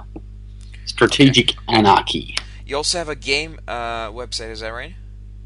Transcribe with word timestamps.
Strategic 0.86 1.50
okay. 1.50 1.58
Anarchy. 1.68 2.34
You 2.64 2.76
also 2.76 2.96
have 2.98 3.10
a 3.10 3.16
game 3.16 3.60
uh, 3.68 4.10
website, 4.10 4.50
is 4.50 4.60
that 4.60 4.70
right? 4.70 4.94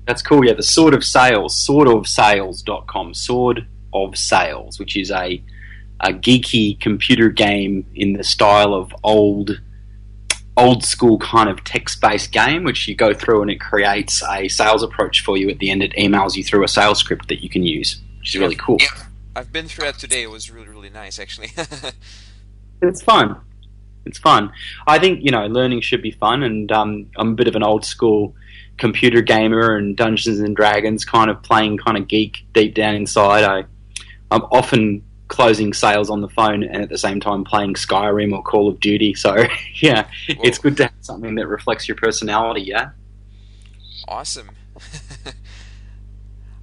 That's 0.06 0.22
cool, 0.22 0.44
yeah. 0.44 0.52
The 0.54 0.62
Sword 0.62 0.94
of 0.94 1.02
Sales, 1.04 1.66
swordofsales.com. 1.66 3.14
Sword 3.14 3.66
of 3.92 4.16
Sales, 4.16 4.78
which 4.78 4.96
is 4.96 5.10
a, 5.10 5.42
a 6.00 6.12
geeky 6.12 6.80
computer 6.80 7.28
game 7.28 7.84
in 7.94 8.14
the 8.14 8.24
style 8.24 8.74
of 8.74 8.94
old 9.02 9.60
old 10.56 10.84
school 10.84 11.18
kind 11.18 11.48
of 11.48 11.64
text 11.64 12.00
based 12.00 12.30
game, 12.30 12.62
which 12.62 12.86
you 12.86 12.94
go 12.94 13.12
through 13.14 13.42
and 13.42 13.50
it 13.50 13.60
creates 13.60 14.22
a 14.30 14.46
sales 14.48 14.82
approach 14.82 15.22
for 15.22 15.36
you 15.36 15.48
at 15.48 15.58
the 15.58 15.70
end. 15.70 15.82
It 15.82 15.92
emails 15.94 16.36
you 16.36 16.44
through 16.44 16.64
a 16.64 16.68
sales 16.68 16.98
script 16.98 17.28
that 17.28 17.42
you 17.42 17.48
can 17.48 17.64
use 17.64 18.02
which 18.22 18.36
is 18.36 18.40
really 18.40 18.54
cool. 18.54 18.76
Yeah. 18.80 18.86
I've 19.34 19.52
been 19.52 19.66
through 19.66 19.86
that 19.86 19.98
today. 19.98 20.22
It 20.22 20.30
was 20.30 20.48
really, 20.48 20.68
really 20.68 20.90
nice, 20.90 21.18
actually. 21.18 21.50
it's 22.82 23.02
fun. 23.02 23.40
It's 24.06 24.18
fun. 24.18 24.52
I 24.86 25.00
think 25.00 25.24
you 25.24 25.32
know 25.32 25.46
learning 25.46 25.80
should 25.80 26.02
be 26.02 26.12
fun, 26.12 26.44
and 26.44 26.70
um, 26.70 27.10
I'm 27.16 27.30
a 27.30 27.34
bit 27.34 27.48
of 27.48 27.56
an 27.56 27.64
old 27.64 27.84
school 27.84 28.34
computer 28.78 29.22
gamer 29.22 29.76
and 29.76 29.96
Dungeons 29.96 30.38
and 30.38 30.54
Dragons 30.54 31.04
kind 31.04 31.30
of 31.30 31.42
playing 31.42 31.78
kind 31.78 31.96
of 31.96 32.06
geek 32.06 32.46
deep 32.52 32.74
down 32.74 32.94
inside. 32.94 33.42
I 33.42 33.64
I'm 34.30 34.42
often 34.52 35.02
closing 35.26 35.72
sales 35.72 36.10
on 36.10 36.20
the 36.20 36.28
phone 36.28 36.62
and 36.62 36.82
at 36.82 36.90
the 36.90 36.98
same 36.98 37.18
time 37.18 37.42
playing 37.42 37.74
Skyrim 37.74 38.32
or 38.32 38.42
Call 38.42 38.68
of 38.68 38.78
Duty. 38.78 39.14
So 39.14 39.34
yeah, 39.80 40.04
Whoa. 40.28 40.42
it's 40.44 40.58
good 40.58 40.76
to 40.76 40.84
have 40.84 40.92
something 41.00 41.34
that 41.34 41.48
reflects 41.48 41.88
your 41.88 41.96
personality. 41.96 42.62
Yeah. 42.62 42.90
Awesome. 44.06 44.50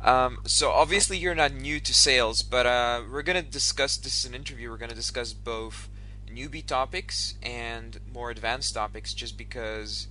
Um, 0.09 0.39
so 0.47 0.71
obviously 0.71 1.19
you're 1.19 1.35
not 1.35 1.53
new 1.53 1.79
to 1.79 1.93
sales, 1.93 2.41
but 2.41 2.65
uh, 2.65 3.03
we're 3.11 3.21
gonna 3.21 3.43
discuss 3.43 3.95
this 3.95 4.25
in 4.25 4.33
an 4.33 4.39
interview. 4.39 4.71
We're 4.71 4.77
gonna 4.77 4.95
discuss 4.95 5.33
both 5.33 5.87
newbie 6.27 6.65
topics 6.65 7.35
and 7.43 7.99
more 8.11 8.31
advanced 8.31 8.73
topics, 8.73 9.13
just 9.13 9.37
because 9.37 10.07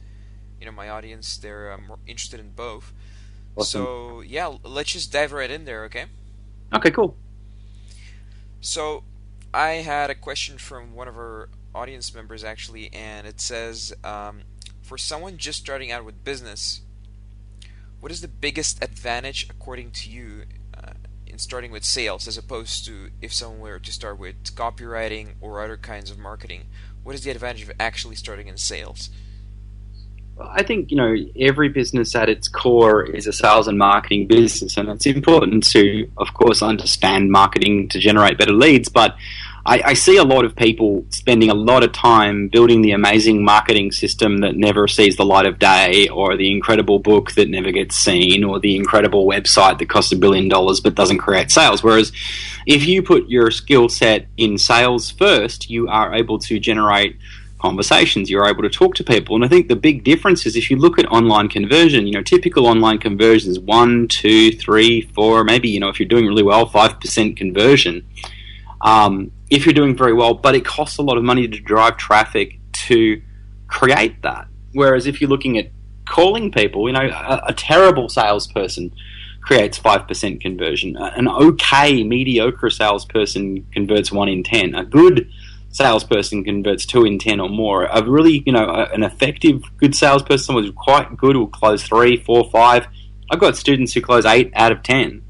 you 0.61 0.67
know 0.67 0.73
my 0.73 0.89
audience 0.89 1.37
they're 1.37 1.73
uh, 1.73 1.79
more 1.79 1.99
interested 2.07 2.39
in 2.39 2.51
both. 2.51 2.93
Awesome. 3.57 3.83
So 3.83 4.21
yeah, 4.21 4.55
let's 4.63 4.93
just 4.93 5.11
dive 5.11 5.33
right 5.33 5.51
in 5.51 5.65
there, 5.65 5.83
okay? 5.87 6.05
Okay, 6.73 6.93
cool. 6.93 7.17
So 8.61 9.03
I 9.53 9.83
had 9.83 10.11
a 10.11 10.15
question 10.15 10.59
from 10.59 10.95
one 10.95 11.09
of 11.09 11.17
our 11.17 11.49
audience 11.75 12.15
members 12.15 12.45
actually, 12.45 12.89
and 12.93 13.27
it 13.27 13.41
says, 13.41 13.93
um, 14.05 14.43
for 14.81 14.97
someone 14.97 15.39
just 15.39 15.59
starting 15.59 15.91
out 15.91 16.05
with 16.05 16.23
business 16.23 16.83
what 18.01 18.13
is 18.13 18.21
the 18.21 18.29
biggest 18.29 18.83
advantage, 18.83 19.47
according 19.51 19.91
to 19.93 20.11
you, 20.11 20.45
uh, 20.77 20.93
in 21.27 21.39
starting 21.39 21.71
with 21.71 21.85
sales 21.85 22.29
as 22.29 22.39
opposed 22.39 22.85
to 22.87 23.11
if 23.21 23.33
someone 23.33 23.61
were 23.61 23.79
to 23.79 23.93
start 23.93 24.19
with 24.19 24.37
copywriting 24.55 25.35
or 25.41 25.63
other 25.63 25.77
kinds 25.77 26.11
of 26.11 26.19
marketing? 26.19 26.67
What 27.03 27.15
is 27.15 27.25
the 27.25 27.31
advantage 27.31 27.63
of 27.63 27.73
actually 27.81 28.17
starting 28.17 28.49
in 28.49 28.57
sales? 28.57 29.11
I 30.41 30.63
think 30.63 30.91
you 30.91 30.97
know 30.97 31.17
every 31.39 31.69
business 31.69 32.15
at 32.15 32.29
its 32.29 32.47
core 32.47 33.05
is 33.05 33.27
a 33.27 33.33
sales 33.33 33.67
and 33.67 33.77
marketing 33.77 34.29
business, 34.29 34.77
and 34.77 34.89
it's 34.89 35.07
important 35.07 35.65
to, 35.71 36.09
of 36.17 36.33
course, 36.35 36.63
understand 36.63 37.31
marketing 37.31 37.89
to 37.89 37.99
generate 37.99 38.39
better 38.39 38.53
leads. 38.53 38.89
But 38.89 39.17
I, 39.67 39.83
I, 39.85 39.95
see 39.95 40.17
a 40.17 40.25
lot 40.25 40.45
of 40.45 40.57
people 40.57 41.05
spending 41.11 41.51
a 41.51 41.55
lot 41.55 41.83
of 41.83 41.93
time 41.93 42.49
building 42.49 42.83
the 42.83 42.93
amazing 42.93 43.45
marketing 43.45 43.93
system 43.93 44.39
that 44.39 44.57
never 44.57 44.89
sees 44.89 45.17
the 45.17 45.25
light 45.25 45.47
of 45.47 45.59
day, 45.59 46.09
or 46.09 46.37
the 46.37 46.51
incredible 46.51 46.99
book 46.99 47.33
that 47.33 47.49
never 47.49 47.71
gets 47.71 47.97
seen, 47.97 48.45
or 48.45 48.61
the 48.61 48.77
incredible 48.77 49.27
website 49.27 49.79
that 49.79 49.89
costs 49.89 50.13
a 50.13 50.17
billion 50.17 50.49
dollars 50.49 50.81
but 50.81 50.95
doesn't 50.95 51.19
create 51.19 51.51
sales. 51.51 51.83
Whereas 51.83 52.13
if 52.67 52.87
you 52.87 53.03
put 53.03 53.29
your 53.29 53.51
skill 53.51 53.89
set 53.89 54.27
in 54.37 54.59
sales 54.59 55.11
first, 55.11 55.69
you 55.69 55.89
are 55.89 56.15
able 56.15 56.39
to 56.41 56.59
generate 56.59 57.17
conversations. 57.59 58.31
You're 58.31 58.47
able 58.47 58.63
to 58.63 58.71
talk 58.71 58.95
to 58.97 59.05
people. 59.05 59.35
And 59.35 59.45
I 59.45 59.49
think 59.49 59.69
the 59.69 59.77
big 59.77 60.05
difference 60.05 60.47
is 60.47 60.57
if 60.57 60.71
you 60.71 60.77
look 60.77 60.99
at 60.99 61.07
online 61.07 61.49
conversion, 61.49 62.07
you 62.07 62.13
know, 62.13 62.23
typical 62.23 62.67
online 62.67 62.99
conversion 62.99 63.51
is 63.51 63.59
one, 63.59 64.09
two, 64.09 64.53
three, 64.53 65.03
four, 65.03 65.45
maybe, 65.45 65.69
you 65.69 65.81
know, 65.81 65.89
if 65.89 65.99
you're 65.99 66.09
doing 66.09 66.27
really 66.27 66.43
well, 66.43 66.69
5% 66.69 67.37
conversion 67.37 68.07
um, 68.81 69.33
if 69.51 69.67
you're 69.67 69.75
doing 69.75 69.97
very 69.97 70.13
well, 70.13 70.35
but 70.35 70.55
it 70.55 70.65
costs 70.65 70.99
a 70.99 71.03
lot 71.03 71.17
of 71.17 71.25
money 71.25 71.49
to 71.49 71.61
drive 71.61 71.97
traffic 71.97 72.59
to 72.73 73.21
create 73.67 74.23
that. 74.23 74.49
Whereas 74.73 75.07
if 75.07 75.21
you're 75.21 75.31
looking 75.31 75.59
at 75.59 75.71
calling 76.05 76.51
people, 76.51 76.89
you 76.89 76.93
know, 76.93 77.09
a, 77.09 77.43
a 77.49 77.55
terrible 77.55 78.09
salesperson 78.09 78.93
creates 79.41 79.79
5% 79.79 80.41
conversion. 80.41 80.97
An 80.97 81.29
okay, 81.29 82.03
mediocre 82.05 82.71
salesperson 82.71 83.67
converts 83.73 84.13
1 84.13 84.29
in 84.29 84.43
10. 84.43 84.75
A 84.75 84.85
good 84.85 85.31
salesperson 85.71 86.45
converts 86.45 86.85
2 86.87 87.05
in 87.07 87.19
10 87.19 87.41
or 87.41 87.49
more. 87.49 87.85
A 87.85 88.03
really, 88.03 88.43
you 88.45 88.53
know, 88.53 88.69
an 88.93 89.03
effective, 89.03 89.63
good 89.79 89.95
salesperson 89.95 90.55
was 90.55 90.71
quite 90.77 91.17
good 91.17 91.37
will 91.37 91.47
close 91.47 91.83
3, 91.83 92.23
4, 92.25 92.51
5. 92.51 92.87
I've 93.31 93.39
got 93.39 93.57
students 93.57 93.93
who 93.95 94.01
close 94.01 94.27
8 94.27 94.53
out 94.55 94.73
of 94.73 94.83
10. 94.83 95.23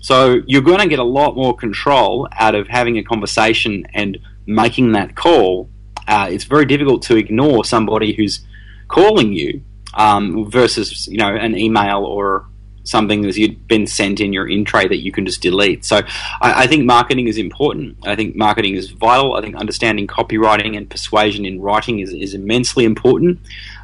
So 0.00 0.40
you're 0.46 0.62
going 0.62 0.80
to 0.80 0.88
get 0.88 0.98
a 0.98 1.04
lot 1.04 1.36
more 1.36 1.54
control 1.54 2.28
out 2.32 2.54
of 2.54 2.68
having 2.68 2.98
a 2.98 3.02
conversation 3.02 3.86
and 3.94 4.18
making 4.46 4.92
that 4.92 5.14
call. 5.14 5.68
Uh, 6.08 6.28
it's 6.30 6.44
very 6.44 6.64
difficult 6.64 7.02
to 7.02 7.16
ignore 7.16 7.64
somebody 7.64 8.14
who's 8.14 8.40
calling 8.88 9.32
you 9.32 9.62
um, 9.94 10.50
versus 10.50 11.06
you 11.06 11.18
know 11.18 11.34
an 11.34 11.56
email 11.56 12.04
or 12.04 12.46
something 12.84 13.22
that 13.22 13.36
you've 13.36 13.68
been 13.68 13.86
sent 13.86 14.20
in 14.20 14.32
your 14.32 14.48
in 14.48 14.64
tray 14.64 14.88
that 14.88 14.98
you 14.98 15.12
can 15.12 15.26
just 15.26 15.42
delete. 15.42 15.84
So 15.84 15.98
I, 16.40 16.64
I, 16.64 16.66
think 16.66 16.86
marketing 16.86 17.28
is 17.28 17.36
important. 17.36 17.98
I 18.04 18.16
think 18.16 18.34
marketing 18.34 18.74
is 18.74 18.90
vital. 18.90 19.34
I 19.34 19.42
think 19.42 19.54
understanding 19.54 20.06
copywriting 20.06 20.76
and 20.76 20.88
persuasion 20.88 21.44
in 21.44 21.60
writing 21.60 22.00
is, 22.00 22.12
is 22.12 22.34
immensely 22.34 22.84
important. 22.84 23.38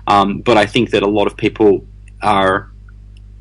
Um, 0.06 0.40
but 0.40 0.56
I 0.56 0.66
think 0.66 0.90
that 0.90 1.02
a 1.02 1.06
lot 1.08 1.26
of 1.26 1.36
people 1.36 1.84
are 2.22 2.70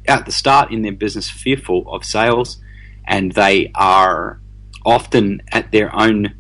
at 0.08 0.26
the 0.26 0.32
start 0.32 0.72
in 0.72 0.82
their 0.82 0.92
business 0.92 1.30
fearful 1.30 1.92
of 1.92 2.04
sales 2.04 2.60
and 3.08 3.32
they 3.32 3.72
are 3.76 4.40
often 4.86 5.42
at 5.52 5.72
their 5.72 5.96
own 5.96 6.36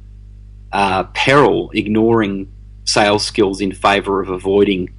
uh, 0.71 1.03
peril 1.05 1.71
ignoring 1.73 2.51
sales 2.85 3.25
skills 3.25 3.61
in 3.61 3.71
favor 3.71 4.21
of 4.21 4.29
avoiding 4.29 4.89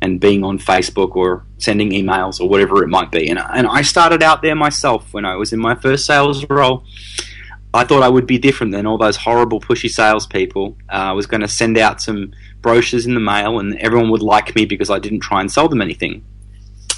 and 0.00 0.20
being 0.20 0.44
on 0.44 0.58
Facebook 0.58 1.16
or 1.16 1.46
sending 1.58 1.90
emails 1.90 2.40
or 2.40 2.48
whatever 2.48 2.82
it 2.82 2.88
might 2.88 3.10
be. 3.10 3.28
And, 3.28 3.38
and 3.38 3.66
I 3.66 3.82
started 3.82 4.22
out 4.22 4.42
there 4.42 4.54
myself 4.54 5.12
when 5.12 5.24
I 5.24 5.36
was 5.36 5.52
in 5.52 5.58
my 5.58 5.74
first 5.74 6.06
sales 6.06 6.44
role. 6.50 6.84
I 7.72 7.84
thought 7.84 8.02
I 8.02 8.08
would 8.08 8.26
be 8.26 8.38
different 8.38 8.72
than 8.72 8.86
all 8.86 8.98
those 8.98 9.16
horrible 9.16 9.60
pushy 9.60 9.90
salespeople. 9.90 10.76
Uh, 10.88 10.92
I 10.92 11.12
was 11.12 11.26
going 11.26 11.40
to 11.40 11.48
send 11.48 11.76
out 11.76 12.00
some 12.00 12.32
brochures 12.60 13.06
in 13.06 13.14
the 13.14 13.20
mail, 13.20 13.58
and 13.58 13.76
everyone 13.78 14.10
would 14.10 14.22
like 14.22 14.54
me 14.54 14.64
because 14.64 14.90
I 14.90 15.00
didn't 15.00 15.20
try 15.20 15.40
and 15.40 15.50
sell 15.50 15.68
them 15.68 15.82
anything. 15.82 16.24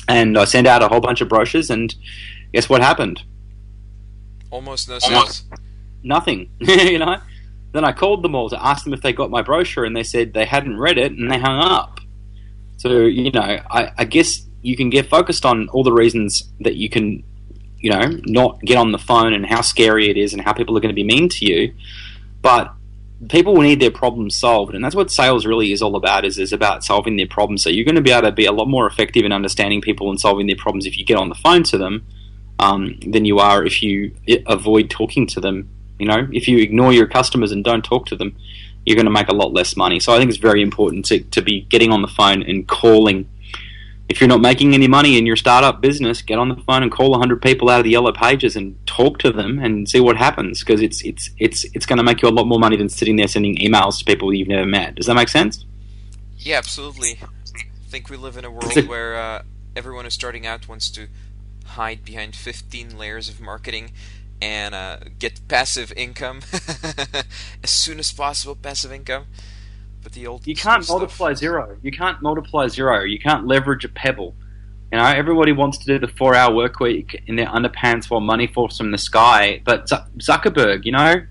And 0.07 0.37
I 0.37 0.45
sent 0.45 0.67
out 0.67 0.83
a 0.83 0.89
whole 0.89 1.01
bunch 1.01 1.23
of 1.23 1.29
brochures, 1.29 1.71
and 1.71 1.95
guess 2.53 2.69
what 2.69 2.83
happened? 2.83 3.23
Almost 4.57 4.89
no 4.89 4.99
sales. 4.99 5.45
Nothing. 6.03 6.49
you 6.61 6.99
know. 6.99 7.19
Then 7.73 7.85
I 7.85 7.93
called 7.93 8.23
them 8.23 8.35
all 8.35 8.49
to 8.49 8.67
ask 8.67 8.85
them 8.85 8.95
if 8.95 9.03
they 9.03 9.13
got 9.13 9.31
my 9.31 9.43
brochure, 9.43 9.85
and 9.85 9.95
they 9.95 10.03
said 10.03 10.33
they 10.33 10.47
hadn't 10.47 10.79
read 10.79 10.97
it, 10.97 11.13
and 11.13 11.31
they 11.31 11.39
hung 11.39 11.61
up. 11.61 12.01
So 12.79 13.03
you 13.03 13.31
know, 13.31 13.43
I, 13.71 13.93
I 13.99 14.05
guess 14.07 14.47
you 14.63 14.75
can 14.75 14.89
get 14.89 15.11
focused 15.11 15.45
on 15.45 15.69
all 15.69 15.85
the 15.85 15.93
reasons 15.93 16.51
that 16.61 16.77
you 16.77 16.89
can, 16.89 17.23
you 17.81 17.91
know, 17.91 18.19
not 18.25 18.59
get 18.63 18.79
on 18.79 18.93
the 18.93 18.99
phone 18.99 19.35
and 19.35 19.45
how 19.45 19.61
scary 19.61 20.09
it 20.09 20.17
is 20.17 20.33
and 20.33 20.41
how 20.41 20.55
people 20.55 20.75
are 20.75 20.81
going 20.81 20.95
to 20.95 20.95
be 20.95 21.05
mean 21.05 21.29
to 21.29 21.45
you, 21.45 21.75
but 22.41 22.73
people 23.29 23.53
will 23.53 23.63
need 23.63 23.79
their 23.81 23.91
problems 23.91 24.37
solved, 24.37 24.75
and 24.75 24.83
that's 24.83 24.95
what 24.95 25.11
sales 25.11 25.45
really 25.45 25.71
is 25.71 25.83
all 25.83 25.97
about. 25.97 26.25
Is 26.25 26.39
is 26.39 26.55
about 26.55 26.83
solving 26.83 27.19
their 27.19 27.29
problems. 27.29 27.63
So 27.63 27.69
you're 27.69 27.85
going 27.85 27.97
to 27.97 28.01
be 28.01 28.11
able 28.11 28.23
to 28.23 28.33
be 28.33 28.47
a 28.47 28.53
lot 28.53 28.69
more 28.69 28.87
effective 28.87 29.27
in 29.27 29.33
understanding 29.33 29.83
people 29.83 30.09
and 30.09 30.19
solving 30.19 30.47
their 30.47 30.57
problems 30.57 30.87
if 30.87 30.97
you 30.97 31.05
get 31.05 31.19
on 31.19 31.29
the 31.29 31.35
phone 31.35 31.63
to 31.65 31.77
them 31.77 32.07
um, 32.59 32.99
than 33.07 33.25
you 33.25 33.39
are 33.39 33.65
if 33.65 33.83
you 33.83 34.15
avoid 34.47 34.91
talking 34.91 35.27
to 35.29 35.41
them. 35.41 35.69
You 35.99 36.07
know, 36.07 36.29
if 36.33 36.47
you 36.47 36.59
ignore 36.59 36.93
your 36.93 37.07
customers 37.07 37.53
and 37.53 37.65
don't 37.65 37.85
talk 37.85 38.07
to 38.07 38.17
them, 38.17 38.37
you're 38.85 38.97
going 38.97 39.07
to 39.07 39.11
make 39.11 39.29
a 39.29 39.35
lot 39.35 39.53
less 39.53 39.77
money. 39.77 39.99
So 39.99 40.13
I 40.13 40.19
think 40.19 40.29
it's 40.29 40.39
very 40.39 40.63
important 40.63 41.07
to, 41.07 41.21
to 41.21 41.43
be 41.43 41.63
getting 41.63 41.91
on 41.91 42.03
the 42.03 42.09
phone 42.09 42.43
and 42.43 42.69
calling 42.69 43.29
if 44.09 44.21
you're 44.21 44.29
not 44.29 44.41
making 44.41 44.73
any 44.75 44.87
money 44.87 45.19
in 45.19 45.27
your 45.27 45.37
startup 45.37 45.81
business, 45.81 46.23
get 46.23 46.39
on 46.39 46.49
the 46.49 46.57
phone 46.57 46.83
and 46.83 46.93
call 46.93 47.11
100 47.11 47.43
people 47.43 47.69
out 47.69 47.81
of 47.81 47.85
the 47.85 47.91
yellow 47.91 48.13
pages 48.13 48.55
and 48.55 48.79
talk 48.87 49.19
to 49.19 49.33
them 49.33 49.59
and 49.59 49.89
see 49.89 50.01
what 50.01 50.17
happens 50.17 50.61
because 50.61 50.81
it's 50.81 51.03
it's 51.03 51.31
it's 51.39 51.65
it's 51.75 51.87
going 51.87 51.97
to 51.97 52.05
make 52.05 52.23
you 52.23 52.29
a 52.29 52.31
lot 52.31 52.47
more 52.47 52.61
money 52.61 52.77
than 52.77 52.89
sitting 52.89 53.17
there 53.17 53.27
sending 53.27 53.57
emails 53.57 53.99
to 53.99 54.05
people 54.05 54.33
you've 54.33 54.49
never 54.49 54.67
met. 54.67 54.95
Does 54.95 55.07
that 55.07 55.15
make 55.15 55.29
sense? 55.29 55.65
Yeah, 56.39 56.59
absolutely. 56.59 57.19
I 57.23 57.89
think 57.89 58.09
we 58.09 58.17
live 58.17 58.37
in 58.37 58.45
a 58.45 58.51
world 58.51 58.77
where 58.87 59.17
uh, 59.17 59.43
everyone 59.75 60.05
who's 60.05 60.15
starting 60.15 60.47
out 60.47 60.69
wants 60.69 60.89
to 60.91 61.09
hide 61.67 62.05
behind 62.05 62.35
15 62.37 62.97
layers 62.97 63.29
of 63.29 63.41
marketing 63.41 63.93
and 64.41 64.75
uh, 64.75 64.99
get 65.19 65.47
passive 65.49 65.93
income 65.97 66.41
as 67.63 67.71
soon 67.71 67.99
as 67.99 68.13
possible. 68.13 68.55
Passive 68.55 68.93
income 68.93 69.27
but 70.07 70.13
the 70.13 70.25
old 70.25 70.47
you 70.47 70.55
can't 70.55 70.89
multiply 70.89 71.33
stuff. 71.33 71.41
zero. 71.41 71.77
You 71.83 71.91
can't 71.91 72.23
multiply 72.23 72.69
zero. 72.69 73.03
You 73.03 73.19
can't 73.19 73.45
leverage 73.45 73.85
a 73.85 73.89
pebble. 73.89 74.37
You 74.93 74.99
know, 74.99 75.05
everybody 75.05 75.51
wants 75.51 75.79
to 75.79 75.85
do 75.85 75.99
the 75.99 76.07
four-hour 76.07 76.55
work 76.55 76.79
week 76.79 77.25
in 77.27 77.35
their 77.35 77.47
underpants 77.49 78.09
while 78.09 78.21
money 78.21 78.47
falls 78.47 78.79
from 78.79 78.93
the 78.93 78.99
sky. 78.99 79.61
But 79.65 79.87
Zuckerberg, 79.89 80.85
you 80.85 80.93
know, 80.93 81.27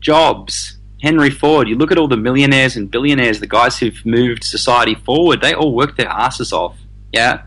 Jobs, 0.00 0.78
Henry 1.00 1.30
Ford. 1.30 1.68
You 1.68 1.76
look 1.76 1.92
at 1.92 1.98
all 1.98 2.08
the 2.08 2.16
millionaires 2.16 2.74
and 2.76 2.90
billionaires, 2.90 3.38
the 3.38 3.46
guys 3.46 3.78
who've 3.78 4.04
moved 4.04 4.42
society 4.42 4.96
forward. 4.96 5.40
They 5.40 5.54
all 5.54 5.72
work 5.72 5.96
their 5.96 6.08
asses 6.08 6.52
off. 6.52 6.76
Yeah. 7.12 7.42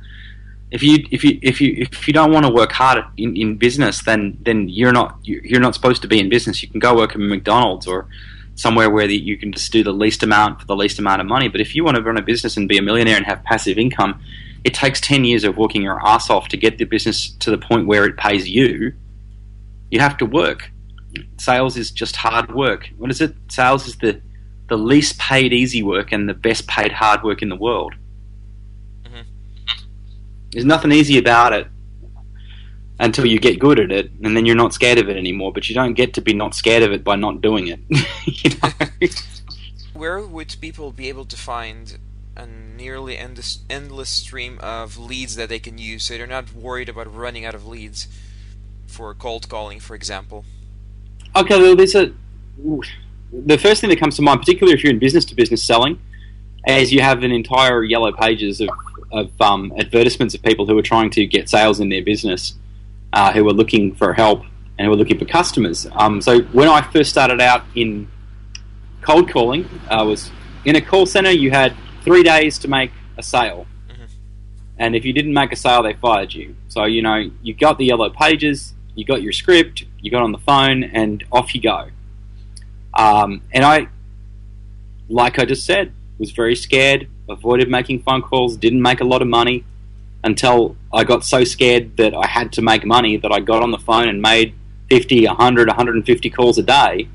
If 0.74 0.82
you 0.82 1.06
if 1.12 1.24
you 1.24 1.38
if 1.42 1.62
you 1.62 1.76
if 1.78 2.08
you 2.08 2.14
don't 2.14 2.32
want 2.32 2.46
to 2.48 2.52
work 2.52 2.72
hard 2.72 3.06
in, 3.18 3.38
in 3.38 3.58
business, 3.58 4.04
then 4.04 4.38
then 4.42 4.68
you're 4.70 4.92
not 4.92 5.20
you're 5.22 5.62
not 5.62 5.76
supposed 5.76 6.02
to 6.02 6.08
be 6.08 6.20
in 6.20 6.30
business. 6.30 6.64
You 6.64 6.70
can 6.70 6.80
go 6.80 6.96
work 6.96 7.12
at 7.12 7.20
McDonald's 7.20 7.86
or 7.86 8.08
somewhere 8.56 8.90
where 8.90 9.08
the, 9.08 9.16
you 9.16 9.38
can 9.38 9.52
just 9.52 9.72
do 9.72 9.84
the 9.84 9.92
least 9.92 10.24
amount 10.24 10.60
for 10.60 10.66
the 10.66 10.76
least 10.76 11.00
amount 11.00 11.22
of 11.22 11.28
money. 11.28 11.48
But 11.48 11.62
if 11.62 11.76
you 11.76 11.84
want 11.84 11.98
to 11.98 12.04
run 12.04 12.18
a 12.18 12.22
business 12.22 12.58
and 12.58 12.68
be 12.68 12.78
a 12.78 12.82
millionaire 12.82 13.18
and 13.18 13.26
have 13.26 13.44
passive 13.44 13.78
income, 13.78 14.22
it 14.64 14.74
takes 14.74 15.02
10 15.02 15.26
years 15.26 15.44
of 15.44 15.58
working 15.58 15.82
your 15.82 16.06
ass 16.06 16.30
off 16.30 16.48
to 16.50 16.58
get 16.58 16.78
the 16.78 16.86
business 16.86 17.30
to 17.40 17.52
the 17.52 17.58
point 17.58 17.88
where 17.88 18.06
it 18.06 18.18
pays 18.18 18.48
you. 18.48 18.94
You 19.92 20.00
have 20.00 20.18
to 20.18 20.26
work. 20.26 20.72
Sales 21.38 21.78
is 21.78 21.92
just 21.92 22.16
hard 22.16 22.54
work. 22.54 22.90
What 22.98 23.12
is 23.12 23.22
it? 23.22 23.36
Sales 23.50 23.88
is 23.88 23.98
the, 23.98 24.22
the 24.70 24.78
least 24.78 25.20
paid 25.20 25.54
easy 25.54 25.84
work 25.84 26.12
and 26.12 26.28
the 26.28 26.34
best 26.34 26.68
paid 26.68 26.92
hard 26.92 27.24
work 27.24 27.42
in 27.42 27.50
the 27.50 27.56
world. 27.56 27.94
There's 30.54 30.66
nothing 30.66 30.92
easy 30.92 31.18
about 31.18 31.54
it 31.54 31.68
until 33.00 33.26
you 33.26 33.40
get 33.40 33.60
good 33.60 33.80
at 33.80 33.92
it, 33.92 34.12
and 34.24 34.38
then 34.38 34.46
you're 34.46 34.56
not 34.56 34.74
scared 34.74 35.00
of 35.00 35.10
it 35.10 35.18
anymore. 35.18 35.52
But 35.52 35.68
you 35.68 35.76
don't 35.76 35.94
get 35.94 36.14
to 36.14 36.22
be 36.22 36.34
not 36.34 36.56
scared 36.56 36.84
of 36.84 36.92
it 36.92 37.04
by 37.04 37.16
not 37.16 37.42
doing 37.42 37.68
it. 37.68 37.80
you 38.26 38.52
know? 38.62 39.10
Where 39.94 40.22
would 40.22 40.56
people 40.62 40.92
be 40.92 41.10
able 41.10 41.26
to 41.26 41.38
find 41.38 41.98
a 42.36 42.46
nearly 42.46 43.18
endless, 43.18 43.60
endless 43.70 44.10
stream 44.10 44.60
of 44.60 44.98
leads 44.98 45.36
that 45.36 45.50
they 45.50 45.60
can 45.60 45.78
use, 45.78 46.06
so 46.06 46.18
they're 46.18 46.28
not 46.28 46.54
worried 46.54 46.90
about 46.90 47.14
running 47.14 47.46
out 47.46 47.56
of 47.56 47.66
leads 47.68 48.08
for 48.88 49.14
cold 49.14 49.50
calling, 49.50 49.80
for 49.80 49.96
example? 49.96 50.46
Okay, 51.36 51.60
well, 51.60 51.76
there's 51.76 51.96
a 51.96 52.14
the 53.34 53.58
first 53.58 53.82
thing 53.82 53.90
that 53.90 54.00
comes 54.00 54.16
to 54.18 54.22
mind, 54.22 54.40
particularly 54.40 54.78
if 54.78 54.84
you're 54.84 54.94
in 54.94 55.00
business 55.00 55.26
to 55.26 55.36
business 55.36 55.64
selling, 55.64 56.00
is 56.68 56.94
you 56.94 57.02
have 57.02 57.24
an 57.24 57.32
entire 57.32 57.84
yellow 57.84 58.12
pages 58.12 58.62
of, 58.62 58.70
of 59.14 59.42
um, 59.42 59.72
advertisements 59.78 60.34
of 60.34 60.42
people 60.42 60.66
who 60.66 60.78
are 60.78 60.84
trying 60.84 61.10
to 61.12 61.26
get 61.26 61.50
sales 61.50 61.80
in 61.80 61.90
their 61.90 62.04
business 62.04 62.56
uh, 63.14 63.32
who 63.32 63.44
were 63.44 63.54
looking 63.54 63.96
for 63.96 64.14
help 64.14 64.44
and 64.78 64.86
who 64.86 64.90
were 64.90 64.98
looking 64.98 65.20
for 65.20 65.26
customers. 65.26 65.88
Um, 65.94 66.20
so 66.20 66.42
when 66.42 66.68
I 66.68 66.82
first 66.82 67.12
started 67.12 67.40
out 67.40 67.64
in 67.76 68.10
cold 69.02 69.30
calling, 69.30 69.70
I 69.90 70.02
was 70.02 70.32
in 70.66 70.76
a 70.76 70.82
call 70.82 71.06
center. 71.06 71.30
You 71.30 71.52
had 71.52 71.76
three 72.04 72.24
days 72.24 72.58
to 72.60 72.68
make 72.68 72.92
a 73.18 73.24
sale, 73.24 73.68
mm-hmm. 73.88 74.06
and 74.80 74.96
if 74.96 75.06
you 75.06 75.14
didn't 75.14 75.34
make 75.34 75.52
a 75.52 75.56
sale, 75.56 75.84
they 75.84 75.94
fired 75.94 76.34
you. 76.34 76.56
So 76.68 76.86
you 76.86 77.02
know 77.02 77.30
you 77.44 77.54
got 77.54 77.78
the 77.78 77.86
yellow 77.86 78.10
pages, 78.10 78.74
you 78.96 79.06
got 79.06 79.22
your 79.22 79.32
script, 79.32 79.86
you 80.00 80.10
got 80.10 80.24
on 80.24 80.32
the 80.32 80.40
phone, 80.40 80.84
and 80.84 81.24
off 81.32 81.54
you 81.54 81.62
go. 81.62 81.90
Um, 82.96 83.42
and 83.52 83.64
I, 83.64 83.88
like 85.08 85.40
I 85.40 85.46
just 85.46 85.66
said, 85.66 85.94
was 86.18 86.32
very 86.32 86.56
scared, 86.56 87.08
avoided 87.30 87.70
making 87.70 88.04
phone 88.04 88.22
calls, 88.22 88.58
didn't 88.58 88.82
make 88.82 89.02
a 89.02 89.06
lot 89.06 89.22
of 89.22 89.28
money 89.28 89.64
until 90.24 90.76
I 90.92 91.04
got 91.04 91.26
so 91.26 91.44
scared 91.44 91.98
that 91.98 92.14
I 92.14 92.28
had 92.28 92.54
to 92.54 92.62
make 92.62 92.86
money 92.86 93.18
that 93.18 93.32
I 93.32 93.40
got 93.40 93.62
on 93.62 93.72
the 93.72 93.78
phone 93.78 94.08
and 94.08 94.22
made 94.22 94.56
50, 94.90 95.26
100, 95.28 95.68
150 95.68 96.30
calls 96.30 96.58
a 96.58 96.64
day. 96.64 97.08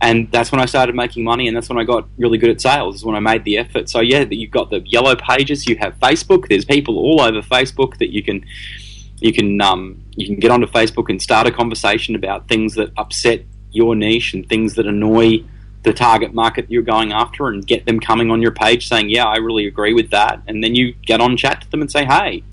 And 0.00 0.30
that's 0.32 0.50
when 0.50 0.60
I 0.60 0.66
started 0.66 0.96
making 0.96 1.22
money, 1.22 1.46
and 1.46 1.56
that's 1.56 1.68
when 1.68 1.78
I 1.78 1.84
got 1.84 2.08
really 2.18 2.36
good 2.36 2.50
at 2.50 2.60
sales. 2.60 2.96
Is 2.96 3.04
when 3.04 3.14
I 3.14 3.20
made 3.20 3.44
the 3.44 3.56
effort. 3.58 3.88
So 3.88 4.00
yeah, 4.00 4.24
you've 4.28 4.50
got 4.50 4.68
the 4.68 4.80
yellow 4.80 5.14
pages. 5.14 5.68
You 5.68 5.76
have 5.76 5.96
Facebook. 6.00 6.48
There's 6.48 6.64
people 6.64 6.98
all 6.98 7.20
over 7.20 7.40
Facebook 7.40 7.98
that 7.98 8.12
you 8.12 8.20
can 8.20 8.44
you 9.20 9.32
can 9.32 9.60
um, 9.60 10.02
you 10.16 10.26
can 10.26 10.40
get 10.40 10.50
onto 10.50 10.66
Facebook 10.66 11.08
and 11.08 11.22
start 11.22 11.46
a 11.46 11.52
conversation 11.52 12.16
about 12.16 12.48
things 12.48 12.74
that 12.74 12.90
upset 12.96 13.44
your 13.70 13.94
niche 13.94 14.34
and 14.34 14.48
things 14.48 14.74
that 14.74 14.86
annoy 14.86 15.44
the 15.82 15.92
target 15.92 16.32
market 16.32 16.70
you're 16.70 16.82
going 16.82 17.12
after 17.12 17.48
and 17.48 17.66
get 17.66 17.86
them 17.86 17.98
coming 17.98 18.30
on 18.30 18.40
your 18.40 18.52
page 18.52 18.88
saying, 18.88 19.10
Yeah, 19.10 19.26
I 19.26 19.36
really 19.36 19.66
agree 19.66 19.94
with 19.94 20.10
that. 20.10 20.40
And 20.46 20.62
then 20.62 20.74
you 20.74 20.94
get 21.06 21.20
on 21.20 21.36
chat 21.36 21.62
to 21.62 21.70
them 21.70 21.80
and 21.80 21.90
say, 21.90 22.04
Hey, 22.04 22.44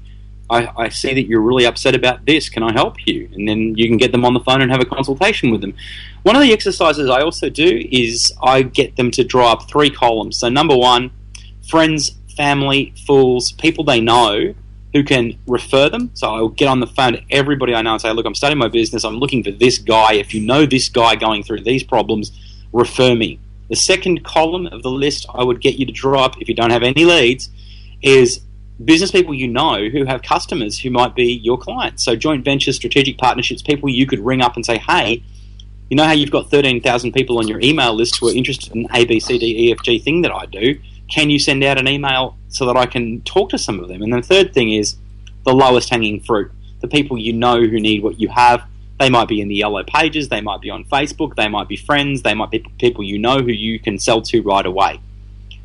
I, 0.50 0.71
I, 0.75 0.89
see 0.89 1.13
that 1.13 1.27
you're 1.27 1.41
really 1.41 1.65
upset 1.65 1.93
about 1.93 2.25
this. 2.25 2.50
Can 2.50 2.63
I 2.63 2.74
help 2.74 2.95
you? 3.05 3.29
And 3.33 3.48
then 3.48 3.75
you 3.77 3.88
can 3.88 3.98
get 3.98 4.12
them 4.12 4.25
on 4.25 4.33
the 4.33 4.39
phone 4.39 4.62
and 4.62 4.71
have 4.71 4.81
a 4.81 4.86
consultation 4.86 5.51
with 5.51 5.62
them. 5.62 5.75
One 6.24 6.36
of 6.36 6.41
the 6.41 6.51
exercises 6.51 7.07
I 7.07 7.21
also 7.21 7.50
do 7.50 7.88
is 7.91 8.33
I 8.41 8.63
get 8.63 8.95
them 8.95 9.12
to 9.12 9.24
draw 9.24 9.51
up 9.51 9.69
three 9.69 9.91
columns. 9.91 10.39
So, 10.39 10.50
number 10.50 10.75
one, 10.75 11.12
friends, 11.67 12.15
family, 12.36 12.93
fools, 13.05 13.51
people 13.51 13.83
they 13.83 14.01
know 14.01 14.55
who 14.93 15.03
can 15.03 15.38
refer 15.45 15.88
them. 15.88 16.09
So 16.15 16.33
I'll 16.33 16.48
get 16.48 16.67
on 16.67 16.79
the 16.79 16.88
phone 16.88 17.13
to 17.13 17.21
everybody 17.29 17.75
I 17.75 17.83
know 17.83 17.93
and 17.93 18.01
say, 18.01 18.12
Look, 18.12 18.25
I'm 18.25 18.33
starting 18.33 18.57
my 18.57 18.69
business. 18.69 19.03
I'm 19.03 19.17
looking 19.17 19.43
for 19.43 19.51
this 19.51 19.77
guy. 19.77 20.13
If 20.13 20.33
you 20.33 20.41
know 20.41 20.65
this 20.65 20.89
guy 20.89 21.15
going 21.15 21.43
through 21.43 21.62
these 21.62 21.83
problems, 21.83 22.31
refer 22.71 23.15
me. 23.15 23.39
The 23.69 23.75
second 23.75 24.23
column 24.23 24.65
of 24.67 24.81
the 24.81 24.89
list 24.89 25.25
I 25.33 25.43
would 25.43 25.61
get 25.61 25.75
you 25.75 25.85
to 25.85 25.91
draw 25.91 26.23
up, 26.23 26.41
if 26.41 26.49
you 26.49 26.55
don't 26.55 26.71
have 26.71 26.83
any 26.83 27.05
leads, 27.05 27.49
is 28.01 28.41
business 28.83 29.11
people 29.11 29.33
you 29.33 29.47
know 29.47 29.89
who 29.89 30.05
have 30.05 30.21
customers 30.21 30.79
who 30.79 30.89
might 30.89 31.15
be 31.15 31.33
your 31.33 31.57
clients. 31.57 32.03
So 32.03 32.15
joint 32.15 32.43
ventures, 32.45 32.77
strategic 32.77 33.17
partnerships, 33.17 33.61
people 33.61 33.89
you 33.89 34.07
could 34.07 34.19
ring 34.19 34.41
up 34.41 34.55
and 34.55 34.65
say, 34.65 34.77
hey, 34.77 35.23
you 35.89 35.97
know 35.97 36.05
how 36.05 36.13
you've 36.13 36.31
got 36.31 36.49
13,000 36.49 37.11
people 37.11 37.39
on 37.39 37.47
your 37.47 37.59
email 37.61 37.93
list 37.93 38.19
who 38.19 38.29
are 38.29 38.33
interested 38.33 38.73
in 38.75 38.88
A, 38.93 39.05
B, 39.05 39.19
C, 39.19 39.38
D, 39.38 39.67
E, 39.67 39.71
F, 39.71 39.79
G 39.83 39.99
thing 39.99 40.21
that 40.21 40.31
I 40.31 40.45
do. 40.45 40.79
Can 41.09 41.29
you 41.29 41.39
send 41.39 41.63
out 41.63 41.79
an 41.79 41.88
email 41.88 42.38
so 42.49 42.65
that 42.67 42.77
I 42.77 42.85
can 42.85 43.21
talk 43.21 43.49
to 43.49 43.57
some 43.57 43.79
of 43.79 43.88
them? 43.88 44.01
And 44.03 44.13
the 44.13 44.21
third 44.21 44.53
thing 44.53 44.71
is 44.71 44.97
the 45.45 45.53
lowest 45.53 45.89
hanging 45.89 46.21
fruit. 46.21 46.51
The 46.81 46.88
people 46.88 47.17
you 47.17 47.33
know 47.33 47.59
who 47.59 47.79
need 47.79 48.03
what 48.03 48.19
you 48.19 48.29
have 48.29 48.63
they 49.00 49.10
might 49.10 49.27
be 49.27 49.41
in 49.41 49.48
the 49.48 49.56
yellow 49.56 49.84
pages, 49.84 50.29
they 50.29 50.41
might 50.41 50.62
be 50.62 50.70
on 50.70 50.84
Facebook, 50.86 51.36
they 51.36 51.48
might 51.48 51.68
be 51.68 51.77
friends, 51.77 52.22
they 52.22 52.34
might 52.34 52.51
be 52.51 52.60
people 52.77 53.03
you 53.03 53.18
know 53.18 53.39
who 53.39 53.51
you 53.51 53.79
can 53.79 53.98
sell 53.98 54.22
to 54.24 54.41
right 54.41 54.65
away. 54.65 55.00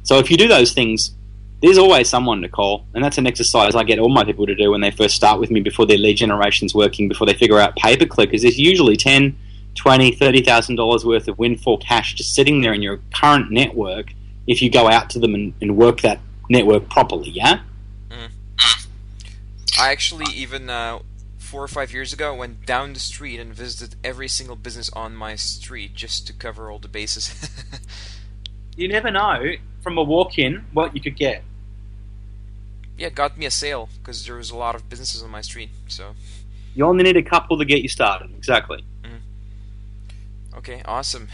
So 0.05 0.19
if 0.19 0.31
you 0.31 0.37
do 0.37 0.49
those 0.49 0.73
things, 0.73 1.15
there's 1.61 1.79
always 1.79 2.09
someone 2.09 2.43
to 2.43 2.49
call, 2.49 2.85
and 2.95 3.03
that's 3.03 3.19
an 3.19 3.27
exercise 3.27 3.75
I 3.75 3.85
get 3.85 3.99
all 3.99 4.09
my 4.09 4.25
people 4.25 4.47
to 4.47 4.55
do 4.55 4.71
when 4.71 4.83
they 4.83 4.91
first 4.91 5.17
start 5.17 5.41
with 5.41 5.51
me 5.51 5.61
before 5.61 5.87
their 5.87 5.99
lead 5.99 6.17
generation's 6.19 6.75
working, 6.75 7.09
before 7.09 7.27
they 7.27 7.35
figure 7.35 7.59
out 7.59 7.75
pay 7.77 7.97
per 7.97 8.07
click. 8.07 8.33
Is 8.33 8.43
there's 8.43 8.59
usually 8.59 8.97
ten, 8.97 9.37
twenty, 9.75 10.13
thirty 10.13 10.43
thousand 10.43 10.77
dollars 10.77 11.05
worth 11.05 11.27
of 11.27 11.39
windfall 11.39 11.79
cash 11.79 12.15
just 12.15 12.35
sitting 12.35 12.61
there 12.61 12.75
in 12.75 12.83
your 12.83 13.01
current 13.15 13.51
network 13.51 14.13
if 14.47 14.61
you 14.61 14.71
go 14.71 14.89
out 14.89 15.09
to 15.11 15.19
them 15.19 15.35
and, 15.35 15.55
and 15.63 15.77
work 15.77 16.03
that 16.03 16.21
network 16.51 16.89
properly. 16.91 17.31
Yeah. 17.31 17.61
Mm. 18.11 18.31
I 19.81 19.91
actually 19.91 20.27
even 20.35 20.69
uh, 20.69 20.99
four 21.55 21.63
or 21.63 21.69
five 21.69 21.93
years 21.93 22.13
ago, 22.13 22.35
I 22.35 22.37
went 22.37 22.67
down 22.67 22.95
the 22.95 22.99
street 22.99 23.39
and 23.39 23.55
visited 23.55 23.95
every 24.03 24.27
single 24.27 24.57
business 24.57 24.91
on 24.91 25.15
my 25.15 25.37
street 25.37 25.95
just 25.95 26.27
to 26.27 26.33
cover 26.33 26.69
all 26.69 26.81
the 26.81 26.89
bases. 26.89 27.33
you 28.77 28.89
never 28.89 29.09
know 29.09 29.53
from 29.81 29.97
a 29.97 30.03
walk-in 30.03 30.65
what 30.73 30.97
you 30.97 31.01
could 31.01 31.17
get. 31.17 31.45
Yeah, 32.99 33.11
got 33.11 33.39
me 33.39 33.47
a 33.47 33.53
sale 33.53 33.89
because 34.01 34.27
there 34.27 34.35
was 34.35 34.51
a 34.51 34.57
lot 34.57 34.75
of 34.75 34.89
businesses 34.89 35.23
on 35.23 35.31
my 35.31 35.43
street. 35.43 35.71
So 35.87 36.17
you 36.75 36.85
only 36.87 37.05
need 37.05 37.17
a 37.17 37.23
couple 37.23 37.57
to 37.59 37.65
get 37.65 37.83
you 37.83 37.89
started. 37.89 38.33
Exactly. 38.37 38.85
Mm-hmm. 39.05 40.59
Okay, 40.59 40.83
awesome. 40.85 41.29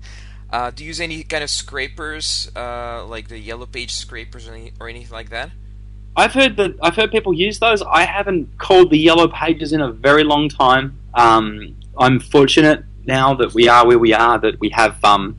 uh, 0.50 0.70
do 0.70 0.84
you 0.84 0.88
use 0.88 1.00
any 1.00 1.22
kind 1.22 1.42
of 1.42 1.48
scrapers, 1.48 2.50
uh, 2.54 3.06
like 3.06 3.28
the 3.28 3.38
yellow 3.38 3.64
page 3.64 3.94
scrapers 3.94 4.46
or, 4.46 4.52
any, 4.52 4.72
or 4.78 4.90
anything 4.90 5.12
like 5.12 5.30
that? 5.30 5.50
I've 6.16 6.34
heard 6.34 6.56
that 6.56 6.74
I've 6.82 6.94
heard 6.94 7.10
people 7.10 7.32
use 7.32 7.58
those. 7.58 7.82
I 7.82 8.04
haven't 8.04 8.58
called 8.58 8.90
the 8.90 8.98
yellow 8.98 9.28
pages 9.28 9.72
in 9.72 9.80
a 9.80 9.90
very 9.90 10.24
long 10.24 10.48
time. 10.48 10.98
Um, 11.14 11.76
I'm 11.98 12.20
fortunate 12.20 12.84
now 13.04 13.34
that 13.34 13.54
we 13.54 13.68
are 13.68 13.86
where 13.86 13.98
we 13.98 14.12
are 14.12 14.38
that 14.38 14.60
we 14.60 14.70
have 14.70 15.02
um, 15.04 15.38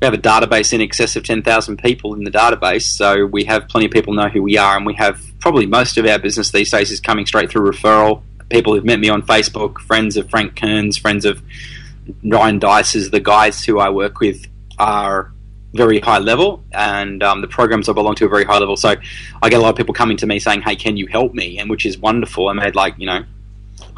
we 0.00 0.04
have 0.04 0.14
a 0.14 0.18
database 0.18 0.72
in 0.72 0.80
excess 0.80 1.14
of 1.16 1.22
ten 1.22 1.42
thousand 1.42 1.78
people 1.78 2.14
in 2.14 2.24
the 2.24 2.30
database, 2.30 2.82
so 2.82 3.24
we 3.26 3.44
have 3.44 3.68
plenty 3.68 3.86
of 3.86 3.92
people 3.92 4.14
know 4.14 4.28
who 4.28 4.42
we 4.42 4.58
are, 4.58 4.76
and 4.76 4.84
we 4.84 4.94
have 4.94 5.20
probably 5.40 5.66
most 5.66 5.96
of 5.96 6.06
our 6.06 6.18
business 6.18 6.50
these 6.50 6.70
days 6.70 6.90
is 6.90 7.00
coming 7.00 7.26
straight 7.26 7.50
through 7.50 7.70
referral. 7.70 8.22
People 8.50 8.74
who've 8.74 8.84
met 8.84 8.98
me 8.98 9.08
on 9.08 9.22
Facebook, 9.22 9.78
friends 9.78 10.16
of 10.16 10.28
Frank 10.28 10.54
Kern's, 10.54 10.98
friends 10.98 11.24
of 11.24 11.40
Ryan 12.22 12.58
Deiss's, 12.58 13.10
the 13.10 13.20
guys 13.20 13.64
who 13.64 13.78
I 13.78 13.88
work 13.90 14.20
with 14.20 14.46
are 14.78 15.32
very 15.74 16.00
high 16.00 16.18
level, 16.18 16.64
and 16.72 17.22
um, 17.22 17.40
the 17.40 17.48
programs 17.48 17.88
I 17.88 17.92
belong 17.92 18.14
to 18.16 18.24
are 18.24 18.28
very 18.28 18.44
high 18.44 18.58
level. 18.58 18.76
So 18.76 18.94
I 19.42 19.48
get 19.48 19.58
a 19.58 19.62
lot 19.62 19.70
of 19.70 19.76
people 19.76 19.94
coming 19.94 20.16
to 20.18 20.26
me 20.26 20.38
saying, 20.38 20.62
"Hey, 20.62 20.76
can 20.76 20.96
you 20.96 21.06
help 21.06 21.34
me?" 21.34 21.58
and 21.58 21.68
which 21.68 21.84
is 21.84 21.98
wonderful. 21.98 22.48
I 22.48 22.52
made 22.52 22.74
like 22.74 22.94
you 22.98 23.06
know. 23.06 23.24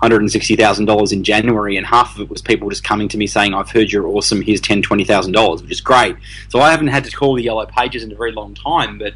$160,000 0.02 1.12
in 1.12 1.24
January, 1.24 1.76
and 1.78 1.86
half 1.86 2.16
of 2.16 2.20
it 2.20 2.28
was 2.28 2.42
people 2.42 2.68
just 2.68 2.84
coming 2.84 3.08
to 3.08 3.16
me 3.16 3.26
saying, 3.26 3.54
I've 3.54 3.70
heard 3.70 3.90
you're 3.90 4.06
awesome, 4.06 4.42
here's 4.42 4.60
$10,000, 4.60 4.82
$20,000, 4.82 5.62
which 5.62 5.70
is 5.70 5.80
great. 5.80 6.16
So 6.50 6.60
I 6.60 6.70
haven't 6.70 6.88
had 6.88 7.04
to 7.04 7.10
call 7.10 7.34
the 7.34 7.42
Yellow 7.42 7.64
Pages 7.64 8.02
in 8.02 8.12
a 8.12 8.14
very 8.14 8.32
long 8.32 8.54
time, 8.54 8.98
but 8.98 9.14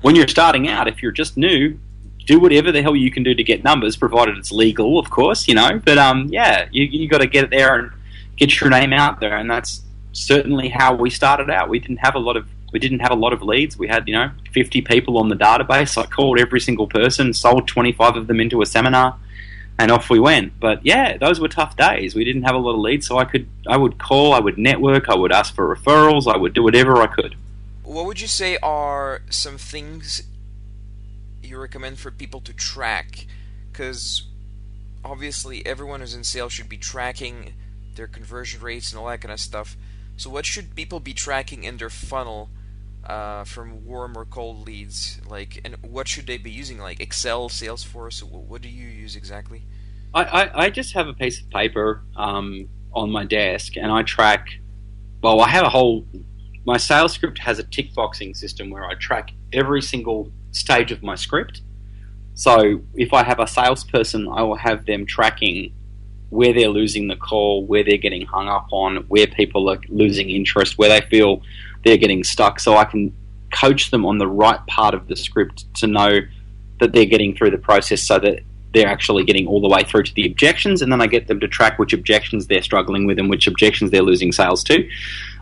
when 0.00 0.14
you're 0.14 0.28
starting 0.28 0.68
out, 0.68 0.88
if 0.88 1.02
you're 1.02 1.12
just 1.12 1.36
new, 1.36 1.78
do 2.26 2.38
whatever 2.40 2.72
the 2.72 2.82
hell 2.82 2.96
you 2.96 3.10
can 3.10 3.22
do 3.22 3.34
to 3.34 3.42
get 3.42 3.64
numbers, 3.64 3.96
provided 3.96 4.38
it's 4.38 4.52
legal, 4.52 4.98
of 4.98 5.10
course, 5.10 5.46
you 5.48 5.54
know. 5.54 5.80
But 5.84 5.98
um, 5.98 6.28
yeah, 6.30 6.68
you 6.70 6.84
you 6.84 7.08
got 7.08 7.18
to 7.18 7.26
get 7.26 7.44
it 7.44 7.50
there 7.50 7.74
and 7.78 7.92
get 8.36 8.60
your 8.60 8.70
name 8.70 8.92
out 8.92 9.20
there, 9.20 9.36
and 9.36 9.50
that's 9.50 9.82
certainly 10.12 10.68
how 10.68 10.94
we 10.94 11.10
started 11.10 11.50
out. 11.50 11.68
We 11.68 11.78
didn't 11.78 11.98
have 11.98 12.14
a 12.14 12.18
lot 12.18 12.36
of 12.36 12.46
we 12.72 12.78
didn't 12.78 13.00
have 13.00 13.10
a 13.10 13.16
lot 13.16 13.32
of 13.32 13.42
leads. 13.42 13.76
We 13.76 13.88
had 13.88 14.08
you 14.08 14.14
know 14.14 14.30
50 14.52 14.82
people 14.82 15.18
on 15.18 15.28
the 15.28 15.36
database. 15.36 15.96
I 15.98 16.06
called 16.06 16.38
every 16.38 16.60
single 16.60 16.86
person, 16.86 17.32
sold 17.32 17.68
25 17.68 18.16
of 18.16 18.26
them 18.26 18.40
into 18.40 18.62
a 18.62 18.66
seminar, 18.66 19.18
and 19.78 19.90
off 19.90 20.10
we 20.10 20.18
went. 20.18 20.58
But 20.58 20.84
yeah, 20.84 21.16
those 21.16 21.40
were 21.40 21.48
tough 21.48 21.76
days. 21.76 22.14
We 22.14 22.24
didn't 22.24 22.42
have 22.42 22.54
a 22.54 22.58
lot 22.58 22.74
of 22.74 22.80
leads, 22.80 23.06
so 23.06 23.18
I 23.18 23.24
could 23.24 23.48
I 23.66 23.76
would 23.76 23.98
call, 23.98 24.32
I 24.32 24.40
would 24.40 24.58
network, 24.58 25.08
I 25.08 25.14
would 25.14 25.32
ask 25.32 25.54
for 25.54 25.74
referrals, 25.74 26.32
I 26.32 26.36
would 26.36 26.54
do 26.54 26.62
whatever 26.62 26.96
I 26.96 27.06
could. 27.06 27.36
What 27.82 28.06
would 28.06 28.20
you 28.20 28.28
say 28.28 28.56
are 28.62 29.22
some 29.28 29.58
things 29.58 30.22
you 31.42 31.58
recommend 31.58 31.98
for 31.98 32.10
people 32.10 32.40
to 32.40 32.52
track? 32.52 33.26
Because 33.70 34.28
obviously 35.04 35.64
everyone 35.66 36.00
who's 36.00 36.14
in 36.14 36.24
sales 36.24 36.52
should 36.52 36.68
be 36.68 36.78
tracking 36.78 37.54
their 37.94 38.06
conversion 38.06 38.60
rates 38.60 38.92
and 38.92 38.98
all 38.98 39.08
that 39.08 39.20
kind 39.20 39.32
of 39.32 39.40
stuff. 39.40 39.76
So, 40.22 40.30
what 40.30 40.46
should 40.46 40.76
people 40.76 41.00
be 41.00 41.14
tracking 41.14 41.64
in 41.64 41.78
their 41.78 41.90
funnel 41.90 42.48
uh, 43.02 43.42
from 43.42 43.84
warm 43.84 44.16
or 44.16 44.24
cold 44.24 44.64
leads? 44.64 45.20
Like, 45.28 45.60
and 45.64 45.76
what 45.82 46.06
should 46.06 46.28
they 46.28 46.38
be 46.38 46.52
using? 46.52 46.78
Like 46.78 47.00
Excel, 47.00 47.48
Salesforce? 47.48 48.22
What 48.22 48.62
do 48.62 48.68
you 48.68 48.86
use 48.86 49.16
exactly? 49.16 49.62
I, 50.14 50.22
I, 50.22 50.64
I 50.66 50.70
just 50.70 50.94
have 50.94 51.08
a 51.08 51.12
piece 51.12 51.40
of 51.40 51.50
paper 51.50 52.04
um, 52.14 52.68
on 52.92 53.10
my 53.10 53.24
desk, 53.24 53.76
and 53.76 53.90
I 53.90 54.04
track. 54.04 54.46
Well, 55.24 55.40
I 55.40 55.48
have 55.48 55.64
a 55.64 55.68
whole. 55.68 56.06
My 56.64 56.76
sales 56.76 57.14
script 57.14 57.40
has 57.40 57.58
a 57.58 57.64
tick 57.64 57.92
boxing 57.92 58.32
system 58.32 58.70
where 58.70 58.84
I 58.84 58.94
track 58.94 59.32
every 59.52 59.82
single 59.82 60.30
stage 60.52 60.92
of 60.92 61.02
my 61.02 61.16
script. 61.16 61.62
So, 62.34 62.80
if 62.94 63.12
I 63.12 63.24
have 63.24 63.40
a 63.40 63.48
salesperson, 63.48 64.28
I 64.28 64.42
will 64.42 64.54
have 64.68 64.86
them 64.86 65.04
tracking 65.04 65.74
where 66.32 66.54
they're 66.54 66.70
losing 66.70 67.08
the 67.08 67.16
call, 67.16 67.62
where 67.66 67.84
they're 67.84 67.98
getting 67.98 68.24
hung 68.24 68.48
up 68.48 68.66
on, 68.72 68.96
where 69.08 69.26
people 69.26 69.68
are 69.68 69.78
losing 69.90 70.30
interest, 70.30 70.78
where 70.78 70.88
they 70.88 71.06
feel 71.08 71.42
they're 71.84 71.98
getting 71.98 72.24
stuck, 72.24 72.58
so 72.58 72.74
I 72.74 72.84
can 72.86 73.14
coach 73.52 73.90
them 73.90 74.06
on 74.06 74.16
the 74.16 74.26
right 74.26 74.66
part 74.66 74.94
of 74.94 75.08
the 75.08 75.14
script 75.14 75.66
to 75.74 75.86
know 75.86 76.20
that 76.80 76.92
they're 76.94 77.04
getting 77.04 77.36
through 77.36 77.50
the 77.50 77.58
process 77.58 78.02
so 78.02 78.18
that 78.18 78.40
they're 78.72 78.88
actually 78.88 79.24
getting 79.24 79.46
all 79.46 79.60
the 79.60 79.68
way 79.68 79.84
through 79.84 80.04
to 80.04 80.14
the 80.14 80.24
objections, 80.24 80.80
and 80.80 80.90
then 80.90 81.02
I 81.02 81.06
get 81.06 81.26
them 81.26 81.38
to 81.40 81.48
track 81.48 81.78
which 81.78 81.92
objections 81.92 82.46
they're 82.46 82.62
struggling 82.62 83.04
with 83.06 83.18
and 83.18 83.28
which 83.28 83.46
objections 83.46 83.90
they're 83.90 84.00
losing 84.00 84.32
sales 84.32 84.64
to. 84.64 84.88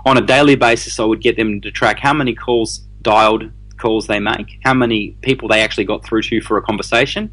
On 0.05 0.19
a 0.19 0.21
daily 0.21 0.57
basis, 0.57 0.99
I 0.99 1.05
would 1.05 1.21
get 1.21 1.37
them 1.37 1.61
to 1.61 1.71
track 1.71 2.01
how 2.01 2.13
many 2.13 2.35
calls 2.35 2.81
dialed 3.03 3.49
calls 3.79 4.09
they 4.09 4.19
make, 4.19 4.59
how 4.65 4.75
many 4.75 5.11
people 5.23 5.49
they 5.49 5.61
actually 5.61 5.85
got 5.85 6.05
through 6.05 6.23
to 6.23 6.41
for 6.41 6.57
a 6.57 6.63
conversation, 6.63 7.31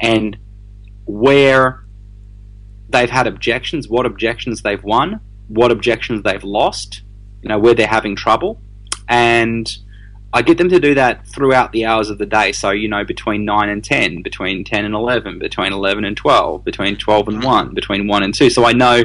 and 0.00 0.38
where 1.04 1.85
they've 2.88 3.10
had 3.10 3.26
objections, 3.26 3.88
what 3.88 4.06
objections 4.06 4.62
they've 4.62 4.82
won, 4.82 5.20
what 5.48 5.70
objections 5.70 6.22
they've 6.22 6.44
lost, 6.44 7.02
you 7.42 7.48
know, 7.48 7.58
where 7.58 7.74
they're 7.74 7.86
having 7.86 8.16
trouble. 8.16 8.60
And 9.08 9.70
I 10.32 10.42
get 10.42 10.58
them 10.58 10.68
to 10.68 10.80
do 10.80 10.94
that 10.94 11.26
throughout 11.26 11.72
the 11.72 11.86
hours 11.86 12.10
of 12.10 12.18
the 12.18 12.26
day. 12.26 12.52
So, 12.52 12.70
you 12.70 12.88
know, 12.88 13.04
between 13.04 13.44
9 13.44 13.68
and 13.68 13.82
10, 13.82 14.22
between 14.22 14.64
10 14.64 14.84
and 14.84 14.94
11, 14.94 15.38
between 15.38 15.72
11 15.72 16.04
and 16.04 16.16
12, 16.16 16.64
between 16.64 16.96
12 16.96 17.28
and 17.28 17.42
1, 17.42 17.74
between 17.74 18.06
1 18.06 18.22
and 18.22 18.34
2. 18.34 18.50
So 18.50 18.64
I 18.64 18.72
know 18.72 19.04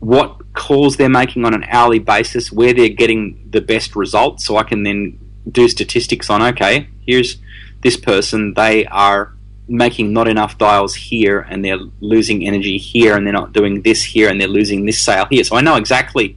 what 0.00 0.52
calls 0.52 0.98
they're 0.98 1.08
making 1.08 1.44
on 1.44 1.54
an 1.54 1.64
hourly 1.68 1.98
basis, 1.98 2.52
where 2.52 2.74
they're 2.74 2.90
getting 2.90 3.48
the 3.50 3.60
best 3.60 3.96
results. 3.96 4.44
So 4.44 4.56
I 4.56 4.62
can 4.62 4.82
then 4.82 5.18
do 5.50 5.68
statistics 5.68 6.30
on, 6.30 6.42
okay, 6.42 6.88
here's 7.06 7.38
this 7.82 7.96
person, 7.96 8.54
they 8.54 8.86
are 8.86 9.33
making 9.66 10.12
not 10.12 10.28
enough 10.28 10.58
dials 10.58 10.94
here 10.94 11.40
and 11.40 11.64
they're 11.64 11.78
losing 12.00 12.46
energy 12.46 12.76
here 12.76 13.16
and 13.16 13.26
they're 13.26 13.32
not 13.32 13.52
doing 13.52 13.82
this 13.82 14.02
here 14.02 14.28
and 14.28 14.40
they're 14.40 14.48
losing 14.48 14.84
this 14.84 15.00
sale 15.00 15.26
here. 15.30 15.42
So 15.42 15.56
I 15.56 15.62
know 15.62 15.76
exactly 15.76 16.36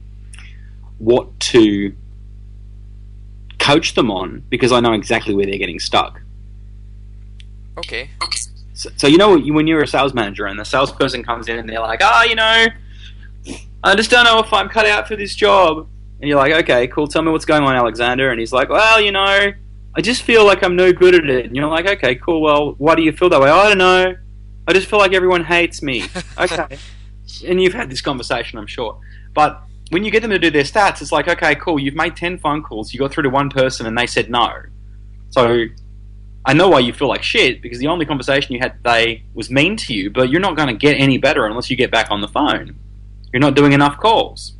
what 0.98 1.38
to 1.40 1.94
coach 3.58 3.94
them 3.94 4.10
on 4.10 4.42
because 4.48 4.72
I 4.72 4.80
know 4.80 4.92
exactly 4.92 5.34
where 5.34 5.46
they're 5.46 5.58
getting 5.58 5.78
stuck. 5.78 6.20
Okay. 7.76 8.10
So, 8.72 8.90
so 8.96 9.06
you 9.06 9.18
know 9.18 9.36
when 9.38 9.66
you're 9.66 9.82
a 9.82 9.86
sales 9.86 10.14
manager 10.14 10.46
and 10.46 10.58
the 10.58 10.64
salesperson 10.64 11.22
comes 11.22 11.48
in 11.48 11.58
and 11.58 11.68
they're 11.68 11.80
like, 11.80 12.00
"Ah, 12.02 12.22
oh, 12.22 12.24
you 12.24 12.34
know, 12.34 12.66
I 13.84 13.94
just 13.94 14.10
don't 14.10 14.24
know 14.24 14.38
if 14.38 14.52
I'm 14.52 14.68
cut 14.68 14.86
out 14.86 15.06
for 15.06 15.16
this 15.16 15.34
job." 15.34 15.86
And 16.20 16.28
you're 16.28 16.38
like, 16.38 16.52
"Okay, 16.52 16.86
cool. 16.88 17.06
Tell 17.06 17.22
me 17.22 17.30
what's 17.30 17.44
going 17.44 17.62
on, 17.62 17.74
Alexander." 17.74 18.30
And 18.30 18.40
he's 18.40 18.52
like, 18.52 18.68
"Well, 18.68 19.00
you 19.00 19.12
know, 19.12 19.52
I 19.98 20.00
just 20.00 20.22
feel 20.22 20.46
like 20.46 20.62
I'm 20.62 20.76
no 20.76 20.92
good 20.92 21.16
at 21.16 21.28
it. 21.28 21.46
And 21.46 21.56
you're 21.56 21.66
like, 21.66 21.84
okay, 21.88 22.14
cool. 22.14 22.40
Well, 22.40 22.76
why 22.78 22.94
do 22.94 23.02
you 23.02 23.10
feel 23.10 23.28
that 23.30 23.40
way? 23.40 23.50
I 23.50 23.68
don't 23.68 23.78
know. 23.78 24.14
I 24.68 24.72
just 24.72 24.88
feel 24.88 25.00
like 25.00 25.12
everyone 25.12 25.44
hates 25.44 25.82
me. 25.82 26.04
Okay. 26.38 26.78
and 27.44 27.60
you've 27.60 27.74
had 27.74 27.90
this 27.90 28.00
conversation, 28.00 28.60
I'm 28.60 28.68
sure. 28.68 29.00
But 29.34 29.60
when 29.90 30.04
you 30.04 30.12
get 30.12 30.22
them 30.22 30.30
to 30.30 30.38
do 30.38 30.52
their 30.52 30.62
stats, 30.62 31.02
it's 31.02 31.10
like, 31.10 31.26
okay, 31.26 31.56
cool. 31.56 31.80
You've 31.80 31.96
made 31.96 32.14
10 32.14 32.38
phone 32.38 32.62
calls. 32.62 32.94
You 32.94 33.00
got 33.00 33.10
through 33.10 33.24
to 33.24 33.28
one 33.28 33.50
person 33.50 33.86
and 33.86 33.98
they 33.98 34.06
said 34.06 34.30
no. 34.30 34.48
So 35.30 35.64
I 36.44 36.52
know 36.52 36.68
why 36.68 36.78
you 36.78 36.92
feel 36.92 37.08
like 37.08 37.24
shit 37.24 37.60
because 37.60 37.80
the 37.80 37.88
only 37.88 38.06
conversation 38.06 38.52
you 38.52 38.60
had 38.60 38.76
today 38.76 39.24
was 39.34 39.50
mean 39.50 39.76
to 39.78 39.92
you, 39.92 40.10
but 40.10 40.30
you're 40.30 40.40
not 40.40 40.54
going 40.54 40.68
to 40.68 40.74
get 40.74 40.94
any 40.94 41.18
better 41.18 41.44
unless 41.44 41.70
you 41.70 41.76
get 41.76 41.90
back 41.90 42.08
on 42.12 42.20
the 42.20 42.28
phone. 42.28 42.78
You're 43.32 43.40
not 43.40 43.56
doing 43.56 43.72
enough 43.72 43.98
calls. 43.98 44.54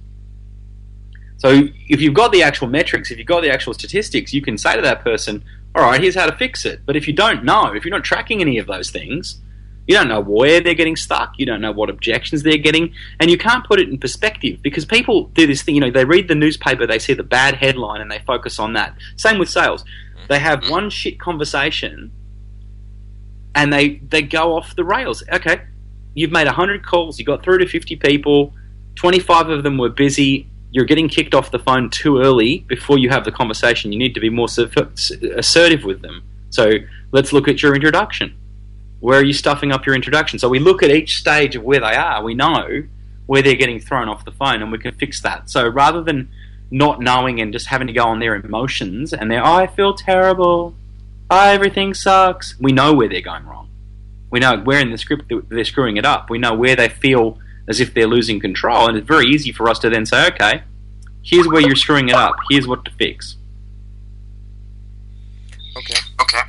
So 1.38 1.68
if 1.88 2.00
you've 2.00 2.14
got 2.14 2.32
the 2.32 2.42
actual 2.42 2.68
metrics, 2.68 3.10
if 3.10 3.18
you've 3.18 3.26
got 3.26 3.42
the 3.42 3.50
actual 3.50 3.72
statistics, 3.72 4.34
you 4.34 4.42
can 4.42 4.58
say 4.58 4.76
to 4.76 4.82
that 4.82 5.02
person, 5.02 5.44
all 5.74 5.82
right, 5.82 6.00
here's 6.00 6.16
how 6.16 6.26
to 6.26 6.36
fix 6.36 6.64
it. 6.64 6.80
But 6.84 6.96
if 6.96 7.06
you 7.06 7.14
don't 7.14 7.44
know, 7.44 7.72
if 7.74 7.84
you're 7.84 7.94
not 7.94 8.04
tracking 8.04 8.40
any 8.40 8.58
of 8.58 8.66
those 8.66 8.90
things, 8.90 9.40
you 9.86 9.94
don't 9.94 10.08
know 10.08 10.20
where 10.20 10.60
they're 10.60 10.74
getting 10.74 10.96
stuck, 10.96 11.38
you 11.38 11.46
don't 11.46 11.60
know 11.60 11.72
what 11.72 11.88
objections 11.88 12.42
they're 12.42 12.58
getting, 12.58 12.92
and 13.20 13.30
you 13.30 13.38
can't 13.38 13.64
put 13.64 13.80
it 13.80 13.88
in 13.88 13.98
perspective 13.98 14.60
because 14.62 14.84
people 14.84 15.28
do 15.28 15.46
this 15.46 15.62
thing, 15.62 15.76
you 15.76 15.80
know, 15.80 15.90
they 15.90 16.04
read 16.04 16.28
the 16.28 16.34
newspaper, 16.34 16.86
they 16.86 16.98
see 16.98 17.14
the 17.14 17.22
bad 17.22 17.54
headline 17.54 18.00
and 18.00 18.10
they 18.10 18.18
focus 18.26 18.58
on 18.58 18.74
that. 18.74 18.96
Same 19.16 19.38
with 19.38 19.48
sales. 19.48 19.84
They 20.28 20.40
have 20.40 20.60
mm-hmm. 20.60 20.70
one 20.70 20.90
shit 20.90 21.18
conversation 21.18 22.12
and 23.54 23.72
they, 23.72 23.96
they 24.08 24.22
go 24.22 24.56
off 24.56 24.76
the 24.76 24.84
rails. 24.84 25.22
Okay, 25.32 25.62
you've 26.14 26.32
made 26.32 26.46
100 26.46 26.84
calls, 26.84 27.18
you 27.18 27.24
got 27.24 27.42
through 27.42 27.58
to 27.58 27.66
50 27.66 27.96
people, 27.96 28.52
25 28.96 29.48
of 29.48 29.62
them 29.62 29.78
were 29.78 29.88
busy, 29.88 30.50
you're 30.70 30.84
getting 30.84 31.08
kicked 31.08 31.34
off 31.34 31.50
the 31.50 31.58
phone 31.58 31.90
too 31.90 32.20
early 32.20 32.64
before 32.68 32.98
you 32.98 33.08
have 33.08 33.24
the 33.24 33.32
conversation. 33.32 33.92
You 33.92 33.98
need 33.98 34.14
to 34.14 34.20
be 34.20 34.30
more 34.30 34.48
assertive 34.48 35.84
with 35.84 36.02
them. 36.02 36.22
So 36.50 36.72
let's 37.12 37.32
look 37.32 37.48
at 37.48 37.62
your 37.62 37.74
introduction. 37.74 38.36
Where 39.00 39.18
are 39.20 39.24
you 39.24 39.32
stuffing 39.32 39.72
up 39.72 39.86
your 39.86 39.94
introduction? 39.94 40.38
So 40.38 40.48
we 40.48 40.58
look 40.58 40.82
at 40.82 40.90
each 40.90 41.18
stage 41.18 41.56
of 41.56 41.62
where 41.62 41.80
they 41.80 41.94
are. 41.94 42.22
We 42.22 42.34
know 42.34 42.84
where 43.26 43.42
they're 43.42 43.54
getting 43.54 43.80
thrown 43.80 44.08
off 44.08 44.24
the 44.24 44.32
phone, 44.32 44.62
and 44.62 44.72
we 44.72 44.78
can 44.78 44.94
fix 44.94 45.20
that. 45.22 45.50
So 45.50 45.68
rather 45.68 46.02
than 46.02 46.28
not 46.70 47.00
knowing 47.00 47.40
and 47.40 47.52
just 47.52 47.66
having 47.66 47.86
to 47.86 47.92
go 47.92 48.04
on 48.04 48.18
their 48.18 48.34
emotions 48.34 49.12
and 49.12 49.30
they're, 49.30 49.44
oh, 49.44 49.54
I 49.54 49.66
feel 49.66 49.94
terrible, 49.94 50.74
oh, 51.30 51.48
everything 51.48 51.94
sucks, 51.94 52.58
we 52.60 52.72
know 52.72 52.92
where 52.92 53.08
they're 53.08 53.20
going 53.20 53.46
wrong. 53.46 53.68
We 54.30 54.40
know 54.40 54.58
where 54.58 54.80
in 54.80 54.90
the 54.90 54.98
script 54.98 55.32
they're 55.48 55.64
screwing 55.64 55.96
it 55.96 56.04
up. 56.04 56.28
We 56.28 56.38
know 56.38 56.54
where 56.54 56.76
they 56.76 56.90
feel 56.90 57.38
as 57.68 57.80
if 57.80 57.94
they're 57.94 58.08
losing 58.08 58.40
control, 58.40 58.88
and 58.88 58.96
it's 58.96 59.06
very 59.06 59.26
easy 59.26 59.52
for 59.52 59.68
us 59.68 59.78
to 59.80 59.90
then 59.90 60.06
say, 60.06 60.26
okay, 60.28 60.62
here's 61.22 61.46
where 61.46 61.60
you're 61.60 61.76
screwing 61.76 62.08
it 62.08 62.14
up. 62.14 62.36
Here's 62.50 62.66
what 62.66 62.84
to 62.86 62.90
fix. 62.92 63.36
Okay. 65.76 66.00
Okay. 66.20 66.40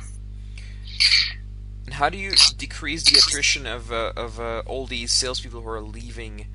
And 1.84 1.94
how 1.94 2.08
do 2.08 2.18
you 2.18 2.32
decrease 2.56 3.04
the 3.04 3.18
attrition 3.18 3.66
of 3.66 3.92
uh, 3.92 4.12
of 4.16 4.40
uh, 4.40 4.62
all 4.66 4.86
these 4.86 5.12
salespeople 5.12 5.60
who 5.60 5.68
are 5.68 5.80
leaving 5.80 6.46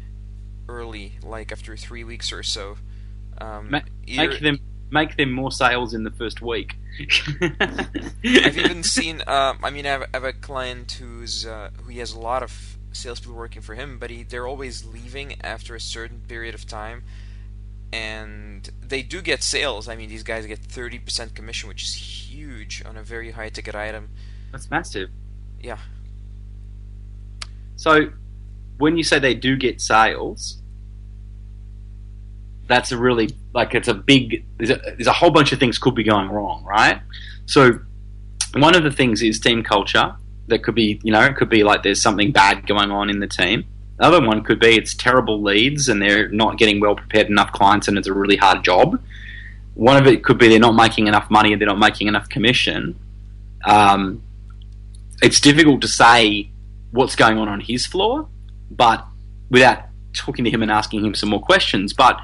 early, 0.67 1.13
like 1.24 1.51
after 1.51 1.77
three 1.77 2.03
weeks 2.03 2.34
or 2.34 2.43
so? 2.43 2.77
Um, 3.38 3.69
Ma- 3.69 3.81
make 4.07 4.39
them 4.39 4.60
make 4.89 5.15
them 5.17 5.31
more 5.31 5.51
sales 5.51 5.93
in 5.93 6.03
the 6.03 6.12
first 6.12 6.41
week. 6.41 6.75
I've 7.41 8.57
even 8.57 8.84
seen. 8.95 9.22
Um, 9.27 9.60
I 9.63 9.69
mean, 9.69 9.86
I 9.86 9.89
have, 9.89 10.01
I 10.03 10.07
have, 10.13 10.24
a 10.24 10.34
client 10.34 10.93
who's 10.93 11.45
uh, 11.45 11.69
who 11.81 11.89
he 11.91 12.00
has 12.00 12.13
a 12.13 12.19
lot 12.19 12.43
of 12.43 12.75
salespeople 12.96 13.38
working 13.38 13.62
for 13.62 13.75
him, 13.75 13.98
but 14.00 14.10
he, 14.10 14.24
they're 14.24 14.48
always 14.48 14.86
leaving 14.86 15.36
after 15.42 15.75
a 15.75 15.80
certain 15.80 16.22
period 16.28 16.56
of 16.56 16.66
time, 16.66 17.04
and 17.92 18.70
they 18.82 19.02
do 19.02 19.22
get 19.22 19.44
sales. 19.44 19.88
I 19.88 19.96
mean, 19.96 20.10
these 20.10 20.24
guys 20.24 20.46
get 20.46 20.60
thirty 20.60 21.00
percent 21.00 21.36
commission, 21.36 21.70
which 21.70 21.84
is 21.84 21.94
huge 21.96 22.84
on 22.86 22.98
a 22.98 23.04
very 23.04 23.32
high 23.32 23.50
ticket 23.50 23.75
item. 23.75 24.10
That's 24.52 24.70
massive. 24.70 25.10
Yeah. 25.62 25.80
So, 27.75 28.12
when 28.78 28.98
you 28.98 29.04
say 29.04 29.20
they 29.20 29.36
do 29.36 29.56
get 29.56 29.82
sales, 29.82 30.62
that's 32.68 32.92
a 32.92 32.98
really 32.98 33.30
like 33.54 33.75
it's 33.75 33.88
a 33.88 33.94
big 33.94 34.46
there's 34.58 34.72
a, 34.72 34.75
there's 34.75 35.08
a 35.08 35.14
whole 35.14 35.32
bunch 35.32 35.52
of 35.52 35.60
things 35.60 35.78
could 35.78 35.96
be 35.96 36.04
going 36.04 36.30
wrong 36.30 36.64
right 36.66 37.02
so 37.46 37.80
one 38.56 38.75
of 38.75 38.84
the 38.84 38.92
things 38.92 39.22
is 39.22 39.40
team 39.40 39.64
culture 39.64 40.16
that 40.48 40.64
could 40.64 40.75
be 40.75 41.00
you 41.04 41.12
know 41.12 41.22
it 41.22 41.36
could 41.36 41.50
be 41.50 41.64
like 41.64 41.84
there's 41.84 42.02
something 42.02 42.32
bad 42.32 42.68
going 42.68 42.92
on 42.92 43.10
in 43.10 43.20
the 43.20 43.28
team. 43.28 43.66
The 43.98 44.06
other 44.06 44.25
one 44.25 44.44
could 44.44 44.60
be 44.60 44.75
it's 44.75 44.94
terrible 44.94 45.42
leads 45.42 45.88
and 45.88 46.02
they're 46.02 46.28
not 46.30 46.58
getting 46.58 46.80
well 46.80 46.96
prepared 46.96 47.28
enough 47.28 47.52
clients 47.52 47.88
and 47.88 47.98
it's 47.98 48.08
a 48.08 48.14
really 48.14 48.36
hard 48.36 48.64
job. 48.64 49.02
One 49.74 49.98
of 49.98 50.08
it 50.08 50.24
could 50.24 50.38
be 50.38 50.48
they're 50.50 50.60
not 50.60 50.75
making 50.75 51.08
enough 51.08 51.30
money 51.30 51.54
and 51.54 51.62
they're 51.62 51.68
not 51.68 51.80
making 51.80 52.08
enough 52.08 52.28
commission. 52.30 52.98
Um, 53.64 54.22
it's 55.22 55.40
difficult 55.40 55.82
to 55.82 55.88
say 55.88 56.50
what's 56.92 57.16
going 57.16 57.38
on 57.38 57.48
on 57.48 57.62
his 57.62 57.86
floor 57.86 58.28
but 58.70 59.06
without 59.50 59.86
talking 60.14 60.46
to 60.46 60.52
him 60.52 60.62
and 60.62 60.72
asking 60.72 61.06
him 61.06 61.14
some 61.14 61.30
more 61.30 61.42
questions. 61.42 61.94
But 61.94 62.20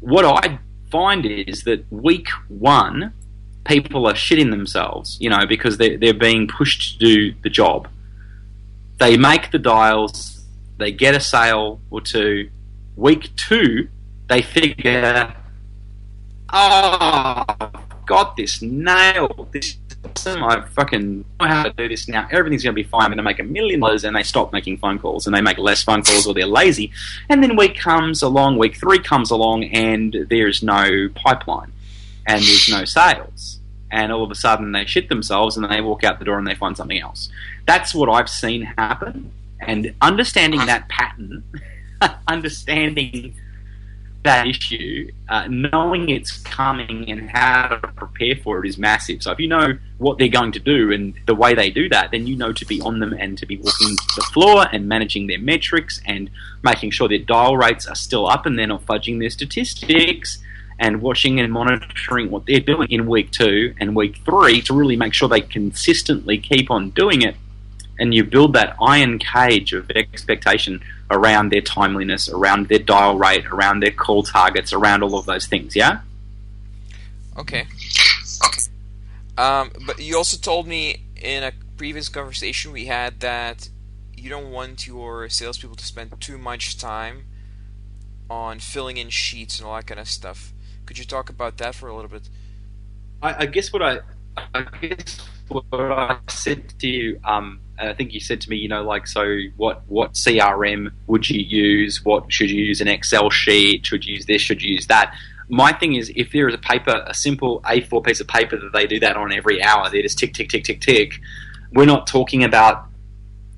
what 0.00 0.24
I 0.24 0.58
find 0.90 1.24
is 1.24 1.64
that 1.64 1.90
week 1.90 2.28
one, 2.48 3.12
people 3.64 4.06
are 4.06 4.14
shitting 4.14 4.50
themselves, 4.50 5.16
you 5.20 5.30
know, 5.30 5.46
because 5.46 5.76
they're, 5.78 5.98
they're 5.98 6.14
being 6.14 6.48
pushed 6.48 6.92
to 6.92 6.98
do 6.98 7.34
the 7.42 7.50
job. 7.50 7.88
They 8.98 9.16
make 9.16 9.50
the 9.50 9.58
dials, 9.58 10.44
they 10.78 10.92
get 10.92 11.14
a 11.14 11.20
sale 11.20 11.80
or 11.90 12.00
two. 12.00 12.50
Week 12.96 13.30
two, 13.36 13.88
they 14.28 14.42
figure, 14.42 15.34
oh, 16.52 17.44
I've 17.48 18.06
got 18.06 18.36
this 18.36 18.60
nailed. 18.60 19.48
This 19.52 19.76
awesome. 20.04 20.44
I 20.44 20.60
fucking 20.66 21.24
know 21.40 21.46
how 21.46 21.64
to 21.64 21.70
do 21.70 21.88
this 21.88 22.08
now. 22.08 22.28
Everything's 22.30 22.62
going 22.62 22.74
to 22.74 22.82
be 22.82 22.88
fine. 22.88 23.02
I'm 23.02 23.08
going 23.08 23.18
to 23.18 23.22
make 23.22 23.38
a 23.38 23.44
million 23.44 23.80
dollars, 23.80 24.04
and 24.04 24.14
they 24.14 24.22
stop 24.22 24.52
making 24.52 24.78
phone 24.78 24.98
calls, 24.98 25.26
and 25.26 25.34
they 25.34 25.40
make 25.40 25.58
less 25.58 25.82
phone 25.82 26.02
calls, 26.02 26.26
or 26.26 26.34
they're 26.34 26.46
lazy. 26.46 26.92
And 27.28 27.42
then 27.42 27.56
week 27.56 27.76
comes 27.76 28.22
along, 28.22 28.58
week 28.58 28.76
three 28.76 28.98
comes 28.98 29.30
along, 29.30 29.64
and 29.64 30.26
there's 30.28 30.62
no 30.62 31.08
pipeline, 31.14 31.72
and 32.28 32.42
there's 32.42 32.68
no 32.68 32.84
sales, 32.84 33.58
and 33.90 34.12
all 34.12 34.22
of 34.22 34.30
a 34.30 34.34
sudden 34.34 34.72
they 34.72 34.84
shit 34.84 35.08
themselves, 35.08 35.56
and 35.56 35.68
they 35.68 35.80
walk 35.80 36.04
out 36.04 36.18
the 36.18 36.24
door 36.24 36.38
and 36.38 36.46
they 36.46 36.54
find 36.54 36.76
something 36.76 37.00
else. 37.00 37.30
That's 37.66 37.94
what 37.94 38.08
I've 38.08 38.28
seen 38.28 38.62
happen, 38.62 39.32
and 39.60 39.94
understanding 40.00 40.64
that 40.66 40.88
pattern, 40.88 41.42
understanding 42.28 43.34
that 44.24 44.46
issue, 44.46 45.10
uh, 45.28 45.46
knowing 45.48 46.10
it's 46.10 46.36
coming 46.42 47.10
and 47.10 47.30
how 47.30 47.68
to 47.68 47.78
prepare 47.78 48.36
for 48.36 48.62
it 48.62 48.68
is 48.68 48.76
massive. 48.76 49.22
So 49.22 49.30
if 49.30 49.38
you 49.38 49.48
know 49.48 49.78
what 49.96 50.18
they're 50.18 50.28
going 50.28 50.52
to 50.52 50.60
do 50.60 50.92
and 50.92 51.14
the 51.26 51.34
way 51.34 51.54
they 51.54 51.70
do 51.70 51.88
that, 51.88 52.10
then 52.10 52.26
you 52.26 52.36
know 52.36 52.52
to 52.52 52.66
be 52.66 52.80
on 52.82 52.98
them 52.98 53.14
and 53.14 53.38
to 53.38 53.46
be 53.46 53.56
walking 53.56 53.96
the 54.16 54.26
floor 54.32 54.66
and 54.70 54.86
managing 54.86 55.28
their 55.28 55.38
metrics 55.38 56.00
and 56.04 56.30
making 56.62 56.90
sure 56.90 57.08
their 57.08 57.18
dial 57.18 57.56
rates 57.56 57.86
are 57.86 57.94
still 57.94 58.26
up 58.26 58.44
and 58.44 58.58
they're 58.58 58.66
not 58.66 58.84
fudging 58.84 59.18
their 59.20 59.30
statistics 59.30 60.38
and 60.78 61.00
watching 61.00 61.40
and 61.40 61.52
monitoring 61.52 62.30
what 62.30 62.46
they're 62.46 62.60
doing 62.60 62.88
in 62.90 63.06
week 63.06 63.30
two 63.30 63.74
and 63.80 63.96
week 63.96 64.16
three 64.24 64.60
to 64.62 64.74
really 64.74 64.96
make 64.96 65.12
sure 65.12 65.28
they 65.28 65.40
consistently 65.40 66.38
keep 66.38 66.70
on 66.70 66.90
doing 66.90 67.22
it. 67.22 67.36
And 67.98 68.14
you 68.14 68.22
build 68.22 68.52
that 68.52 68.76
iron 68.80 69.18
cage 69.18 69.72
of 69.72 69.90
expectation 69.90 70.80
around 71.10 71.50
their 71.50 71.60
timeliness, 71.60 72.28
around 72.28 72.68
their 72.68 72.78
dial 72.78 73.18
rate, 73.18 73.46
around 73.46 73.80
their 73.80 73.90
call 73.90 74.22
targets, 74.22 74.72
around 74.72 75.02
all 75.02 75.18
of 75.18 75.26
those 75.26 75.46
things. 75.46 75.74
Yeah. 75.74 76.00
Okay. 77.36 77.66
Okay. 78.46 78.60
Um, 79.36 79.70
but 79.86 79.98
you 80.00 80.16
also 80.16 80.36
told 80.36 80.68
me 80.68 81.04
in 81.16 81.42
a 81.42 81.52
previous 81.76 82.08
conversation 82.08 82.72
we 82.72 82.86
had 82.86 83.20
that 83.20 83.68
you 84.16 84.28
don't 84.28 84.50
want 84.50 84.86
your 84.86 85.28
salespeople 85.28 85.76
to 85.76 85.84
spend 85.84 86.12
too 86.20 86.38
much 86.38 86.78
time 86.78 87.24
on 88.28 88.58
filling 88.58 88.96
in 88.96 89.08
sheets 89.08 89.58
and 89.58 89.66
all 89.66 89.74
that 89.76 89.86
kind 89.86 90.00
of 90.00 90.08
stuff. 90.08 90.52
Could 90.88 90.96
you 90.96 91.04
talk 91.04 91.28
about 91.28 91.58
that 91.58 91.74
for 91.74 91.88
a 91.88 91.94
little 91.94 92.08
bit? 92.10 92.30
I, 93.20 93.42
I 93.42 93.46
guess 93.46 93.74
what 93.74 93.82
I, 93.82 93.98
I 94.54 94.62
guess 94.80 95.20
what 95.48 95.64
I 95.70 96.16
said 96.28 96.72
to 96.78 96.88
you 96.88 97.20
um, 97.24 97.60
I 97.78 97.92
think 97.92 98.14
you 98.14 98.20
said 98.20 98.40
to 98.40 98.48
me, 98.48 98.56
you 98.56 98.68
know, 98.68 98.82
like, 98.82 99.06
so 99.06 99.36
what, 99.58 99.82
what 99.86 100.14
CRM 100.14 100.90
would 101.08 101.28
you 101.28 101.40
use? 101.40 102.02
What 102.02 102.32
should 102.32 102.50
you 102.50 102.64
use 102.64 102.80
an 102.80 102.88
Excel 102.88 103.28
sheet? 103.28 103.84
Should 103.84 104.06
you 104.06 104.14
use 104.14 104.24
this? 104.24 104.40
Should 104.40 104.62
you 104.62 104.72
use 104.72 104.86
that? 104.86 105.14
My 105.50 105.74
thing 105.74 105.94
is, 105.94 106.10
if 106.16 106.32
there 106.32 106.48
is 106.48 106.54
a 106.54 106.58
paper, 106.58 107.04
a 107.06 107.12
simple 107.12 107.60
A4 107.66 108.02
piece 108.02 108.20
of 108.20 108.28
paper 108.28 108.56
that 108.56 108.72
they 108.72 108.86
do 108.86 108.98
that 109.00 109.18
on 109.18 109.30
every 109.30 109.62
hour, 109.62 109.90
they 109.90 110.00
just 110.00 110.18
tick, 110.18 110.32
tick, 110.32 110.48
tick, 110.48 110.64
tick, 110.64 110.80
tick. 110.80 111.20
We're 111.74 111.84
not 111.84 112.06
talking 112.06 112.44
about, 112.44 112.86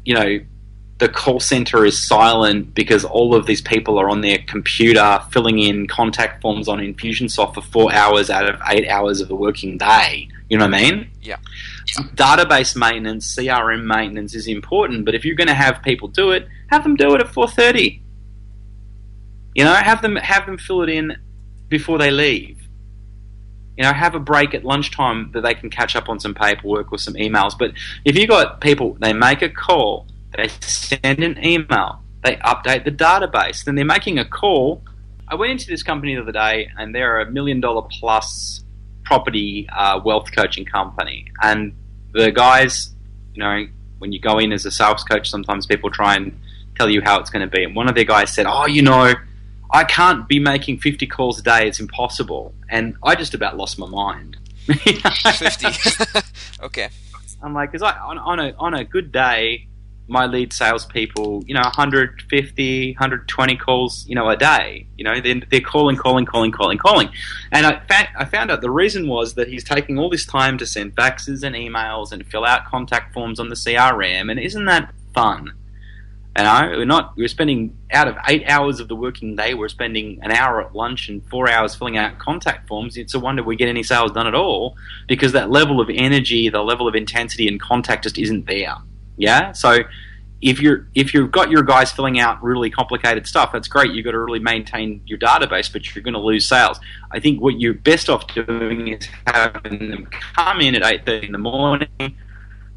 you 0.04 0.14
know, 0.14 0.40
the 1.00 1.08
call 1.08 1.40
center 1.40 1.84
is 1.84 2.00
silent 2.00 2.74
because 2.74 3.04
all 3.04 3.34
of 3.34 3.46
these 3.46 3.60
people 3.60 3.98
are 3.98 4.08
on 4.08 4.20
their 4.20 4.38
computer 4.46 5.20
filling 5.30 5.58
in 5.58 5.86
contact 5.86 6.40
forms 6.40 6.68
on 6.68 6.78
Infusionsoft 6.78 7.54
for 7.54 7.62
four 7.62 7.92
hours 7.92 8.30
out 8.30 8.48
of 8.48 8.60
eight 8.68 8.88
hours 8.88 9.20
of 9.20 9.28
the 9.28 9.34
working 9.34 9.76
day. 9.78 10.28
You 10.48 10.58
know 10.58 10.66
what 10.66 10.74
I 10.74 10.82
mean? 10.82 11.10
Yeah 11.22 11.36
database 11.98 12.76
maintenance, 12.76 13.34
CRM 13.36 13.84
maintenance 13.84 14.34
is 14.34 14.46
important, 14.46 15.04
but 15.04 15.14
if 15.14 15.24
you're 15.24 15.36
going 15.36 15.48
to 15.48 15.54
have 15.54 15.82
people 15.82 16.08
do 16.08 16.30
it, 16.30 16.46
have 16.68 16.82
them 16.82 16.96
do 16.96 17.14
it 17.14 17.20
at 17.20 17.26
4:30. 17.26 18.00
You 19.54 19.64
know, 19.64 19.74
have 19.74 20.02
them 20.02 20.16
have 20.16 20.46
them 20.46 20.58
fill 20.58 20.82
it 20.82 20.88
in 20.88 21.16
before 21.68 21.98
they 21.98 22.10
leave. 22.10 22.58
You 23.76 23.84
know, 23.84 23.92
have 23.92 24.14
a 24.14 24.20
break 24.20 24.54
at 24.54 24.64
lunchtime 24.64 25.30
that 25.32 25.40
they 25.42 25.54
can 25.54 25.70
catch 25.70 25.96
up 25.96 26.08
on 26.08 26.20
some 26.20 26.34
paperwork 26.34 26.92
or 26.92 26.98
some 26.98 27.14
emails. 27.14 27.54
But 27.58 27.72
if 28.04 28.16
you've 28.16 28.28
got 28.28 28.60
people, 28.60 28.96
they 29.00 29.12
make 29.12 29.42
a 29.42 29.48
call, 29.48 30.06
they 30.36 30.48
send 30.60 31.22
an 31.22 31.44
email, 31.44 32.02
they 32.22 32.36
update 32.36 32.84
the 32.84 32.90
database, 32.90 33.64
then 33.64 33.74
they're 33.74 33.84
making 33.84 34.18
a 34.18 34.24
call. 34.24 34.82
I 35.28 35.34
went 35.34 35.52
into 35.52 35.66
this 35.66 35.82
company 35.82 36.14
the 36.14 36.22
other 36.22 36.32
day, 36.32 36.70
and 36.78 36.94
they're 36.94 37.20
a 37.20 37.30
million 37.30 37.60
dollar 37.60 37.86
plus 37.90 38.64
property 39.04 39.68
uh, 39.76 40.00
wealth 40.04 40.30
coaching 40.34 40.64
company, 40.64 41.26
and 41.42 41.74
the 42.12 42.30
guys, 42.30 42.94
you 43.34 43.42
know, 43.42 43.66
when 43.98 44.12
you 44.12 44.20
go 44.20 44.38
in 44.38 44.52
as 44.52 44.66
a 44.66 44.70
sales 44.70 45.04
coach, 45.04 45.28
sometimes 45.30 45.66
people 45.66 45.90
try 45.90 46.16
and 46.16 46.38
tell 46.76 46.88
you 46.88 47.00
how 47.02 47.20
it's 47.20 47.30
going 47.30 47.48
to 47.48 47.56
be. 47.56 47.64
And 47.64 47.76
one 47.76 47.88
of 47.88 47.94
their 47.94 48.04
guys 48.04 48.34
said, 48.34 48.46
"Oh, 48.46 48.66
you 48.66 48.82
know, 48.82 49.12
I 49.72 49.84
can't 49.84 50.26
be 50.28 50.38
making 50.38 50.78
50 50.78 51.06
calls 51.06 51.38
a 51.38 51.42
day; 51.42 51.68
it's 51.68 51.80
impossible." 51.80 52.54
And 52.68 52.96
I 53.02 53.14
just 53.14 53.34
about 53.34 53.56
lost 53.56 53.78
my 53.78 53.86
mind. 53.86 54.36
50. 54.66 55.66
okay. 56.62 56.88
I'm 57.42 57.54
like, 57.54 57.72
because 57.72 57.82
on, 57.82 58.18
on 58.18 58.40
a 58.40 58.54
on 58.58 58.74
a 58.74 58.84
good 58.84 59.12
day, 59.12 59.66
my 60.10 60.26
lead 60.26 60.52
salespeople, 60.52 61.44
you 61.46 61.54
know, 61.54 61.60
150, 61.60 62.92
120 62.92 63.56
calls, 63.56 64.04
you 64.08 64.16
know, 64.16 64.28
a 64.28 64.36
day. 64.36 64.86
You 64.96 65.04
know, 65.04 65.20
they're, 65.20 65.40
they're 65.48 65.60
calling, 65.60 65.96
calling, 65.96 66.26
calling, 66.26 66.50
calling, 66.50 66.78
calling. 66.78 67.10
And 67.52 67.64
I, 67.64 67.80
fa- 67.86 68.10
I 68.18 68.24
found 68.24 68.50
out 68.50 68.60
the 68.60 68.70
reason 68.70 69.06
was 69.06 69.34
that 69.34 69.48
he's 69.48 69.62
taking 69.62 69.98
all 69.98 70.10
this 70.10 70.26
time 70.26 70.58
to 70.58 70.66
send 70.66 70.96
faxes 70.96 71.44
and 71.44 71.54
emails 71.54 72.10
and 72.10 72.26
fill 72.26 72.44
out 72.44 72.66
contact 72.66 73.14
forms 73.14 73.38
on 73.38 73.50
the 73.50 73.54
CRM. 73.54 74.30
And 74.30 74.40
isn't 74.40 74.64
that 74.64 74.92
fun? 75.14 75.52
You 76.36 76.44
know, 76.44 76.74
we're 76.76 76.84
not, 76.84 77.16
we're 77.16 77.28
spending 77.28 77.76
out 77.92 78.08
of 78.08 78.16
eight 78.28 78.44
hours 78.48 78.80
of 78.80 78.88
the 78.88 78.96
working 78.96 79.36
day, 79.36 79.54
we're 79.54 79.68
spending 79.68 80.18
an 80.22 80.32
hour 80.32 80.60
at 80.64 80.74
lunch 80.74 81.08
and 81.08 81.24
four 81.28 81.48
hours 81.48 81.74
filling 81.74 81.96
out 81.96 82.18
contact 82.18 82.66
forms. 82.66 82.96
It's 82.96 83.14
a 83.14 83.20
wonder 83.20 83.42
we 83.42 83.56
get 83.56 83.68
any 83.68 83.82
sales 83.82 84.12
done 84.12 84.26
at 84.26 84.34
all 84.34 84.76
because 85.06 85.32
that 85.32 85.50
level 85.50 85.80
of 85.80 85.88
energy, 85.92 86.48
the 86.48 86.62
level 86.62 86.88
of 86.88 86.94
intensity 86.94 87.46
and 87.46 87.60
contact 87.60 88.04
just 88.04 88.18
isn't 88.18 88.46
there. 88.46 88.74
Yeah, 89.20 89.52
so 89.52 89.84
if 90.40 90.60
you're 90.60 90.88
if 90.94 91.12
you've 91.12 91.30
got 91.30 91.50
your 91.50 91.62
guys 91.62 91.92
filling 91.92 92.18
out 92.18 92.42
really 92.42 92.70
complicated 92.70 93.26
stuff, 93.26 93.52
that's 93.52 93.68
great. 93.68 93.92
You've 93.92 94.04
got 94.04 94.12
to 94.12 94.18
really 94.18 94.38
maintain 94.38 95.02
your 95.06 95.18
database, 95.18 95.70
but 95.70 95.94
you're 95.94 96.02
going 96.02 96.14
to 96.14 96.20
lose 96.20 96.48
sales. 96.48 96.80
I 97.10 97.20
think 97.20 97.40
what 97.40 97.60
you're 97.60 97.74
best 97.74 98.08
off 98.08 98.26
doing 98.34 98.88
is 98.88 99.06
having 99.26 99.90
them 99.90 100.06
come 100.06 100.60
in 100.60 100.74
at 100.74 100.82
eight 100.84 101.04
thirty 101.04 101.26
in 101.26 101.32
the 101.32 101.38
morning, 101.38 102.16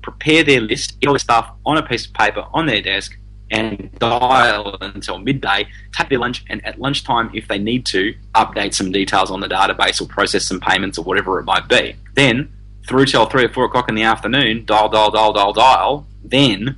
prepare 0.02 0.44
their 0.44 0.62
list, 0.62 1.00
get 1.00 1.08
all 1.08 1.14
the 1.14 1.20
stuff 1.20 1.52
on 1.66 1.78
a 1.78 1.84
piece 1.84 2.06
of 2.06 2.14
paper 2.14 2.46
on 2.54 2.66
their 2.66 2.82
desk, 2.82 3.18
and 3.50 3.90
dial 4.00 4.78
until 4.82 5.18
midday, 5.20 5.66
take 5.94 6.10
their 6.10 6.20
lunch, 6.20 6.44
and 6.50 6.66
at 6.66 6.80
lunchtime, 6.80 7.32
if 7.34 7.48
they 7.48 7.60
need 7.60 7.86
to, 7.86 8.14
update 8.36 8.74
some 8.74 8.92
details 8.92 9.32
on 9.32 9.40
the 9.40 9.48
database 9.48 10.02
or 10.02 10.08
process 10.08 10.44
some 10.44 10.60
payments 10.60 10.98
or 10.98 11.06
whatever 11.06 11.40
it 11.40 11.44
might 11.46 11.70
be. 11.70 11.96
Then, 12.16 12.52
through 12.88 13.06
till 13.06 13.26
three 13.28 13.46
or 13.46 13.50
four 13.50 13.64
o'clock 13.64 13.88
in 13.88 13.96
the 13.96 14.04
afternoon, 14.04 14.66
dial, 14.66 14.90
dial, 14.90 15.12
dial, 15.12 15.32
dial, 15.32 15.54
dial, 15.54 16.08
then 16.24 16.78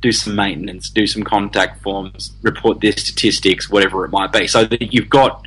do 0.00 0.12
some 0.12 0.36
maintenance, 0.36 0.90
do 0.90 1.06
some 1.06 1.22
contact 1.22 1.82
forms, 1.82 2.32
report 2.42 2.80
their 2.80 2.92
statistics, 2.92 3.70
whatever 3.70 4.04
it 4.04 4.10
might 4.10 4.32
be. 4.32 4.46
So 4.46 4.64
that 4.64 4.92
you've 4.92 5.08
got 5.08 5.46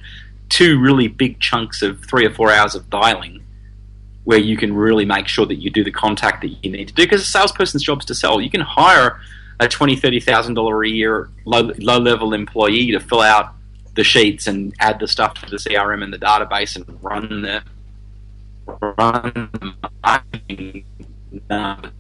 two 0.50 0.80
really 0.80 1.08
big 1.08 1.40
chunks 1.40 1.82
of 1.82 2.04
three 2.06 2.26
or 2.26 2.34
four 2.34 2.52
hours 2.52 2.74
of 2.74 2.90
dialing 2.90 3.44
where 4.24 4.40
you 4.40 4.58
can 4.58 4.74
really 4.74 5.06
make 5.06 5.28
sure 5.28 5.46
that 5.46 5.56
you 5.56 5.70
do 5.70 5.84
the 5.84 5.92
contact 5.92 6.42
that 6.42 6.50
you 6.50 6.72
need 6.72 6.88
to 6.88 6.94
do 6.94 7.04
because 7.04 7.22
a 7.22 7.26
salesperson's 7.26 7.84
job 7.84 8.00
is 8.00 8.06
to 8.06 8.16
sell. 8.16 8.42
You 8.42 8.50
can 8.50 8.62
hire 8.62 9.22
a 9.60 9.68
twenty, 9.68 9.96
thirty 9.96 10.20
thousand 10.20 10.56
dollar 10.56 10.84
a 10.84 10.90
year 10.90 11.30
low 11.46 11.72
low 11.78 11.98
level 11.98 12.34
employee 12.34 12.92
to 12.92 13.00
fill 13.00 13.22
out 13.22 13.54
the 13.96 14.04
sheets 14.04 14.48
and 14.48 14.74
add 14.80 15.00
the 15.00 15.08
stuff 15.08 15.34
to 15.36 15.50
the 15.50 15.58
CRM 15.58 16.04
and 16.04 16.14
the 16.14 16.18
database 16.18 16.76
and 16.76 16.86
run 17.04 17.42
the 17.42 17.64
run 18.98 19.50
the 19.54 19.90
marketing 20.04 20.84
um, 21.50 21.92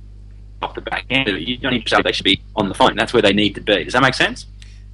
off 0.61 0.75
the 0.75 0.81
back 0.81 1.05
end 1.09 1.27
of 1.29 1.35
it. 1.35 1.41
You 1.41 1.57
don't 1.57 1.73
need 1.73 1.85
to 1.85 1.89
say 1.89 2.01
they 2.01 2.11
should 2.11 2.23
be 2.23 2.41
on 2.55 2.69
the 2.69 2.75
phone. 2.75 2.95
That's 2.95 3.13
where 3.13 3.21
they 3.21 3.33
need 3.33 3.55
to 3.55 3.61
be. 3.61 3.83
Does 3.83 3.93
that 3.93 4.01
make 4.01 4.13
sense? 4.13 4.45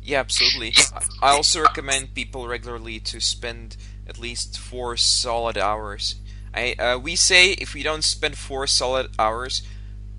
Yeah, 0.01 0.19
absolutely. 0.19 0.73
I 1.21 1.31
also 1.31 1.61
recommend 1.61 2.13
people 2.13 2.47
regularly 2.47 2.99
to 2.99 3.21
spend 3.21 3.77
at 4.07 4.19
least 4.19 4.59
four 4.59 4.97
solid 4.97 5.57
hours. 5.57 6.15
I 6.53 6.73
uh, 6.73 6.99
we 6.99 7.15
say 7.15 7.51
if 7.53 7.73
we 7.73 7.83
don't 7.83 8.03
spend 8.03 8.37
four 8.37 8.67
solid 8.67 9.09
hours 9.17 9.63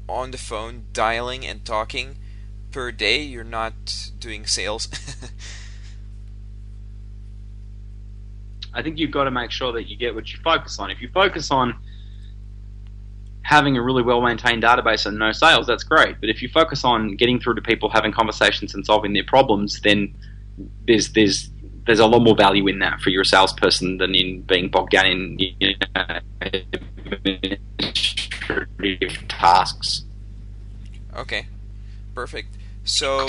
on 0.09 0.31
the 0.31 0.39
phone 0.39 0.87
dialing 0.93 1.47
and 1.47 1.65
talking 1.65 2.17
per 2.71 2.91
day, 2.91 3.23
you're 3.23 3.45
not 3.45 4.11
doing 4.19 4.47
sales. 4.47 4.89
I 8.75 8.83
think 8.83 8.99
you've 8.99 9.13
got 9.13 9.25
to 9.25 9.31
make 9.31 9.51
sure 9.53 9.73
that 9.73 9.85
you 9.85 9.97
get 9.97 10.15
what 10.15 10.33
you 10.33 10.39
focus 10.43 10.79
on. 10.79 10.91
If 10.91 11.01
you 11.01 11.09
focus 11.09 11.51
on 11.51 11.77
having 13.45 13.77
a 13.77 13.83
really 13.83 14.03
well 14.03 14.21
maintained 14.21 14.63
database 14.63 15.07
and 15.07 15.19
no 15.19 15.33
sales, 15.33 15.67
that's 15.67 15.85
great. 15.85 16.21
But 16.21 16.31
if 16.31 16.43
you 16.43 16.49
focus 16.49 16.85
on 16.85 17.17
getting 17.17 17.39
through 17.39 17.55
to 17.55 17.63
people, 17.63 17.91
having 17.91 18.11
conversations, 18.11 18.75
and 18.75 18.85
solving 18.85 19.13
their 19.13 19.25
problems, 19.25 19.81
then 19.83 20.15
there's 20.87 21.13
there's 21.13 21.51
there's 21.87 22.01
a 22.01 22.07
lot 22.07 22.21
more 22.21 22.35
value 22.35 22.67
in 22.67 22.81
that 22.81 23.01
for 23.01 23.11
your 23.11 23.25
salesperson 23.25 23.99
than 23.99 24.15
in 24.15 24.41
being 24.43 24.71
bogged 24.71 24.93
down 24.93 25.07
in 25.07 25.39
you 25.39 25.75
know, 25.95 26.21
administrative 27.13 29.29
tasks. 29.29 30.05
Okay, 31.15 31.47
perfect. 32.15 32.57
So, 32.83 33.29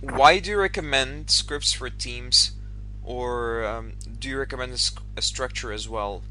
why 0.00 0.40
do 0.40 0.50
you 0.50 0.58
recommend 0.58 1.30
scripts 1.30 1.72
for 1.72 1.88
teams, 1.88 2.52
or 3.04 3.64
um, 3.64 3.92
do 4.18 4.28
you 4.28 4.36
recommend 4.38 4.72
a, 4.72 4.78
a 5.16 5.22
structure 5.22 5.72
as 5.72 5.88
well? 5.88 6.22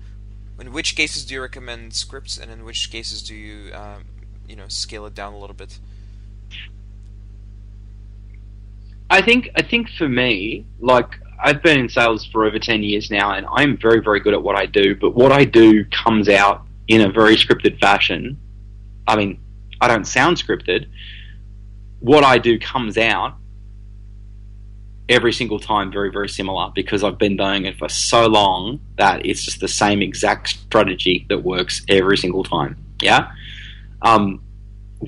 In 0.63 0.71
which 0.71 0.95
cases 0.95 1.25
do 1.25 1.33
you 1.33 1.41
recommend 1.41 1.93
scripts, 1.93 2.37
and 2.37 2.49
in 2.49 2.63
which 2.63 2.89
cases 2.89 3.21
do 3.21 3.35
you, 3.35 3.73
um, 3.73 4.05
you 4.47 4.55
know, 4.55 4.69
scale 4.69 5.05
it 5.05 5.13
down 5.13 5.33
a 5.33 5.37
little 5.37 5.53
bit? 5.53 5.77
I 9.09 9.21
think 9.21 9.49
I 9.57 9.61
think 9.61 9.89
for 9.89 10.07
me, 10.07 10.65
like 10.79 11.19
I've 11.37 11.61
been 11.61 11.77
in 11.77 11.89
sales 11.89 12.25
for 12.25 12.45
over 12.45 12.59
ten 12.59 12.81
years 12.81 13.11
now, 13.11 13.33
and 13.33 13.45
I'm 13.51 13.77
very 13.77 14.01
very 14.01 14.21
good 14.21 14.33
at 14.33 14.41
what 14.41 14.55
I 14.55 14.65
do. 14.65 14.95
But 14.95 15.15
what 15.15 15.33
I 15.33 15.43
do 15.43 15.83
comes 15.83 16.29
out 16.29 16.65
in 16.87 17.01
a 17.01 17.11
very 17.11 17.35
scripted 17.35 17.77
fashion. 17.81 18.39
I 19.05 19.17
mean, 19.17 19.41
I 19.81 19.89
don't 19.89 20.05
sound 20.05 20.37
scripted. 20.37 20.87
What 21.99 22.23
I 22.23 22.37
do 22.37 22.57
comes 22.57 22.97
out 22.97 23.35
every 25.09 25.33
single 25.33 25.59
time 25.59 25.91
very, 25.91 26.11
very 26.11 26.29
similar 26.29 26.71
because 26.73 27.03
I've 27.03 27.17
been 27.17 27.37
doing 27.37 27.65
it 27.65 27.77
for 27.77 27.89
so 27.89 28.27
long 28.27 28.79
that 28.97 29.25
it's 29.25 29.43
just 29.43 29.59
the 29.59 29.67
same 29.67 30.01
exact 30.01 30.49
strategy 30.49 31.25
that 31.29 31.43
works 31.43 31.83
every 31.89 32.17
single 32.17 32.43
time. 32.43 32.77
Yeah. 33.01 33.31
Um, 34.01 34.41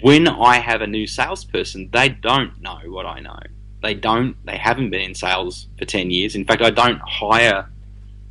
when 0.02 0.28
I 0.28 0.58
have 0.58 0.82
a 0.82 0.88
new 0.88 1.08
salesperson, 1.08 1.90
they 1.94 2.10
don't 2.10 2.62
know 2.62 2.80
what 2.88 3.06
I 3.06 3.20
know. 3.22 3.40
They 3.82 3.94
don't. 3.94 4.36
They 4.46 4.58
haven't 4.58 4.90
been 4.90 5.02
in 5.02 5.16
sales 5.16 5.68
for 5.78 5.86
ten 5.86 6.12
years. 6.12 6.36
In 6.36 6.44
fact, 6.44 6.62
I 6.62 6.72
don't 6.72 7.00
hire 7.00 7.70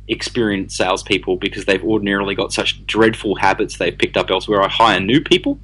experienced 0.07 0.77
salespeople 0.77 1.37
because 1.37 1.65
they've 1.65 1.83
ordinarily 1.83 2.35
got 2.35 2.53
such 2.53 2.85
dreadful 2.85 3.35
habits 3.35 3.77
they've 3.77 3.97
picked 3.97 4.17
up 4.17 4.29
elsewhere. 4.29 4.61
I 4.61 4.67
hire 4.67 4.99
new 4.99 5.21
people 5.21 5.59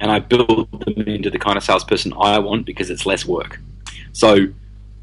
and 0.00 0.10
I 0.10 0.18
build 0.18 0.70
them 0.84 1.08
into 1.08 1.30
the 1.30 1.38
kind 1.38 1.56
of 1.56 1.64
salesperson 1.64 2.12
I 2.20 2.38
want 2.38 2.66
because 2.66 2.90
it's 2.90 3.06
less 3.06 3.24
work. 3.24 3.58
So 4.12 4.48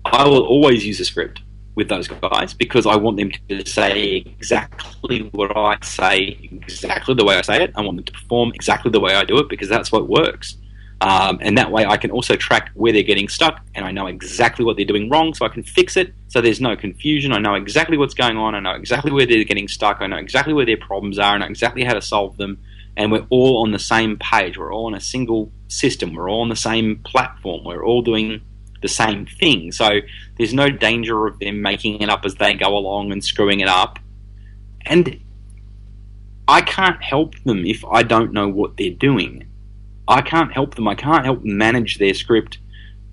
I 0.06 0.26
will 0.28 0.44
always 0.44 0.86
use 0.86 1.00
a 1.00 1.06
script 1.06 1.42
with 1.76 1.90
those 1.90 2.08
guys 2.08 2.54
because 2.54 2.86
I 2.86 2.96
want 2.96 3.18
them 3.18 3.32
to 3.50 3.66
say 3.66 4.18
exactly 4.26 5.30
what 5.32 5.56
I 5.58 5.78
say, 5.82 6.38
exactly 6.52 7.16
the 7.16 7.26
way 7.26 7.36
I 7.36 7.42
say 7.42 7.64
it. 7.64 7.72
I 7.76 7.82
want 7.82 7.98
them 7.98 8.06
to 8.06 8.12
perform 8.12 8.52
exactly 8.54 8.92
the 8.92 9.00
way 9.00 9.16
I 9.16 9.24
do 9.24 9.38
it 9.40 9.50
because 9.50 9.70
that's 9.70 9.92
what 9.92 10.08
works. 10.08 10.58
Um, 11.02 11.40
and 11.42 11.58
that 11.58 11.72
way 11.72 11.86
I 11.86 11.98
can 11.98 12.12
also 12.12 12.36
track 12.36 12.70
where 12.76 12.94
they're 12.94 13.04
getting 13.04 13.28
stuck 13.28 13.60
and 13.76 13.84
I 13.84 13.92
know 13.92 14.08
exactly 14.08 14.64
what 14.64 14.78
they're 14.78 14.86
doing 14.86 15.10
wrong 15.10 15.34
so 15.34 15.46
I 15.46 15.50
can 15.50 15.64
fix 15.64 15.98
it 15.98 16.14
so 16.30 16.40
there's 16.40 16.62
no 16.62 16.78
confusion. 16.78 17.34
I 17.34 17.40
know 17.40 17.56
exactly 17.56 17.98
what's 17.98 18.14
going 18.14 18.38
on. 18.38 18.56
I 18.56 18.60
know 18.60 18.72
exactly 18.72 19.12
where 19.12 19.26
they're 19.26 19.44
getting 19.44 19.68
stuck. 19.68 19.98
I 20.00 20.08
know 20.08 20.18
exactly 20.18 20.54
where 20.54 20.66
their 20.66 20.78
problems 20.78 21.20
are. 21.20 21.36
I 21.36 21.38
know 21.40 21.46
exactly 21.46 21.84
how 21.84 21.94
to 21.94 22.02
solve 22.02 22.38
them. 22.38 22.58
And 22.96 23.12
we're 23.12 23.26
all 23.32 23.64
on 23.64 23.72
the 23.72 23.80
same 23.80 24.18
page. 24.18 24.58
We're 24.58 24.74
all 24.74 24.86
on 24.86 24.94
a 24.94 25.02
single 25.02 25.52
system. 25.68 26.14
We're 26.14 26.30
all 26.30 26.42
on 26.42 26.50
the 26.50 26.56
same 26.56 27.00
platform. 27.04 27.64
We're 27.66 27.84
all 27.84 28.04
doing 28.04 28.42
the 28.84 28.88
same 28.88 29.26
thing. 29.26 29.72
So 29.72 30.02
there's 30.38 30.54
no 30.54 30.70
danger 30.70 31.26
of 31.26 31.40
them 31.40 31.64
making 31.64 32.02
it 32.02 32.10
up 32.10 32.26
as 32.26 32.36
they 32.36 32.54
go 32.54 32.78
along 32.78 33.12
and 33.12 33.24
screwing 33.24 33.62
it 33.62 33.68
up. 33.68 33.98
And 34.86 35.20
I 36.48 36.62
can't 36.62 37.02
help 37.02 37.36
them 37.44 37.66
if 37.66 37.84
I 37.86 38.04
don't 38.04 38.34
know 38.34 38.48
what 38.48 38.78
they're 38.78 38.92
doing. 38.92 39.48
I 40.08 40.22
can't 40.22 40.52
help 40.52 40.76
them. 40.76 40.88
I 40.88 40.96
can't 40.96 41.26
help 41.26 41.44
manage 41.44 41.98
their 41.98 42.14
script 42.14 42.60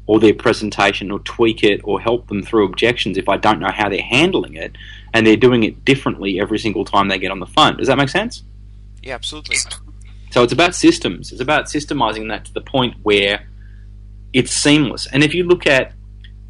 or 0.07 0.19
their 0.19 0.35
presentation 0.35 1.11
or 1.11 1.21
tweak 1.21 1.63
it 1.63 1.81
or 1.85 2.01
help 2.01 2.27
them 2.27 2.43
through 2.43 2.65
objections 2.67 3.17
if 3.17 3.29
I 3.29 3.37
don't 3.37 3.61
know 3.61 3.71
how 3.71 3.89
they're 3.89 4.03
handling 4.03 4.57
it 4.57 4.77
and 5.15 5.25
they're 5.25 5.37
doing 5.37 5.63
it 5.63 5.85
differently 5.85 6.41
every 6.41 6.59
single 6.59 6.85
time 6.85 7.09
they 7.09 7.19
get 7.19 7.31
on 7.31 7.39
the 7.39 7.47
phone. 7.47 7.77
Does 7.77 7.87
that 7.87 7.97
make 7.97 8.09
sense? 8.09 8.43
Yeah, 9.03 9.15
absolutely. 9.15 9.57
So 10.31 10.43
it's 10.43 10.53
about 10.53 10.75
systems. 10.75 11.31
It's 11.31 11.41
about 11.41 11.67
systemizing 11.67 12.29
that 12.29 12.45
to 12.47 12.53
the 12.53 12.61
point 12.61 12.97
where 13.03 13.47
it's 14.33 14.53
seamless. 14.53 15.07
And 15.07 15.23
if 15.23 15.35
you 15.35 15.45
look 15.45 15.67
at 15.67 15.93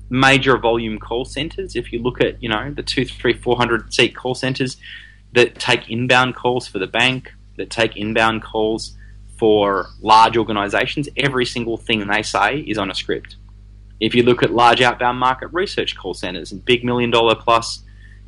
major 0.08 0.58
volume 0.58 0.98
call 0.98 1.24
centers, 1.24 1.76
if 1.76 1.92
you 1.92 2.02
look 2.02 2.20
at 2.20 2.42
you 2.42 2.48
know 2.48 2.72
the 2.72 2.82
two, 2.82 3.04
three, 3.04 3.32
four 3.32 3.56
hundred 3.56 3.92
seat 3.92 4.14
call 4.14 4.34
centers 4.34 4.76
that 5.32 5.58
take 5.58 5.88
inbound 5.88 6.34
calls 6.34 6.66
for 6.66 6.78
the 6.78 6.86
bank, 6.86 7.32
that 7.56 7.70
take 7.70 7.96
inbound 7.96 8.42
calls 8.42 8.96
for 9.38 9.86
large 10.00 10.36
organizations, 10.36 11.08
every 11.16 11.46
single 11.46 11.76
thing 11.76 12.06
they 12.06 12.22
say 12.22 12.58
is 12.58 12.76
on 12.76 12.90
a 12.90 12.94
script. 12.94 13.36
If 14.00 14.14
you 14.14 14.22
look 14.22 14.42
at 14.42 14.50
large 14.50 14.80
outbound 14.80 15.18
market 15.18 15.48
research 15.52 15.96
call 15.96 16.14
centers 16.14 16.52
and 16.52 16.64
big 16.64 16.84
million 16.84 17.10
dollar 17.10 17.34
plus 17.34 17.82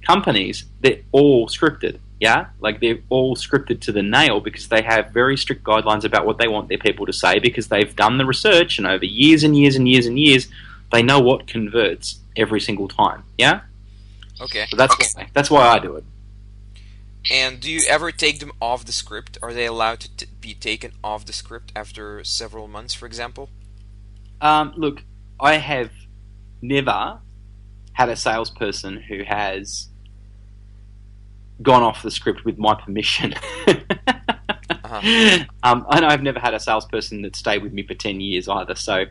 companies, 0.07 0.65
they're 0.81 1.01
all 1.13 1.49
scripted. 1.49 1.99
Yeah, 2.23 2.51
like 2.61 2.81
they're 2.81 3.01
all 3.09 3.35
scripted 3.35 3.81
to 3.81 3.91
the 3.91 4.01
nail 4.01 4.39
because 4.39 4.69
they 4.69 4.81
have 4.81 5.11
very 5.11 5.37
strict 5.37 5.65
guidelines 5.65 6.05
about 6.05 6.25
what 6.25 6.39
they 6.39 6.47
want 6.47 6.69
their 6.69 6.79
people 6.79 7.05
to 7.07 7.13
say 7.13 7.41
because 7.41 7.67
they've 7.67 7.97
done 7.97 8.17
the 8.17 8.25
research 8.25 8.79
and 8.79 8.87
over 8.87 9.05
years 9.05 9.43
and 9.43 9.57
years 9.57 9.75
and 9.75 9.89
years 9.89 10.07
and 10.07 10.17
years, 10.21 10.47
they 10.93 11.03
know 11.03 11.19
what 11.19 11.49
converts 11.49 12.21
every 12.37 12.61
single 12.61 12.87
time. 12.87 13.25
Yeah. 13.39 13.63
Okay. 14.41 14.67
So 14.69 14.77
that's 14.77 14.95
why, 15.17 15.31
that's 15.33 15.51
why 15.51 15.67
I 15.67 15.81
do 15.81 15.97
it. 15.97 16.05
And 17.29 17.59
do 17.59 17.69
you 17.69 17.81
ever 17.89 18.13
take 18.13 18.39
them 18.39 18.53
off 18.61 18.85
the 18.85 18.93
script? 18.93 19.37
Are 19.43 19.53
they 19.53 19.67
allowed 19.67 19.99
to 19.99 20.17
t- 20.17 20.27
be 20.41 20.55
taken 20.55 20.93
off 21.03 21.27
the 21.27 21.33
script 21.33 21.73
after 21.75 22.23
several 22.23 22.69
months, 22.69 22.95
for 22.95 23.07
example? 23.07 23.51
Um, 24.41 24.75
look, 24.77 25.03
I 25.41 25.55
have 25.55 25.91
never 26.61 27.19
had 27.95 28.09
a 28.09 28.15
salesperson 28.15 28.99
who 29.09 29.25
has 29.25 29.89
gone 31.61 31.83
off 31.83 32.03
the 32.03 32.11
script 32.11 32.45
with 32.45 32.59
my 32.59 32.75
permission. 32.75 33.35
uh-huh. 33.67 35.45
um, 35.63 35.87
and 35.91 36.05
I've 36.05 36.23
never 36.23 36.39
had 36.39 36.55
a 36.55 36.61
salesperson 36.61 37.23
that 37.23 37.37
stayed 37.37 37.63
with 37.63 37.73
me 37.73 37.87
for 37.87 37.95
ten 37.95 38.21
years 38.21 38.49
either. 38.49 38.75
So 38.75 39.05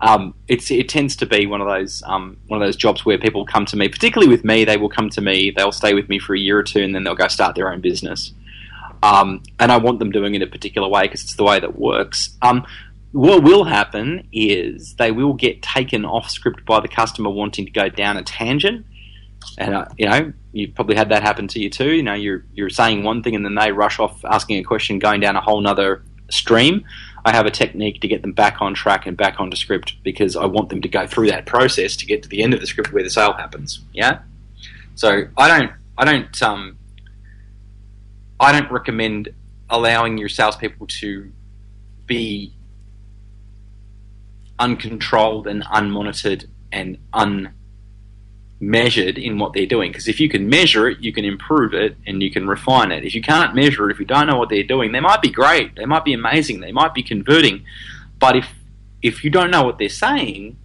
um, 0.00 0.34
it's 0.48 0.70
it 0.70 0.88
tends 0.88 1.16
to 1.16 1.26
be 1.26 1.46
one 1.46 1.60
of 1.60 1.68
those 1.68 2.02
um, 2.06 2.36
one 2.48 2.60
of 2.60 2.66
those 2.66 2.76
jobs 2.76 3.04
where 3.04 3.18
people 3.18 3.44
come 3.46 3.66
to 3.66 3.76
me, 3.76 3.88
particularly 3.88 4.30
with 4.30 4.44
me. 4.44 4.64
They 4.64 4.76
will 4.76 4.88
come 4.88 5.10
to 5.10 5.20
me. 5.20 5.50
They'll 5.50 5.72
stay 5.72 5.94
with 5.94 6.08
me 6.08 6.18
for 6.18 6.34
a 6.34 6.38
year 6.38 6.58
or 6.58 6.62
two, 6.62 6.82
and 6.82 6.94
then 6.94 7.04
they'll 7.04 7.14
go 7.14 7.28
start 7.28 7.54
their 7.54 7.72
own 7.72 7.80
business. 7.80 8.32
Um, 9.02 9.42
and 9.60 9.70
I 9.70 9.76
want 9.76 9.98
them 9.98 10.10
doing 10.10 10.34
it 10.34 10.42
a 10.42 10.46
particular 10.46 10.88
way 10.88 11.02
because 11.02 11.22
it's 11.22 11.36
the 11.36 11.44
way 11.44 11.60
that 11.60 11.78
works. 11.78 12.36
Um, 12.40 12.66
what 13.12 13.44
will 13.44 13.64
happen 13.64 14.26
is 14.32 14.94
they 14.94 15.12
will 15.12 15.34
get 15.34 15.62
taken 15.62 16.04
off 16.04 16.28
script 16.30 16.64
by 16.64 16.80
the 16.80 16.88
customer 16.88 17.30
wanting 17.30 17.66
to 17.66 17.70
go 17.70 17.88
down 17.88 18.16
a 18.16 18.24
tangent 18.24 18.84
and 19.56 19.74
uh, 19.74 19.84
you 19.96 20.08
know 20.08 20.32
you 20.54 20.68
probably 20.68 20.94
had 20.94 21.08
that 21.08 21.22
happen 21.22 21.48
to 21.48 21.60
you 21.60 21.68
too. 21.68 21.92
You 21.92 22.02
know, 22.02 22.14
you're 22.14 22.44
you're 22.54 22.70
saying 22.70 23.02
one 23.02 23.22
thing 23.22 23.34
and 23.34 23.44
then 23.44 23.56
they 23.56 23.72
rush 23.72 23.98
off 23.98 24.24
asking 24.24 24.58
a 24.58 24.62
question, 24.62 25.00
going 25.00 25.20
down 25.20 25.34
a 25.34 25.40
whole 25.40 25.60
nother 25.60 26.04
stream, 26.30 26.84
I 27.24 27.32
have 27.32 27.44
a 27.44 27.50
technique 27.50 28.00
to 28.02 28.08
get 28.08 28.22
them 28.22 28.32
back 28.32 28.62
on 28.62 28.72
track 28.72 29.06
and 29.06 29.16
back 29.16 29.40
onto 29.40 29.56
script 29.56 29.96
because 30.04 30.36
I 30.36 30.46
want 30.46 30.68
them 30.68 30.80
to 30.82 30.88
go 30.88 31.08
through 31.08 31.26
that 31.28 31.44
process 31.44 31.96
to 31.96 32.06
get 32.06 32.22
to 32.22 32.28
the 32.28 32.42
end 32.42 32.54
of 32.54 32.60
the 32.60 32.68
script 32.68 32.92
where 32.92 33.02
the 33.02 33.10
sale 33.10 33.32
happens. 33.32 33.80
Yeah. 33.92 34.20
So 34.94 35.24
I 35.36 35.48
don't 35.48 35.72
I 35.98 36.04
don't 36.04 36.42
um 36.42 36.78
I 38.38 38.52
don't 38.52 38.70
recommend 38.70 39.30
allowing 39.68 40.18
your 40.18 40.28
salespeople 40.28 40.86
to 41.00 41.32
be 42.06 42.54
uncontrolled 44.60 45.48
and 45.48 45.64
unmonitored 45.64 46.46
and 46.70 46.98
unmeasured 48.64 49.18
in 49.18 49.38
what 49.38 49.52
they're 49.52 49.66
doing. 49.66 49.90
Because 49.90 50.08
if 50.08 50.20
you 50.20 50.28
can 50.28 50.48
measure 50.48 50.88
it, 50.88 51.00
you 51.00 51.12
can 51.12 51.24
improve 51.24 51.74
it 51.74 51.96
and 52.06 52.22
you 52.22 52.30
can 52.30 52.46
refine 52.46 52.92
it. 52.92 53.04
If 53.04 53.14
you 53.14 53.22
can't 53.22 53.54
measure 53.54 53.88
it, 53.88 53.92
if 53.92 54.00
you 54.00 54.06
don't 54.06 54.26
know 54.26 54.38
what 54.38 54.48
they're 54.48 54.62
doing, 54.62 54.92
they 54.92 55.00
might 55.00 55.22
be 55.22 55.30
great, 55.30 55.76
they 55.76 55.84
might 55.84 56.04
be 56.04 56.12
amazing, 56.12 56.60
they 56.60 56.72
might 56.72 56.94
be 56.94 57.02
converting, 57.02 57.64
but 58.18 58.36
if 58.36 58.48
if 59.02 59.22
you 59.22 59.30
don't 59.30 59.50
know 59.50 59.62
what 59.62 59.76
they're 59.76 59.88
saying, 59.90 60.56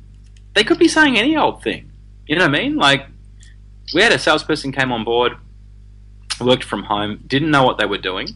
they 0.53 0.63
could 0.63 0.79
be 0.79 0.87
saying 0.87 1.17
any 1.17 1.35
old 1.35 1.61
thing. 1.61 1.91
You 2.25 2.37
know 2.37 2.47
what 2.47 2.55
I 2.55 2.61
mean? 2.61 2.77
Like 2.77 3.05
we 3.93 4.01
had 4.01 4.13
a 4.13 4.19
salesperson 4.19 4.71
came 4.71 4.91
on 4.91 5.03
board, 5.03 5.33
worked 6.39 6.63
from 6.63 6.83
home, 6.83 7.21
didn't 7.27 7.51
know 7.51 7.63
what 7.63 7.77
they 7.77 7.85
were 7.85 7.97
doing, 7.97 8.29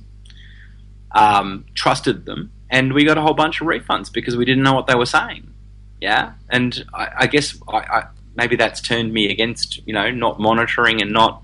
um, 1.11 1.65
trusted 1.73 2.25
them, 2.25 2.51
and 2.69 2.93
we 2.93 3.05
got 3.05 3.17
a 3.17 3.21
whole 3.21 3.33
bunch 3.33 3.61
of 3.61 3.67
refunds 3.67 4.11
because 4.11 4.35
we 4.35 4.45
didn't 4.45 4.63
know 4.63 4.73
what 4.73 4.87
they 4.87 4.95
were 4.95 5.05
saying. 5.05 5.49
Yeah, 6.01 6.33
and 6.49 6.85
I, 6.93 7.07
I 7.19 7.27
guess 7.27 7.57
I, 7.69 7.77
I, 7.77 8.03
maybe 8.35 8.55
that's 8.55 8.81
turned 8.81 9.13
me 9.13 9.31
against 9.31 9.85
you 9.87 9.93
know 9.93 10.11
not 10.11 10.39
monitoring 10.39 11.01
and 11.01 11.11
not 11.11 11.41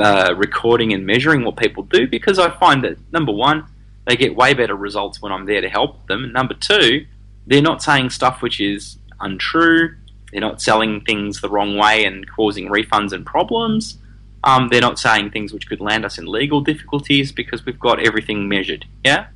uh, 0.00 0.34
recording 0.36 0.92
and 0.92 1.06
measuring 1.06 1.44
what 1.44 1.56
people 1.56 1.82
do 1.82 2.06
because 2.06 2.38
I 2.38 2.50
find 2.50 2.84
that 2.84 2.98
number 3.12 3.32
one 3.32 3.66
they 4.06 4.16
get 4.16 4.34
way 4.34 4.54
better 4.54 4.74
results 4.74 5.20
when 5.20 5.32
I'm 5.32 5.44
there 5.44 5.60
to 5.60 5.68
help 5.68 6.06
them, 6.06 6.24
and 6.24 6.32
number 6.32 6.54
two 6.54 7.06
they're 7.46 7.62
not 7.62 7.82
saying 7.82 8.10
stuff 8.10 8.42
which 8.42 8.60
is 8.60 8.98
untrue. 9.20 9.94
They're 10.30 10.40
not 10.42 10.60
selling 10.60 11.00
things 11.00 11.40
the 11.40 11.48
wrong 11.48 11.78
way 11.78 12.04
and 12.04 12.28
causing 12.30 12.68
refunds 12.68 13.12
and 13.12 13.24
problems. 13.24 13.96
Um, 14.44 14.68
they're 14.68 14.82
not 14.82 14.98
saying 14.98 15.30
things 15.30 15.52
which 15.52 15.68
could 15.68 15.80
land 15.80 16.04
us 16.04 16.18
in 16.18 16.26
legal 16.26 16.60
difficulties 16.60 17.32
because 17.32 17.64
we've 17.64 17.80
got 17.80 17.98
everything 18.00 18.48
measured. 18.48 18.84
Yeah. 19.04 19.28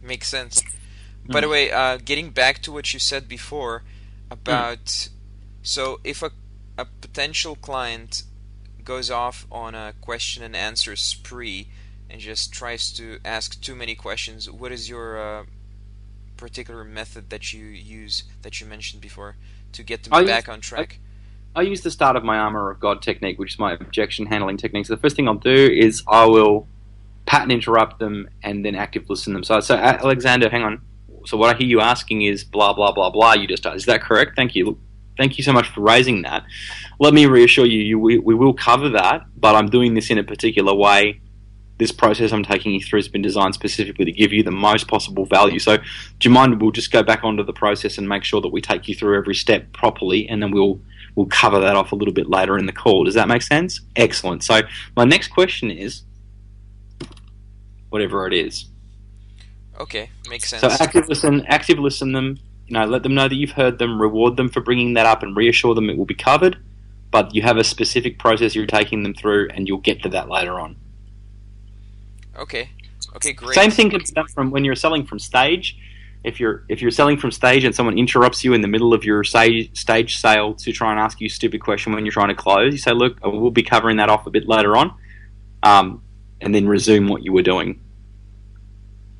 Makes 0.00 0.28
sense. 0.28 0.62
Mm. 1.26 1.32
By 1.32 1.40
the 1.40 1.46
hmm. 1.46 1.52
way, 1.52 1.70
uh, 1.70 1.98
getting 1.98 2.30
back 2.30 2.60
to 2.62 2.72
what 2.72 2.92
you 2.94 3.00
said 3.00 3.28
before 3.28 3.82
about 4.30 4.84
mm. 4.84 5.08
So 5.62 6.00
if 6.04 6.22
a 6.22 6.30
a 6.78 6.84
potential 6.84 7.56
client 7.56 8.22
goes 8.84 9.10
off 9.10 9.46
on 9.50 9.74
a 9.74 9.94
question 10.00 10.42
and 10.42 10.56
answer 10.56 10.96
spree 10.96 11.68
and 12.10 12.20
just 12.20 12.52
tries 12.52 12.92
to 12.92 13.18
ask 13.24 13.60
too 13.60 13.74
many 13.74 13.94
questions, 13.94 14.50
what 14.50 14.72
is 14.72 14.88
your 14.88 15.18
uh, 15.18 15.44
particular 16.36 16.84
method 16.84 17.30
that 17.30 17.52
you 17.52 17.64
use 17.64 18.24
that 18.42 18.60
you 18.60 18.66
mentioned 18.66 19.00
before 19.00 19.36
to 19.72 19.82
get 19.82 20.02
them 20.02 20.12
I 20.12 20.24
back 20.24 20.46
use, 20.46 20.52
on 20.52 20.60
track? 20.60 20.98
I, 21.54 21.60
I, 21.60 21.62
use 21.62 21.82
the 21.82 21.90
start 21.90 22.16
of 22.16 22.24
my 22.24 22.38
armor 22.38 22.70
of 22.70 22.80
God 22.80 23.00
technique, 23.02 23.38
which 23.38 23.54
is 23.54 23.58
my 23.58 23.72
objection 23.72 24.26
handling 24.26 24.56
technique. 24.56 24.86
So 24.86 24.94
the 24.94 25.00
first 25.00 25.16
thing 25.16 25.28
I'll 25.28 25.34
do 25.34 25.50
is 25.50 26.02
I 26.08 26.26
will 26.26 26.66
pattern 27.24 27.50
interrupt 27.50 27.98
them 27.98 28.28
and 28.42 28.64
then 28.64 28.74
active 28.74 29.08
listen 29.08 29.32
them. 29.32 29.44
So, 29.44 29.60
so 29.60 29.76
Alexander, 29.76 30.50
hang 30.50 30.64
on. 30.64 30.82
So 31.24 31.36
what 31.36 31.54
I 31.54 31.58
hear 31.58 31.68
you 31.68 31.80
asking 31.80 32.22
is 32.22 32.42
blah 32.42 32.72
blah 32.72 32.90
blah 32.92 33.10
blah. 33.10 33.34
You 33.34 33.46
just 33.46 33.64
is 33.64 33.86
that 33.86 34.02
correct? 34.02 34.32
Thank 34.34 34.56
you. 34.56 34.78
Thank 35.16 35.38
you 35.38 35.44
so 35.44 35.52
much 35.52 35.68
for 35.68 35.80
raising 35.80 36.22
that. 36.22 36.44
Let 36.98 37.14
me 37.14 37.26
reassure 37.26 37.66
you, 37.66 37.80
you 37.80 37.98
we, 37.98 38.18
we 38.18 38.34
will 38.34 38.54
cover 38.54 38.88
that, 38.90 39.26
but 39.36 39.54
I'm 39.54 39.68
doing 39.68 39.94
this 39.94 40.10
in 40.10 40.18
a 40.18 40.24
particular 40.24 40.74
way. 40.74 41.20
This 41.78 41.92
process 41.92 42.32
I'm 42.32 42.44
taking 42.44 42.72
you 42.72 42.80
through 42.80 43.00
has 43.00 43.08
been 43.08 43.22
designed 43.22 43.54
specifically 43.54 44.04
to 44.04 44.12
give 44.12 44.32
you 44.32 44.42
the 44.42 44.52
most 44.52 44.88
possible 44.88 45.26
value. 45.26 45.58
So, 45.58 45.78
do 45.78 45.84
you 46.22 46.30
mind? 46.30 46.60
We'll 46.60 46.70
just 46.70 46.92
go 46.92 47.02
back 47.02 47.24
onto 47.24 47.42
the 47.42 47.52
process 47.52 47.98
and 47.98 48.08
make 48.08 48.24
sure 48.24 48.40
that 48.40 48.48
we 48.48 48.60
take 48.60 48.88
you 48.88 48.94
through 48.94 49.18
every 49.18 49.34
step 49.34 49.72
properly, 49.72 50.28
and 50.28 50.42
then 50.42 50.52
we'll 50.52 50.80
we'll 51.16 51.26
cover 51.26 51.60
that 51.60 51.74
off 51.74 51.92
a 51.92 51.96
little 51.96 52.14
bit 52.14 52.28
later 52.28 52.56
in 52.56 52.66
the 52.66 52.72
call. 52.72 53.04
Does 53.04 53.14
that 53.14 53.26
make 53.26 53.42
sense? 53.42 53.80
Excellent. 53.96 54.44
So, 54.44 54.60
my 54.96 55.04
next 55.04 55.28
question 55.28 55.70
is 55.70 56.02
whatever 57.88 58.26
it 58.26 58.32
is. 58.32 58.66
Okay, 59.80 60.10
makes 60.28 60.48
sense. 60.48 60.62
So 60.62 60.70
active 60.70 61.08
listen, 61.08 61.44
active 61.46 61.78
listen 61.78 62.12
them. 62.12 62.38
You 62.66 62.74
know, 62.74 62.86
let 62.86 63.02
them 63.02 63.14
know 63.14 63.28
that 63.28 63.34
you've 63.34 63.50
heard 63.50 63.78
them. 63.78 64.00
Reward 64.00 64.36
them 64.36 64.48
for 64.48 64.60
bringing 64.60 64.94
that 64.94 65.06
up, 65.06 65.22
and 65.22 65.36
reassure 65.36 65.74
them 65.74 65.90
it 65.90 65.96
will 65.96 66.06
be 66.06 66.14
covered. 66.14 66.58
But 67.10 67.34
you 67.34 67.42
have 67.42 67.58
a 67.58 67.64
specific 67.64 68.18
process 68.18 68.54
you're 68.54 68.66
taking 68.66 69.02
them 69.02 69.14
through, 69.14 69.50
and 69.54 69.68
you'll 69.68 69.78
get 69.78 70.02
to 70.02 70.08
that 70.10 70.28
later 70.28 70.58
on. 70.58 70.76
Okay. 72.36 72.70
Okay, 73.16 73.32
great. 73.32 73.54
Same 73.54 73.70
thing 73.70 73.90
can 73.90 73.98
be 73.98 74.04
done 74.06 74.26
from 74.28 74.50
when 74.50 74.64
you're 74.64 74.74
selling 74.76 75.04
from 75.04 75.18
stage. 75.18 75.76
If 76.24 76.38
you're 76.38 76.64
if 76.68 76.80
you're 76.80 76.92
selling 76.92 77.18
from 77.18 77.32
stage 77.32 77.64
and 77.64 77.74
someone 77.74 77.98
interrupts 77.98 78.44
you 78.44 78.54
in 78.54 78.60
the 78.60 78.68
middle 78.68 78.94
of 78.94 79.04
your 79.04 79.24
stage 79.24 79.76
stage 79.78 80.16
sale 80.16 80.54
to 80.54 80.72
try 80.72 80.92
and 80.92 81.00
ask 81.00 81.20
you 81.20 81.26
a 81.26 81.30
stupid 81.30 81.60
question 81.60 81.92
when 81.92 82.06
you're 82.06 82.12
trying 82.12 82.28
to 82.28 82.34
close, 82.34 82.72
you 82.72 82.78
say, 82.78 82.92
"Look, 82.92 83.18
we'll 83.24 83.50
be 83.50 83.64
covering 83.64 83.96
that 83.96 84.08
off 84.08 84.26
a 84.26 84.30
bit 84.30 84.46
later 84.46 84.76
on," 84.76 84.94
um, 85.64 86.02
and 86.40 86.54
then 86.54 86.68
resume 86.68 87.08
what 87.08 87.24
you 87.24 87.32
were 87.32 87.42
doing. 87.42 87.80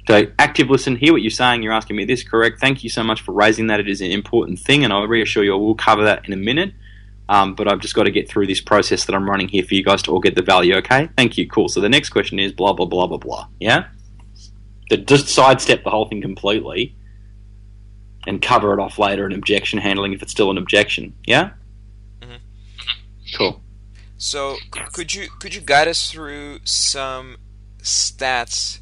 So, 0.09 0.27
active 0.39 0.69
listen, 0.69 0.97
hear 0.97 1.13
what 1.13 1.23
you're 1.23 1.31
saying. 1.31 1.63
You're 1.63 1.73
asking 1.73 1.97
me 1.97 2.05
this, 2.05 2.25
correct? 2.25 2.61
Thank 2.61 2.83
you 2.83 2.91
so 2.91 3.05
much 3.05 3.21
for 3.21 3.33
raising 3.33 3.69
that. 3.69 3.79
It 3.79 3.89
is 3.89 4.01
an 4.01 4.11
important 4.11 4.59
thing, 4.59 4.83
and 4.83 4.93
I'll 4.93 5.07
reassure 5.07 5.45
you, 5.45 5.55
I 5.55 5.57
will 5.57 5.77
cover 5.77 6.05
that 6.05 6.27
in 6.27 6.33
a 6.33 6.37
minute. 6.37 6.73
Um, 7.29 7.55
but 7.55 7.69
I've 7.69 7.79
just 7.79 7.95
got 7.95 8.03
to 8.05 8.11
get 8.11 8.29
through 8.29 8.49
this 8.49 8.61
process 8.61 9.05
that 9.05 9.15
I'm 9.15 9.31
running 9.31 9.49
here 9.49 9.63
for 9.65 9.75
you 9.75 9.85
guys 9.85 10.03
to 10.03 10.11
all 10.11 10.21
get 10.21 10.35
the 10.35 10.43
value, 10.43 10.75
okay? 10.77 11.09
Thank 11.17 11.39
you, 11.39 11.49
cool. 11.49 11.69
So, 11.69 11.81
the 11.81 11.89
next 11.89 12.11
question 12.11 12.41
is 12.41 12.53
blah, 12.53 12.73
blah, 12.73 12.87
blah, 12.87 13.07
blah, 13.07 13.19
blah. 13.19 13.49
Yeah? 13.61 13.87
To 14.91 14.97
just 14.97 15.29
sidestep 15.29 15.85
the 15.85 15.91
whole 15.91 16.09
thing 16.09 16.21
completely 16.21 16.97
and 18.27 18.43
cover 18.43 18.73
it 18.73 18.81
off 18.81 18.99
later 18.99 19.25
in 19.25 19.33
objection 19.33 19.79
handling 19.79 20.13
if 20.13 20.23
it's 20.23 20.33
still 20.33 20.51
an 20.51 20.59
objection. 20.59 21.15
Yeah? 21.27 21.51
Mm-hmm. 22.21 23.37
Cool. 23.37 23.63
So, 24.17 24.57
could 24.71 25.15
you 25.15 25.29
could 25.41 25.55
you 25.55 25.61
guide 25.61 25.89
us 25.89 26.11
through 26.11 26.61
some 26.65 27.37
stats 27.81 28.79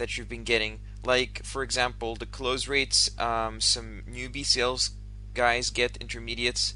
that 0.00 0.18
you've 0.18 0.28
been 0.28 0.42
getting. 0.42 0.80
Like, 1.04 1.44
for 1.44 1.62
example, 1.62 2.16
the 2.16 2.26
close 2.26 2.66
rates 2.66 3.08
um, 3.18 3.60
some 3.60 4.02
newbie 4.10 4.44
sales 4.44 4.90
guys 5.32 5.70
get, 5.70 5.96
intermediates, 5.98 6.74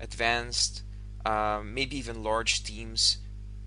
advanced, 0.00 0.82
um, 1.26 1.74
maybe 1.74 1.96
even 1.98 2.22
large 2.22 2.62
teams 2.64 3.18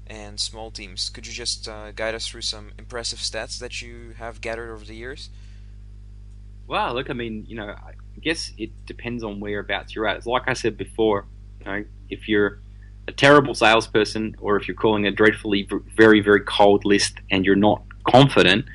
and 0.07 0.39
small 0.39 0.71
teams. 0.71 1.09
Could 1.09 1.27
you 1.27 1.33
just 1.33 1.67
uh, 1.67 1.91
guide 1.91 2.15
us 2.15 2.27
through 2.27 2.41
some 2.41 2.71
impressive 2.79 3.19
stats 3.19 3.59
that 3.59 3.81
you 3.81 4.15
have 4.17 4.41
gathered 4.41 4.71
over 4.71 4.83
the 4.83 4.95
years? 4.95 5.29
Well, 6.67 6.93
look, 6.93 7.09
I 7.09 7.13
mean, 7.13 7.45
you 7.47 7.55
know, 7.55 7.69
I 7.69 7.93
guess 8.21 8.51
it 8.57 8.71
depends 8.85 9.23
on 9.23 9.39
whereabouts 9.39 9.95
you're 9.95 10.07
at. 10.07 10.17
It's 10.17 10.25
like 10.25 10.43
I 10.47 10.53
said 10.53 10.77
before, 10.77 11.25
you 11.59 11.65
know, 11.65 11.85
if 12.09 12.27
you're 12.27 12.59
a 13.07 13.11
terrible 13.11 13.55
salesperson 13.55 14.35
or 14.39 14.55
if 14.55 14.67
you're 14.67 14.75
calling 14.75 15.07
a 15.07 15.11
dreadfully 15.11 15.67
very, 15.95 16.21
very 16.21 16.41
cold 16.41 16.85
list 16.85 17.15
and 17.31 17.45
you're 17.45 17.55
not 17.55 17.81
confident, 18.09 18.65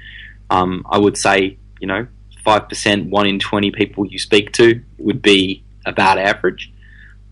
um, 0.50 0.86
I 0.88 0.98
would 0.98 1.16
say, 1.16 1.58
you 1.80 1.86
know, 1.86 2.06
5%, 2.44 3.08
1 3.08 3.26
in 3.26 3.38
20 3.38 3.70
people 3.70 4.06
you 4.06 4.18
speak 4.18 4.52
to 4.52 4.82
would 4.98 5.22
be 5.22 5.64
about 5.86 6.18
average. 6.18 6.70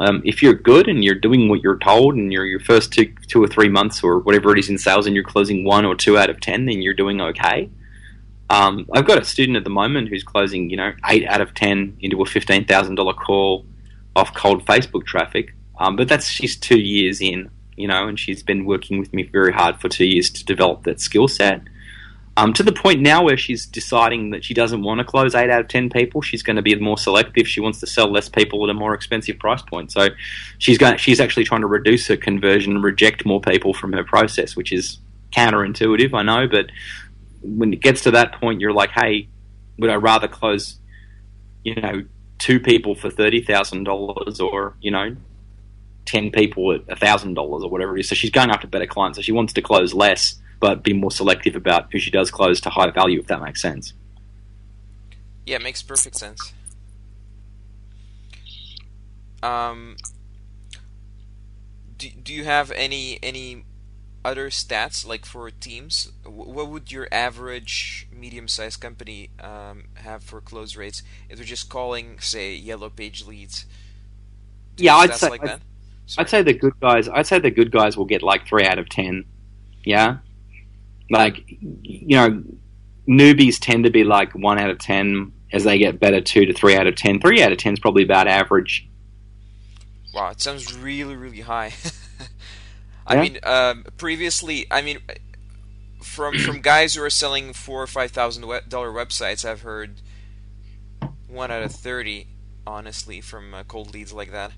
Um, 0.01 0.23
if 0.25 0.43
you're 0.43 0.55
good 0.55 0.89
and 0.89 1.05
you're 1.05 1.15
doing 1.15 1.49
what 1.49 1.63
you're 1.63 1.79
told 1.79 2.17
and 2.17 2.33
you're 2.33 2.47
your 2.47 2.61
first 2.61 2.93
two, 2.93 3.15
two 3.29 3.43
or 3.43 3.47
three 3.47 3.69
months 3.69 4.03
or 4.03 4.19
whatever 4.19 4.53
it 4.53 4.59
is 4.59 4.69
in 4.69 4.79
sales 4.79 5.07
and 5.07 5.15
you're 5.15 5.25
closing 5.25 5.65
one 5.65 5.85
or 5.85 5.95
two 5.95 6.19
out 6.19 6.29
of 6.29 6.41
10, 6.41 6.67
then 6.67 6.83
you're 6.83 6.95
doing 6.95 7.21
okay. 7.21 7.71
Um, 8.51 8.87
I've 8.93 9.07
got 9.07 9.21
a 9.21 9.25
student 9.25 9.57
at 9.57 9.65
the 9.65 9.71
moment 9.71 10.09
who's 10.09 10.25
closing, 10.25 10.71
you 10.71 10.77
know, 10.77 10.93
eight 11.07 11.27
out 11.27 11.41
of 11.41 11.55
10 11.55 11.99
into 12.01 12.21
a 12.21 12.25
$15,000 12.25 13.17
call 13.17 13.65
off 14.17 14.35
cold 14.35 14.67
Facebook 14.67 15.07
traffic. 15.07 15.55
Um, 15.79 15.97
but 15.97 16.09
that's, 16.09 16.27
she's 16.27 16.57
two 16.57 16.79
years 16.79 17.21
in, 17.21 17.51
you 17.77 17.87
know, 17.87 18.09
and 18.09 18.19
she's 18.19 18.43
been 18.43 18.65
working 18.65 18.99
with 18.99 19.13
me 19.15 19.23
very 19.23 19.53
hard 19.53 19.81
for 19.81 19.89
two 19.89 20.05
years 20.05 20.31
to 20.31 20.45
develop 20.45 20.83
that 20.85 21.01
skill 21.01 21.29
set. 21.29 21.63
Um, 22.39 22.55
to 22.55 22.63
the 22.63 22.73
point 22.73 23.03
now 23.03 23.23
where 23.23 23.37
she's 23.37 23.67
deciding 23.67 24.31
that 24.31 24.43
she 24.43 24.55
doesn't 24.55 24.83
want 24.83 24.99
to 25.01 25.05
close 25.05 25.35
eight 25.35 25.51
out 25.51 25.61
of 25.61 25.69
ten 25.69 25.91
people. 25.91 26.23
She's 26.23 26.43
going 26.43 26.57
to 26.57 26.63
be 26.63 26.75
more 26.77 26.97
selective. 26.97 27.47
She 27.47 27.61
wants 27.61 27.79
to 27.81 27.87
sell 27.87 28.11
less 28.11 28.31
people 28.31 28.65
at 28.65 28.71
a 28.71 28.75
more 28.75 28.95
expensive 28.95 29.39
price 29.39 29.61
point. 29.61 29.93
So 29.93 30.09
she's 30.57 30.79
going. 30.79 30.97
She's 30.97 31.21
actually 31.21 31.45
trying 31.45 31.61
to 31.61 31.67
reduce 31.67 32.07
her 32.07 32.17
conversion, 32.17 32.75
and 32.75 32.83
reject 32.83 33.27
more 33.27 33.41
people 33.41 33.75
from 33.75 33.93
her 33.93 34.03
process, 34.03 34.57
which 34.57 34.73
is 34.73 34.99
counterintuitive. 35.31 36.15
I 36.15 36.23
know, 36.23 36.49
but 36.49 36.67
when 37.43 37.73
it 37.75 37.81
gets 37.83 38.03
to 38.05 38.11
that 38.13 38.33
point, 38.33 38.63
you're 38.63 38.73
like, 38.73 38.93
hey, 38.93 39.29
would 39.79 39.91
I 39.91 39.97
rather 39.97 40.29
close, 40.29 40.79
you 41.65 41.75
know, 41.75 42.05
two 42.39 42.61
people 42.61 42.95
for 42.95 43.11
thirty 43.11 43.43
thousand 43.43 43.85
dollars, 43.85 44.41
or 44.41 44.75
you 44.81 44.91
know, 44.91 45.17
ten 46.07 46.31
people 46.31 46.73
at 46.73 46.99
thousand 46.99 47.35
dollars, 47.35 47.63
or 47.63 47.69
whatever 47.69 47.95
it 47.95 48.01
is? 48.01 48.09
So 48.09 48.15
she's 48.15 48.31
going 48.31 48.51
after 48.51 48.67
better 48.67 48.87
clients. 48.87 49.19
So 49.19 49.23
she 49.23 49.33
wants 49.33 49.53
to 49.53 49.61
close 49.61 49.93
less 49.93 50.39
but 50.63 50.85
be 50.85 50.93
more 50.93 51.11
selective 51.11 51.57
about 51.57 51.89
who 51.91 51.99
she 51.99 52.13
does 52.13 52.31
close 52.31 52.61
to 52.61 52.71
high 52.71 52.89
value, 52.93 53.19
if 53.19 53.27
that 53.27 53.43
makes 53.43 53.61
sense. 53.61 53.95
Yeah, 55.45 55.57
it 55.57 55.63
makes 55.63 55.83
perfect 55.83 56.17
sense. 56.17 56.53
Um, 59.43 59.97
do, 61.99 62.09
do 62.11 62.33
you 62.33 62.45
have 62.45 62.71
any 62.71 63.19
any 63.25 63.65
other 64.25 64.51
stats 64.51 65.05
like 65.05 65.27
for 65.27 65.51
teams? 65.51 66.13
What 66.25 66.69
would 66.69 66.93
your 66.93 67.09
average 67.11 68.07
medium-sized 68.17 68.81
company 68.81 69.31
um, 69.41 69.87
have 69.95 70.23
for 70.23 70.41
close 70.41 70.77
rates 70.77 71.03
if 71.29 71.39
they're 71.39 71.45
just 71.45 71.69
calling, 71.69 72.21
say, 72.21 72.55
yellow 72.55 72.89
page 72.89 73.27
leads? 73.27 73.67
Yeah, 74.77 74.95
I'd 74.95 75.13
say 75.17 75.29
like 75.29 75.43
I'd, 75.43 75.61
I'd, 76.19 76.29
say 76.29 76.43
the 76.43 76.55
good 76.55 76.79
guys. 76.79 77.09
I'd 77.09 77.27
say 77.27 77.41
the 77.41 77.51
good 77.51 77.73
guys 77.73 77.97
will 77.97 78.05
get 78.05 78.23
like 78.23 78.47
three 78.47 78.65
out 78.65 78.79
of 78.79 78.89
ten. 78.89 79.25
Yeah, 79.85 80.19
like 81.13 81.45
you 81.47 82.17
know, 82.17 82.43
newbies 83.09 83.59
tend 83.61 83.85
to 83.85 83.91
be 83.91 84.03
like 84.03 84.35
one 84.35 84.59
out 84.59 84.71
of 84.71 84.79
ten 84.79 85.33
as 85.53 85.65
they 85.65 85.79
get 85.79 86.01
better, 86.01 86.21
two 86.21 86.47
to 86.47 86.53
three 86.53 86.75
out 86.75 86.87
of 86.87 86.97
ten. 86.97 87.21
Three 87.21 87.43
out 87.43 87.53
of 87.53 87.59
ten 87.59 87.75
is 87.75 87.79
probably 87.79 88.03
about 88.03 88.27
average. 88.27 88.89
Wow, 90.15 90.31
it 90.31 90.41
sounds 90.41 90.75
really, 90.77 91.17
really 91.17 91.41
high. 91.41 91.73
I 93.07 93.15
yeah. 93.15 93.23
mean, 93.23 93.39
um, 93.43 93.85
previously, 93.97 94.67
I 94.71 94.83
mean, 94.83 94.99
from 96.03 96.39
from 96.39 96.61
guys 96.61 96.95
who 96.95 97.03
are 97.03 97.11
selling 97.11 97.53
four 97.53 97.83
or 97.83 97.87
five 97.87 98.11
thousand 98.11 98.43
dollar 98.69 98.91
websites, 98.91 99.45
I've 99.45 99.63
heard 99.63 100.01
one 101.29 101.51
out 101.51 101.63
of 101.63 101.73
thirty, 101.73 102.29
honestly, 102.67 103.21
from 103.21 103.53
uh, 103.55 103.65
cold 103.65 103.93
leads 103.93 104.13
like 104.13 104.33
that. 104.33 104.53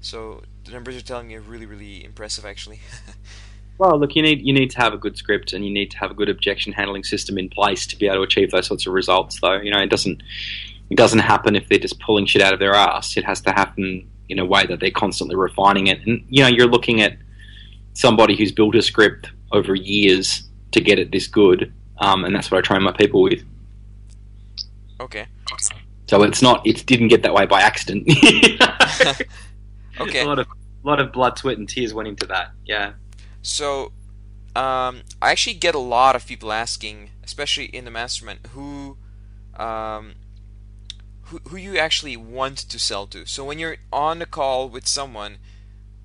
So 0.00 0.42
the 0.64 0.70
numbers 0.70 0.96
are 0.96 1.02
telling 1.02 1.26
me 1.26 1.34
are 1.34 1.40
really, 1.40 1.66
really 1.66 2.04
impressive, 2.04 2.44
actually. 2.44 2.80
well, 3.78 3.98
look, 3.98 4.16
you 4.16 4.22
need 4.22 4.42
you 4.42 4.52
need 4.52 4.70
to 4.70 4.78
have 4.78 4.92
a 4.92 4.98
good 4.98 5.16
script 5.16 5.52
and 5.52 5.64
you 5.64 5.70
need 5.70 5.90
to 5.92 5.98
have 5.98 6.10
a 6.10 6.14
good 6.14 6.28
objection 6.28 6.72
handling 6.72 7.04
system 7.04 7.38
in 7.38 7.48
place 7.48 7.86
to 7.86 7.96
be 7.96 8.06
able 8.06 8.16
to 8.16 8.22
achieve 8.22 8.50
those 8.50 8.66
sorts 8.66 8.86
of 8.86 8.92
results. 8.92 9.40
Though, 9.40 9.60
you 9.60 9.70
know, 9.70 9.78
it 9.80 9.88
doesn't 9.88 10.22
it 10.90 10.96
doesn't 10.96 11.20
happen 11.20 11.54
if 11.54 11.68
they're 11.68 11.78
just 11.78 12.00
pulling 12.00 12.26
shit 12.26 12.42
out 12.42 12.52
of 12.52 12.58
their 12.58 12.74
ass. 12.74 13.16
It 13.16 13.24
has 13.24 13.40
to 13.42 13.52
happen 13.52 14.08
in 14.28 14.38
a 14.38 14.44
way 14.44 14.66
that 14.66 14.80
they're 14.80 14.90
constantly 14.90 15.36
refining 15.36 15.86
it. 15.86 16.04
And 16.06 16.24
you 16.28 16.42
know, 16.42 16.48
you're 16.48 16.66
looking 16.66 17.00
at 17.00 17.16
somebody 17.94 18.36
who's 18.36 18.50
built 18.50 18.74
a 18.74 18.82
script 18.82 19.30
over 19.52 19.74
years 19.74 20.42
to 20.72 20.80
get 20.80 20.98
it 20.98 21.12
this 21.12 21.28
good, 21.28 21.72
um, 21.98 22.24
and 22.24 22.34
that's 22.34 22.50
what 22.50 22.58
I 22.58 22.60
train 22.62 22.82
my 22.82 22.92
people 22.92 23.22
with. 23.22 23.42
Okay. 25.00 25.26
So 26.08 26.22
it's 26.24 26.42
not 26.42 26.66
it 26.66 26.84
didn't 26.86 27.08
get 27.08 27.22
that 27.22 27.32
way 27.34 27.46
by 27.46 27.60
accident. 27.60 28.08
okay. 30.00 30.22
A 30.22 30.26
lot 30.26 30.40
of 30.40 30.48
a 30.48 30.86
lot 30.86 31.00
of 31.00 31.12
blood, 31.12 31.38
sweat, 31.38 31.58
and 31.58 31.68
tears 31.68 31.94
went 31.94 32.08
into 32.08 32.26
that. 32.26 32.50
Yeah. 32.64 32.94
So, 33.48 33.92
um, 34.54 35.02
I 35.20 35.30
actually 35.30 35.54
get 35.54 35.74
a 35.74 35.78
lot 35.78 36.16
of 36.16 36.26
people 36.26 36.52
asking, 36.52 37.10
especially 37.24 37.66
in 37.66 37.84
the 37.84 37.90
mastermind, 37.90 38.40
who, 38.52 38.96
um, 39.56 40.14
who 41.22 41.38
who 41.48 41.56
you 41.56 41.78
actually 41.78 42.16
want 42.16 42.56
to 42.58 42.78
sell 42.78 43.06
to. 43.08 43.26
So 43.26 43.44
when 43.44 43.58
you're 43.58 43.76
on 43.92 44.22
a 44.22 44.26
call 44.26 44.68
with 44.68 44.86
someone, 44.86 45.38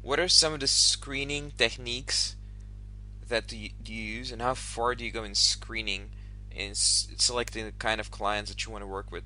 what 0.01 0.19
are 0.19 0.27
some 0.27 0.53
of 0.53 0.59
the 0.59 0.67
screening 0.67 1.51
techniques 1.57 2.35
that 3.27 3.47
do 3.47 3.57
you, 3.57 3.69
do 3.81 3.93
you 3.93 4.17
use, 4.19 4.31
and 4.31 4.41
how 4.41 4.53
far 4.53 4.95
do 4.95 5.05
you 5.05 5.11
go 5.11 5.23
in 5.23 5.35
screening 5.35 6.11
in 6.51 6.75
selecting 6.75 7.65
the 7.65 7.71
kind 7.71 7.99
of 7.99 8.11
clients 8.11 8.51
that 8.51 8.65
you 8.65 8.71
want 8.71 8.83
to 8.83 8.87
work 8.87 9.11
with? 9.11 9.23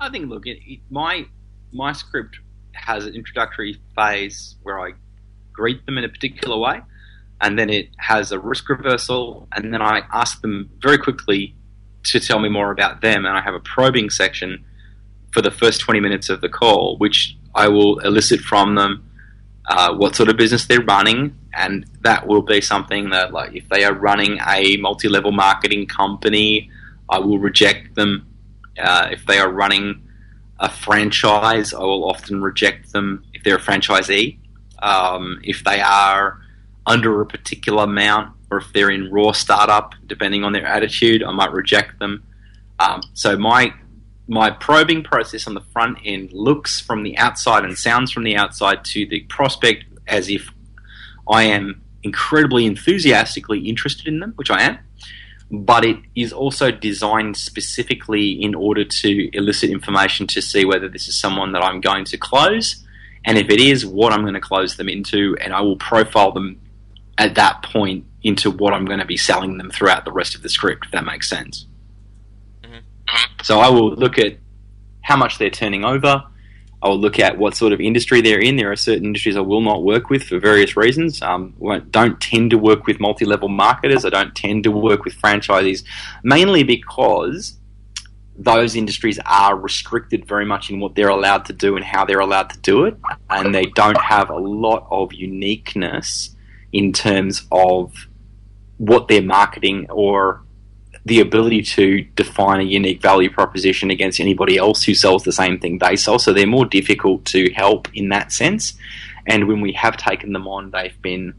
I 0.00 0.10
think, 0.10 0.28
look, 0.28 0.46
it, 0.46 0.58
it, 0.66 0.80
my 0.90 1.26
my 1.72 1.92
script 1.92 2.38
has 2.72 3.06
an 3.06 3.14
introductory 3.14 3.80
phase 3.94 4.56
where 4.62 4.80
I 4.80 4.92
greet 5.52 5.84
them 5.86 5.98
in 5.98 6.04
a 6.04 6.08
particular 6.08 6.58
way, 6.58 6.80
and 7.40 7.58
then 7.58 7.70
it 7.70 7.88
has 7.98 8.32
a 8.32 8.38
risk 8.38 8.68
reversal, 8.68 9.48
and 9.52 9.72
then 9.72 9.82
I 9.82 10.02
ask 10.12 10.40
them 10.40 10.70
very 10.80 10.98
quickly 10.98 11.54
to 12.04 12.20
tell 12.20 12.38
me 12.38 12.48
more 12.48 12.70
about 12.70 13.00
them, 13.00 13.24
and 13.24 13.36
I 13.36 13.40
have 13.40 13.54
a 13.54 13.60
probing 13.60 14.10
section 14.10 14.64
for 15.32 15.42
the 15.42 15.50
first 15.50 15.80
20 15.80 16.00
minutes 16.00 16.28
of 16.28 16.40
the 16.40 16.48
call, 16.48 16.96
which 16.98 17.36
I 17.54 17.68
will 17.68 17.98
elicit 18.00 18.40
from 18.40 18.74
them 18.74 19.10
uh, 19.66 19.94
what 19.94 20.14
sort 20.14 20.28
of 20.28 20.36
business 20.36 20.66
they're 20.66 20.82
running, 20.82 21.36
and 21.54 21.86
that 22.02 22.26
will 22.26 22.42
be 22.42 22.60
something 22.60 23.10
that, 23.10 23.32
like, 23.32 23.54
if 23.54 23.68
they 23.68 23.84
are 23.84 23.94
running 23.94 24.38
a 24.46 24.76
multi-level 24.76 25.32
marketing 25.32 25.86
company, 25.86 26.70
I 27.08 27.18
will 27.18 27.38
reject 27.38 27.94
them. 27.94 28.26
Uh, 28.78 29.08
if 29.10 29.24
they 29.26 29.38
are 29.38 29.50
running 29.50 30.02
a 30.58 30.70
franchise, 30.70 31.72
I 31.72 31.80
will 31.80 32.04
often 32.04 32.42
reject 32.42 32.92
them 32.92 33.24
if 33.32 33.42
they're 33.42 33.56
a 33.56 33.60
franchisee. 33.60 34.38
Um, 34.82 35.40
if 35.42 35.64
they 35.64 35.80
are 35.80 36.40
under 36.86 37.20
a 37.20 37.26
particular 37.26 37.84
amount, 37.84 38.34
or 38.50 38.58
if 38.58 38.72
they're 38.72 38.90
in 38.90 39.10
raw 39.10 39.32
startup, 39.32 39.94
depending 40.06 40.44
on 40.44 40.52
their 40.52 40.66
attitude, 40.66 41.22
I 41.22 41.32
might 41.32 41.52
reject 41.52 41.98
them. 41.98 42.24
Um, 42.78 43.02
so 43.14 43.36
my 43.36 43.72
my 44.26 44.50
probing 44.50 45.02
process 45.02 45.46
on 45.46 45.54
the 45.54 45.60
front 45.60 45.98
end 46.04 46.32
looks 46.32 46.80
from 46.80 47.02
the 47.02 47.16
outside 47.18 47.62
and 47.64 47.76
sounds 47.76 48.10
from 48.10 48.24
the 48.24 48.36
outside 48.36 48.82
to 48.82 49.06
the 49.06 49.20
prospect 49.24 49.84
as 50.06 50.30
if 50.30 50.50
I 51.30 51.44
am 51.44 51.82
incredibly 52.02 52.64
enthusiastically 52.64 53.60
interested 53.68 54.06
in 54.06 54.20
them, 54.20 54.32
which 54.36 54.50
I 54.50 54.62
am, 54.62 54.78
but 55.50 55.84
it 55.84 55.98
is 56.14 56.32
also 56.32 56.70
designed 56.70 57.36
specifically 57.36 58.30
in 58.30 58.54
order 58.54 58.84
to 58.84 59.30
elicit 59.36 59.70
information 59.70 60.26
to 60.28 60.40
see 60.40 60.64
whether 60.64 60.88
this 60.88 61.06
is 61.06 61.18
someone 61.18 61.52
that 61.52 61.62
I'm 61.62 61.80
going 61.80 62.04
to 62.06 62.18
close, 62.18 62.84
and 63.26 63.38
if 63.38 63.50
it 63.50 63.60
is, 63.60 63.86
what 63.86 64.12
I'm 64.12 64.22
going 64.22 64.34
to 64.34 64.40
close 64.40 64.76
them 64.76 64.88
into, 64.88 65.36
and 65.40 65.52
I 65.52 65.60
will 65.60 65.76
profile 65.76 66.32
them 66.32 66.60
at 67.18 67.34
that 67.36 67.62
point 67.62 68.04
into 68.22 68.50
what 68.50 68.72
I'm 68.72 68.84
going 68.84 68.98
to 68.98 69.04
be 69.04 69.16
selling 69.16 69.58
them 69.58 69.70
throughout 69.70 70.04
the 70.04 70.12
rest 70.12 70.34
of 70.34 70.42
the 70.42 70.48
script, 70.48 70.86
if 70.86 70.92
that 70.92 71.04
makes 71.04 71.28
sense. 71.28 71.66
So 73.42 73.60
I 73.60 73.68
will 73.68 73.94
look 73.94 74.18
at 74.18 74.38
how 75.02 75.16
much 75.16 75.38
they're 75.38 75.50
turning 75.50 75.84
over. 75.84 76.24
I 76.82 76.88
will 76.88 76.98
look 76.98 77.18
at 77.18 77.38
what 77.38 77.54
sort 77.54 77.72
of 77.72 77.80
industry 77.80 78.20
they're 78.20 78.40
in. 78.40 78.56
There 78.56 78.72
are 78.72 78.76
certain 78.76 79.04
industries 79.04 79.36
I 79.36 79.40
will 79.40 79.60
not 79.60 79.82
work 79.82 80.10
with 80.10 80.22
for 80.22 80.38
various 80.38 80.76
reasons. 80.76 81.22
Um, 81.22 81.54
don't 81.90 82.20
tend 82.20 82.50
to 82.50 82.58
work 82.58 82.86
with 82.86 83.00
multi-level 83.00 83.48
marketers. 83.48 84.04
I 84.04 84.10
don't 84.10 84.34
tend 84.34 84.64
to 84.64 84.70
work 84.70 85.04
with 85.04 85.14
franchisees, 85.14 85.84
mainly 86.22 86.62
because 86.62 87.58
those 88.36 88.74
industries 88.74 89.18
are 89.24 89.56
restricted 89.56 90.26
very 90.26 90.44
much 90.44 90.68
in 90.70 90.80
what 90.80 90.94
they're 90.94 91.08
allowed 91.08 91.44
to 91.46 91.52
do 91.52 91.76
and 91.76 91.84
how 91.84 92.04
they're 92.04 92.20
allowed 92.20 92.50
to 92.50 92.58
do 92.58 92.84
it, 92.84 92.96
and 93.30 93.54
they 93.54 93.66
don't 93.66 94.00
have 94.00 94.28
a 94.28 94.38
lot 94.38 94.86
of 94.90 95.12
uniqueness 95.12 96.33
in 96.74 96.92
terms 96.92 97.46
of 97.50 97.94
what 98.76 99.08
they're 99.08 99.22
marketing 99.22 99.86
or 99.90 100.42
the 101.06 101.20
ability 101.20 101.62
to 101.62 102.02
define 102.16 102.60
a 102.60 102.64
unique 102.64 103.00
value 103.00 103.30
proposition 103.30 103.90
against 103.90 104.18
anybody 104.18 104.56
else 104.56 104.82
who 104.82 104.94
sells 104.94 105.22
the 105.22 105.32
same 105.32 105.58
thing 105.58 105.78
they 105.78 105.96
sell. 105.96 106.18
So 106.18 106.32
they're 106.32 106.46
more 106.46 106.66
difficult 106.66 107.24
to 107.26 107.52
help 107.52 107.88
in 107.94 108.08
that 108.08 108.32
sense. 108.32 108.74
And 109.26 109.46
when 109.46 109.60
we 109.60 109.72
have 109.72 109.96
taken 109.96 110.32
them 110.32 110.48
on, 110.48 110.70
they've 110.70 111.00
been 111.00 111.34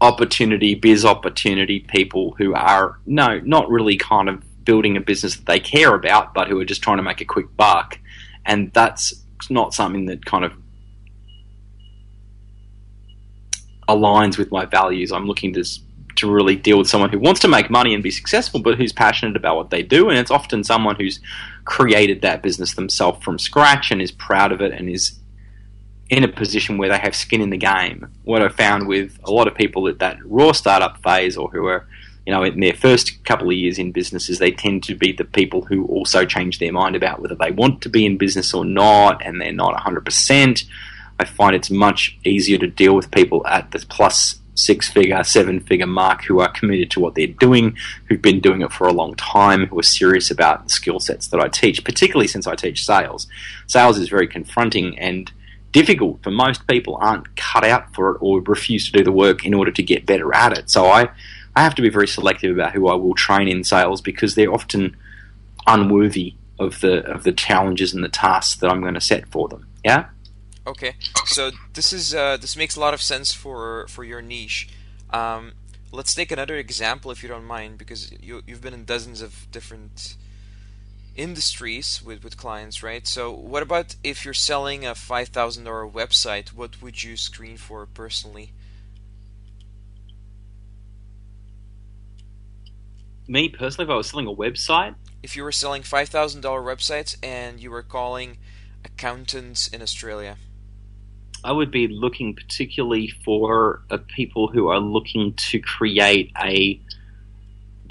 opportunity, 0.00 0.74
biz 0.74 1.04
opportunity 1.04 1.80
people 1.80 2.34
who 2.38 2.54
are, 2.54 2.98
no, 3.04 3.38
not 3.40 3.68
really 3.68 3.96
kind 3.96 4.28
of 4.28 4.42
building 4.64 4.96
a 4.96 5.00
business 5.00 5.36
that 5.36 5.46
they 5.46 5.60
care 5.60 5.94
about, 5.94 6.32
but 6.34 6.48
who 6.48 6.58
are 6.58 6.64
just 6.64 6.82
trying 6.82 6.96
to 6.96 7.02
make 7.02 7.20
a 7.20 7.26
quick 7.26 7.54
buck. 7.56 7.98
And 8.46 8.72
that's 8.72 9.12
not 9.50 9.74
something 9.74 10.06
that 10.06 10.24
kind 10.24 10.44
of 10.44 10.52
aligns 13.88 14.38
with 14.38 14.50
my 14.50 14.64
values. 14.64 15.12
I'm 15.12 15.26
looking 15.26 15.52
to 15.54 15.64
to 16.14 16.30
really 16.30 16.56
deal 16.56 16.76
with 16.76 16.88
someone 16.88 17.08
who 17.08 17.18
wants 17.18 17.40
to 17.40 17.48
make 17.48 17.70
money 17.70 17.94
and 17.94 18.02
be 18.02 18.10
successful, 18.10 18.60
but 18.60 18.76
who's 18.76 18.92
passionate 18.92 19.34
about 19.34 19.56
what 19.56 19.70
they 19.70 19.82
do. 19.82 20.10
And 20.10 20.18
it's 20.18 20.30
often 20.30 20.62
someone 20.62 20.96
who's 20.96 21.20
created 21.64 22.20
that 22.20 22.42
business 22.42 22.74
themselves 22.74 23.24
from 23.24 23.38
scratch 23.38 23.90
and 23.90 24.02
is 24.02 24.12
proud 24.12 24.52
of 24.52 24.60
it 24.60 24.72
and 24.72 24.90
is 24.90 25.18
in 26.10 26.22
a 26.22 26.28
position 26.28 26.76
where 26.76 26.90
they 26.90 26.98
have 26.98 27.16
skin 27.16 27.40
in 27.40 27.48
the 27.48 27.56
game. 27.56 28.06
What 28.24 28.42
I 28.42 28.48
found 28.48 28.88
with 28.88 29.18
a 29.24 29.32
lot 29.32 29.48
of 29.48 29.54
people 29.54 29.88
at 29.88 30.00
that 30.00 30.18
raw 30.24 30.52
startup 30.52 31.02
phase 31.02 31.38
or 31.38 31.48
who 31.50 31.64
are 31.64 31.86
you 32.26 32.32
know, 32.32 32.44
in 32.44 32.60
their 32.60 32.74
first 32.74 33.24
couple 33.24 33.48
of 33.48 33.54
years 33.54 33.78
in 33.78 33.90
business, 33.90 34.28
is 34.28 34.38
they 34.38 34.52
tend 34.52 34.84
to 34.84 34.94
be 34.94 35.12
the 35.12 35.24
people 35.24 35.62
who 35.62 35.84
also 35.86 36.24
change 36.24 36.58
their 36.58 36.72
mind 36.72 36.94
about 36.94 37.20
whether 37.20 37.34
they 37.34 37.50
want 37.50 37.82
to 37.82 37.88
be 37.88 38.06
in 38.06 38.16
business 38.16 38.54
or 38.54 38.64
not, 38.64 39.20
and 39.24 39.40
they're 39.40 39.52
not 39.52 39.74
100%. 39.74 40.64
I 41.18 41.24
find 41.24 41.54
it's 41.54 41.70
much 41.70 42.18
easier 42.24 42.58
to 42.58 42.66
deal 42.66 42.94
with 42.94 43.10
people 43.10 43.46
at 43.46 43.70
the 43.70 43.84
plus 43.88 44.40
six 44.54 44.90
figure, 44.90 45.22
seven 45.24 45.60
figure 45.60 45.86
mark 45.86 46.24
who 46.24 46.40
are 46.40 46.50
committed 46.50 46.90
to 46.90 47.00
what 47.00 47.14
they're 47.14 47.26
doing, 47.26 47.76
who've 48.08 48.20
been 48.20 48.40
doing 48.40 48.62
it 48.62 48.72
for 48.72 48.86
a 48.86 48.92
long 48.92 49.14
time, 49.14 49.66
who 49.66 49.78
are 49.78 49.84
serious 49.84 50.30
about 50.30 50.64
the 50.64 50.70
skill 50.70 51.00
sets 51.00 51.28
that 51.28 51.40
I 51.40 51.48
teach, 51.48 51.84
particularly 51.84 52.28
since 52.28 52.46
I 52.46 52.54
teach 52.54 52.84
sales. 52.84 53.26
Sales 53.66 53.98
is 53.98 54.08
very 54.08 54.26
confronting 54.26 54.98
and 54.98 55.32
difficult 55.72 56.22
for 56.22 56.30
most 56.30 56.66
people 56.66 56.98
aren't 57.00 57.34
cut 57.34 57.64
out 57.64 57.94
for 57.94 58.12
it 58.12 58.18
or 58.20 58.40
refuse 58.42 58.86
to 58.86 58.92
do 58.92 59.02
the 59.02 59.12
work 59.12 59.46
in 59.46 59.54
order 59.54 59.70
to 59.70 59.82
get 59.82 60.06
better 60.06 60.34
at 60.34 60.56
it. 60.56 60.70
So 60.70 60.86
I, 60.86 61.08
I 61.56 61.62
have 61.62 61.74
to 61.76 61.82
be 61.82 61.88
very 61.88 62.08
selective 62.08 62.54
about 62.54 62.72
who 62.72 62.88
I 62.88 62.94
will 62.94 63.14
train 63.14 63.48
in 63.48 63.64
sales 63.64 64.00
because 64.00 64.34
they're 64.34 64.52
often 64.52 64.96
unworthy 65.66 66.34
of 66.58 66.80
the 66.80 67.04
of 67.10 67.24
the 67.24 67.32
challenges 67.32 67.94
and 67.94 68.04
the 68.04 68.08
tasks 68.08 68.60
that 68.60 68.70
I'm 68.70 68.82
going 68.82 68.94
to 68.94 69.00
set 69.00 69.28
for 69.28 69.48
them. 69.48 69.66
Yeah? 69.84 70.06
Okay, 70.64 70.94
so 71.24 71.50
this 71.72 71.92
is 71.92 72.14
uh, 72.14 72.36
this 72.36 72.56
makes 72.56 72.76
a 72.76 72.80
lot 72.80 72.94
of 72.94 73.02
sense 73.02 73.32
for 73.32 73.86
for 73.88 74.04
your 74.04 74.22
niche. 74.22 74.68
Um, 75.10 75.54
let's 75.90 76.14
take 76.14 76.30
another 76.30 76.56
example, 76.56 77.10
if 77.10 77.22
you 77.22 77.28
don't 77.28 77.44
mind, 77.44 77.78
because 77.78 78.12
you 78.20 78.42
you've 78.46 78.60
been 78.60 78.74
in 78.74 78.84
dozens 78.84 79.22
of 79.22 79.50
different 79.50 80.16
industries 81.16 82.00
with 82.00 82.22
with 82.22 82.36
clients, 82.36 82.80
right? 82.80 83.08
So, 83.08 83.32
what 83.32 83.64
about 83.64 83.96
if 84.04 84.24
you're 84.24 84.34
selling 84.34 84.86
a 84.86 84.94
five 84.94 85.28
thousand 85.28 85.64
dollar 85.64 85.86
website? 85.86 86.50
What 86.50 86.80
would 86.80 87.02
you 87.02 87.16
screen 87.16 87.56
for 87.56 87.84
personally? 87.84 88.52
Me 93.26 93.48
personally, 93.48 93.86
if 93.86 93.90
I 93.90 93.96
was 93.96 94.10
selling 94.10 94.28
a 94.28 94.34
website, 94.34 94.94
if 95.24 95.36
you 95.36 95.42
were 95.42 95.50
selling 95.50 95.82
five 95.82 96.08
thousand 96.08 96.40
dollar 96.40 96.62
websites 96.62 97.16
and 97.20 97.58
you 97.58 97.72
were 97.72 97.82
calling 97.82 98.38
accountants 98.84 99.66
in 99.66 99.82
Australia. 99.82 100.36
I 101.44 101.52
would 101.52 101.70
be 101.70 101.88
looking 101.88 102.34
particularly 102.34 103.08
for 103.24 103.82
uh, 103.90 103.98
people 104.08 104.48
who 104.48 104.68
are 104.68 104.78
looking 104.78 105.34
to 105.34 105.60
create 105.60 106.32
a 106.40 106.80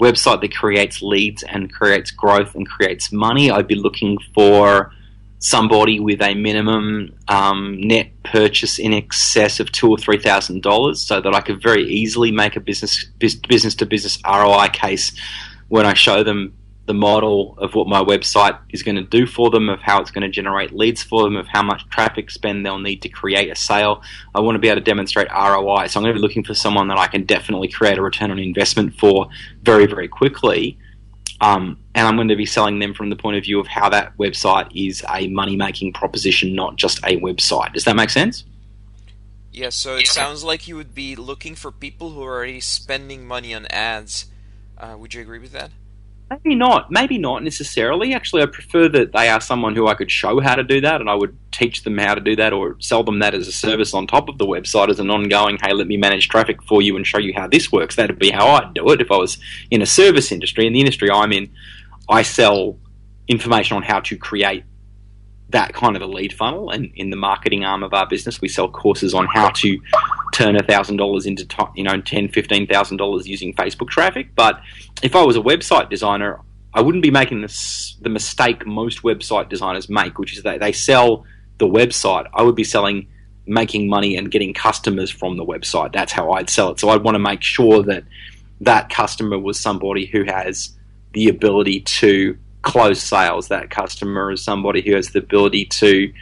website 0.00 0.40
that 0.40 0.54
creates 0.54 1.02
leads 1.02 1.42
and 1.42 1.72
creates 1.72 2.10
growth 2.10 2.54
and 2.54 2.68
creates 2.68 3.12
money. 3.12 3.50
I'd 3.50 3.68
be 3.68 3.74
looking 3.74 4.18
for 4.34 4.92
somebody 5.38 6.00
with 6.00 6.22
a 6.22 6.34
minimum 6.34 7.14
um, 7.28 7.80
net 7.80 8.10
purchase 8.24 8.78
in 8.78 8.94
excess 8.94 9.60
of 9.60 9.70
two 9.70 9.90
or 9.90 9.98
three 9.98 10.18
thousand 10.18 10.62
dollars, 10.62 11.02
so 11.02 11.20
that 11.20 11.34
I 11.34 11.40
could 11.40 11.62
very 11.62 11.84
easily 11.84 12.30
make 12.30 12.56
a 12.56 12.60
business 12.60 13.04
business 13.48 13.74
to 13.76 13.86
business 13.86 14.18
ROI 14.24 14.68
case 14.72 15.12
when 15.68 15.84
I 15.84 15.94
show 15.94 16.22
them 16.22 16.54
the 16.86 16.94
model 16.94 17.56
of 17.58 17.74
what 17.74 17.86
my 17.86 18.02
website 18.02 18.58
is 18.70 18.82
going 18.82 18.96
to 18.96 19.02
do 19.02 19.26
for 19.26 19.50
them, 19.50 19.68
of 19.68 19.80
how 19.80 20.00
it's 20.00 20.10
going 20.10 20.22
to 20.22 20.28
generate 20.28 20.72
leads 20.72 21.02
for 21.02 21.22
them, 21.22 21.36
of 21.36 21.46
how 21.46 21.62
much 21.62 21.88
traffic 21.90 22.30
spend 22.30 22.66
they'll 22.66 22.78
need 22.78 23.02
to 23.02 23.08
create 23.08 23.50
a 23.50 23.54
sale. 23.54 24.02
I 24.34 24.40
want 24.40 24.56
to 24.56 24.58
be 24.58 24.68
able 24.68 24.80
to 24.80 24.84
demonstrate 24.84 25.28
ROI. 25.30 25.86
So 25.86 26.00
I'm 26.00 26.04
going 26.04 26.14
to 26.14 26.18
be 26.18 26.26
looking 26.26 26.42
for 26.42 26.54
someone 26.54 26.88
that 26.88 26.98
I 26.98 27.06
can 27.06 27.24
definitely 27.24 27.68
create 27.68 27.98
a 27.98 28.02
return 28.02 28.32
on 28.32 28.38
investment 28.38 28.94
for 28.98 29.28
very, 29.62 29.86
very 29.86 30.08
quickly. 30.08 30.76
Um, 31.40 31.78
and 31.94 32.06
I'm 32.06 32.16
going 32.16 32.28
to 32.28 32.36
be 32.36 32.46
selling 32.46 32.78
them 32.78 32.94
from 32.94 33.10
the 33.10 33.16
point 33.16 33.36
of 33.36 33.44
view 33.44 33.60
of 33.60 33.66
how 33.66 33.88
that 33.88 34.16
website 34.16 34.68
is 34.74 35.04
a 35.08 35.28
money 35.28 35.56
making 35.56 35.92
proposition, 35.92 36.54
not 36.54 36.76
just 36.76 36.98
a 36.98 37.18
website. 37.20 37.74
Does 37.74 37.84
that 37.84 37.96
make 37.96 38.10
sense? 38.10 38.44
yeah. 39.52 39.68
So 39.68 39.96
it 39.96 40.06
sounds 40.08 40.42
like 40.42 40.66
you 40.66 40.76
would 40.76 40.94
be 40.94 41.14
looking 41.14 41.54
for 41.54 41.70
people 41.70 42.10
who 42.10 42.22
are 42.24 42.34
already 42.34 42.60
spending 42.60 43.26
money 43.26 43.54
on 43.54 43.66
ads. 43.66 44.26
Uh, 44.78 44.96
would 44.98 45.14
you 45.14 45.20
agree 45.20 45.38
with 45.38 45.52
that? 45.52 45.70
Maybe 46.32 46.54
not. 46.54 46.90
Maybe 46.90 47.18
not 47.18 47.42
necessarily. 47.42 48.14
Actually, 48.14 48.42
I 48.42 48.46
prefer 48.46 48.88
that 48.88 49.12
they 49.12 49.28
are 49.28 49.40
someone 49.40 49.74
who 49.74 49.86
I 49.86 49.94
could 49.94 50.10
show 50.10 50.40
how 50.40 50.54
to 50.54 50.64
do 50.64 50.80
that, 50.80 51.02
and 51.02 51.10
I 51.10 51.14
would 51.14 51.36
teach 51.50 51.82
them 51.82 51.98
how 51.98 52.14
to 52.14 52.22
do 52.22 52.34
that, 52.36 52.54
or 52.54 52.76
sell 52.80 53.02
them 53.02 53.18
that 53.18 53.34
as 53.34 53.48
a 53.48 53.52
service 53.52 53.92
on 53.92 54.06
top 54.06 54.30
of 54.30 54.38
the 54.38 54.46
website 54.46 54.88
as 54.88 54.98
an 54.98 55.10
ongoing. 55.10 55.58
Hey, 55.62 55.74
let 55.74 55.86
me 55.86 55.98
manage 55.98 56.30
traffic 56.30 56.62
for 56.62 56.80
you 56.80 56.96
and 56.96 57.06
show 57.06 57.18
you 57.18 57.34
how 57.36 57.48
this 57.48 57.70
works. 57.70 57.96
That'd 57.96 58.18
be 58.18 58.30
how 58.30 58.46
I'd 58.46 58.72
do 58.72 58.88
it 58.90 59.02
if 59.02 59.10
I 59.10 59.16
was 59.18 59.36
in 59.70 59.82
a 59.82 59.86
service 59.86 60.32
industry. 60.32 60.66
In 60.66 60.72
the 60.72 60.80
industry 60.80 61.10
I'm 61.10 61.32
in, 61.32 61.50
I 62.08 62.22
sell 62.22 62.78
information 63.28 63.76
on 63.76 63.82
how 63.82 64.00
to 64.00 64.16
create 64.16 64.64
that 65.50 65.74
kind 65.74 65.96
of 65.96 66.02
a 66.02 66.06
lead 66.06 66.32
funnel, 66.32 66.70
and 66.70 66.90
in 66.94 67.10
the 67.10 67.16
marketing 67.16 67.62
arm 67.62 67.82
of 67.82 67.92
our 67.92 68.06
business, 68.06 68.40
we 68.40 68.48
sell 68.48 68.70
courses 68.70 69.12
on 69.12 69.26
how 69.26 69.50
to 69.50 69.78
turn 70.32 70.58
thousand 70.66 70.96
dollars 70.96 71.26
into 71.26 71.46
you 71.76 71.84
know 71.84 72.00
ten, 72.00 72.28
fifteen 72.28 72.66
thousand 72.66 72.96
dollars 72.96 73.28
using 73.28 73.54
Facebook 73.54 73.88
traffic. 73.88 74.34
But 74.34 74.60
if 75.02 75.14
I 75.14 75.22
was 75.22 75.36
a 75.36 75.40
website 75.40 75.90
designer, 75.90 76.40
I 76.74 76.80
wouldn't 76.80 77.02
be 77.02 77.10
making 77.10 77.42
this 77.42 77.96
the 78.00 78.08
mistake 78.08 78.66
most 78.66 79.02
website 79.02 79.48
designers 79.48 79.88
make, 79.88 80.18
which 80.18 80.36
is 80.36 80.42
that 80.42 80.60
they 80.60 80.72
sell 80.72 81.24
the 81.58 81.68
website. 81.68 82.26
I 82.34 82.42
would 82.42 82.56
be 82.56 82.64
selling 82.64 83.08
making 83.46 83.88
money 83.88 84.16
and 84.16 84.30
getting 84.30 84.54
customers 84.54 85.10
from 85.10 85.36
the 85.36 85.44
website. 85.44 85.92
That's 85.92 86.12
how 86.12 86.32
I'd 86.32 86.48
sell 86.48 86.70
it. 86.70 86.80
So 86.80 86.88
I'd 86.90 87.02
want 87.02 87.16
to 87.16 87.20
make 87.20 87.42
sure 87.42 87.82
that 87.82 88.04
that 88.60 88.88
customer 88.88 89.38
was 89.38 89.58
somebody 89.58 90.06
who 90.06 90.24
has 90.24 90.76
the 91.12 91.28
ability 91.28 91.80
to 91.80 92.38
close 92.62 93.02
sales. 93.02 93.48
That 93.48 93.70
customer 93.70 94.30
is 94.30 94.42
somebody 94.42 94.80
who 94.80 94.94
has 94.94 95.08
the 95.10 95.18
ability 95.18 95.66
to 95.66 96.12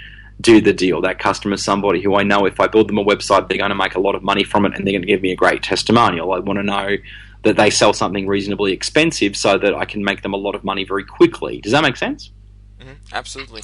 do 0.40 0.60
the 0.60 0.72
deal. 0.72 1.00
That 1.00 1.18
customer 1.18 1.54
is 1.54 1.64
somebody 1.64 2.02
who 2.02 2.14
I 2.14 2.22
know 2.22 2.46
if 2.46 2.60
I 2.60 2.66
build 2.66 2.88
them 2.88 2.98
a 2.98 3.04
website, 3.04 3.48
they're 3.48 3.58
going 3.58 3.70
to 3.70 3.74
make 3.74 3.94
a 3.94 4.00
lot 4.00 4.14
of 4.14 4.22
money 4.22 4.44
from 4.44 4.64
it 4.64 4.74
and 4.74 4.86
they're 4.86 4.92
going 4.92 5.02
to 5.02 5.08
give 5.08 5.22
me 5.22 5.32
a 5.32 5.36
great 5.36 5.62
testimonial. 5.62 6.32
I 6.32 6.38
want 6.38 6.58
to 6.58 6.62
know 6.62 6.96
that 7.42 7.56
they 7.56 7.70
sell 7.70 7.92
something 7.92 8.26
reasonably 8.26 8.72
expensive 8.72 9.36
so 9.36 9.58
that 9.58 9.74
I 9.74 9.84
can 9.84 10.04
make 10.04 10.22
them 10.22 10.34
a 10.34 10.36
lot 10.36 10.54
of 10.54 10.64
money 10.64 10.84
very 10.84 11.04
quickly. 11.04 11.60
Does 11.60 11.72
that 11.72 11.82
make 11.82 11.96
sense? 11.96 12.30
hmm 12.80 12.92
Absolutely. 13.12 13.62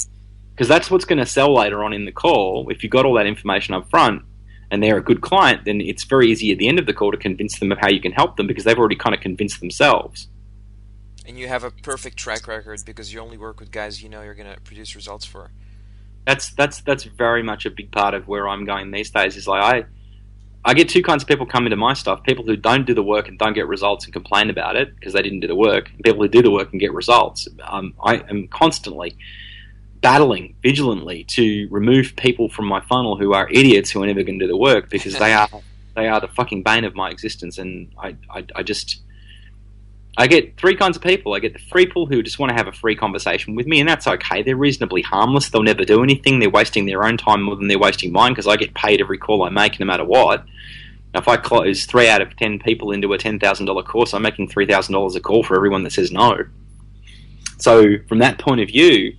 Because 0.54 0.68
that's 0.68 0.90
what's 0.90 1.04
going 1.04 1.18
to 1.18 1.26
sell 1.26 1.54
later 1.54 1.84
on 1.84 1.92
in 1.92 2.06
the 2.06 2.12
call. 2.12 2.68
If 2.70 2.82
you've 2.82 2.92
got 2.92 3.04
all 3.04 3.14
that 3.14 3.26
information 3.26 3.74
up 3.74 3.88
front 3.90 4.22
and 4.70 4.82
they're 4.82 4.96
a 4.96 5.02
good 5.02 5.20
client, 5.20 5.66
then 5.66 5.80
it's 5.80 6.04
very 6.04 6.30
easy 6.30 6.50
at 6.50 6.58
the 6.58 6.68
end 6.68 6.78
of 6.78 6.86
the 6.86 6.94
call 6.94 7.12
to 7.12 7.18
convince 7.18 7.58
them 7.58 7.70
of 7.70 7.78
how 7.78 7.88
you 7.88 8.00
can 8.00 8.12
help 8.12 8.36
them 8.36 8.46
because 8.46 8.64
they've 8.64 8.78
already 8.78 8.96
kind 8.96 9.14
of 9.14 9.20
convinced 9.20 9.60
themselves. 9.60 10.28
And 11.26 11.38
you 11.38 11.48
have 11.48 11.64
a 11.64 11.70
perfect 11.70 12.16
track 12.16 12.46
record 12.46 12.80
because 12.86 13.12
you 13.12 13.20
only 13.20 13.36
work 13.36 13.60
with 13.60 13.70
guys 13.70 14.02
you 14.02 14.08
know 14.08 14.22
you're 14.22 14.34
going 14.34 14.52
to 14.52 14.60
produce 14.60 14.94
results 14.94 15.26
for. 15.26 15.50
That's 16.26 16.50
that's 16.50 16.80
that's 16.80 17.04
very 17.04 17.42
much 17.42 17.64
a 17.64 17.70
big 17.70 17.92
part 17.92 18.12
of 18.12 18.26
where 18.28 18.48
I'm 18.48 18.64
going 18.64 18.90
these 18.90 19.10
days. 19.10 19.36
Is 19.36 19.46
like 19.46 19.62
I 19.62 19.86
I 20.64 20.74
get 20.74 20.88
two 20.88 21.02
kinds 21.02 21.22
of 21.22 21.28
people 21.28 21.46
come 21.46 21.64
into 21.66 21.76
my 21.76 21.94
stuff: 21.94 22.22
people 22.24 22.44
who 22.44 22.56
don't 22.56 22.84
do 22.84 22.94
the 22.94 23.02
work 23.02 23.28
and 23.28 23.38
don't 23.38 23.54
get 23.54 23.68
results 23.68 24.04
and 24.04 24.12
complain 24.12 24.50
about 24.50 24.74
it 24.76 24.94
because 24.96 25.12
they 25.12 25.22
didn't 25.22 25.40
do 25.40 25.46
the 25.46 25.54
work, 25.54 25.88
and 25.88 26.02
people 26.02 26.20
who 26.20 26.28
do 26.28 26.42
the 26.42 26.50
work 26.50 26.72
and 26.72 26.80
get 26.80 26.92
results. 26.92 27.48
Um, 27.62 27.94
I 28.02 28.16
am 28.28 28.48
constantly 28.48 29.16
battling 30.02 30.54
vigilantly 30.62 31.24
to 31.24 31.68
remove 31.70 32.14
people 32.16 32.48
from 32.48 32.66
my 32.66 32.80
funnel 32.82 33.16
who 33.16 33.32
are 33.32 33.48
idiots 33.50 33.90
who 33.90 34.02
are 34.02 34.06
never 34.06 34.22
going 34.22 34.38
to 34.38 34.44
do 34.44 34.48
the 34.48 34.56
work 34.56 34.90
because 34.90 35.16
they 35.16 35.32
are 35.40 35.48
they 35.94 36.08
are 36.08 36.20
the 36.20 36.28
fucking 36.28 36.64
bane 36.64 36.84
of 36.84 36.96
my 36.96 37.08
existence, 37.10 37.56
and 37.56 37.92
I 37.98 38.16
I, 38.28 38.44
I 38.56 38.62
just. 38.64 39.00
I 40.18 40.26
get 40.26 40.56
three 40.56 40.74
kinds 40.74 40.96
of 40.96 41.02
people. 41.02 41.34
I 41.34 41.40
get 41.40 41.52
the 41.52 41.58
free 41.58 41.84
people 41.84 42.06
who 42.06 42.22
just 42.22 42.38
want 42.38 42.48
to 42.50 42.56
have 42.56 42.68
a 42.68 42.72
free 42.72 42.96
conversation 42.96 43.54
with 43.54 43.66
me, 43.66 43.80
and 43.80 43.88
that's 43.88 44.06
okay. 44.06 44.42
They're 44.42 44.56
reasonably 44.56 45.02
harmless. 45.02 45.50
They'll 45.50 45.62
never 45.62 45.84
do 45.84 46.02
anything. 46.02 46.38
They're 46.38 46.48
wasting 46.48 46.86
their 46.86 47.04
own 47.04 47.18
time 47.18 47.42
more 47.42 47.56
than 47.56 47.68
they're 47.68 47.78
wasting 47.78 48.12
mine 48.12 48.32
because 48.32 48.46
I 48.46 48.56
get 48.56 48.72
paid 48.72 49.00
every 49.00 49.18
call 49.18 49.42
I 49.42 49.50
make, 49.50 49.78
no 49.78 49.84
matter 49.84 50.04
what. 50.04 50.44
Now, 51.12 51.20
if 51.20 51.28
I 51.28 51.36
close 51.36 51.84
three 51.84 52.08
out 52.08 52.22
of 52.22 52.34
ten 52.36 52.58
people 52.58 52.92
into 52.92 53.12
a 53.12 53.18
ten 53.18 53.38
thousand 53.38 53.66
dollar 53.66 53.82
course, 53.82 54.14
I'm 54.14 54.22
making 54.22 54.48
three 54.48 54.66
thousand 54.66 54.94
dollars 54.94 55.16
a 55.16 55.20
call 55.20 55.42
for 55.42 55.54
everyone 55.54 55.82
that 55.82 55.92
says 55.92 56.10
no. 56.10 56.38
So, 57.58 57.98
from 58.08 58.20
that 58.20 58.38
point 58.38 58.62
of 58.62 58.68
view, 58.68 59.14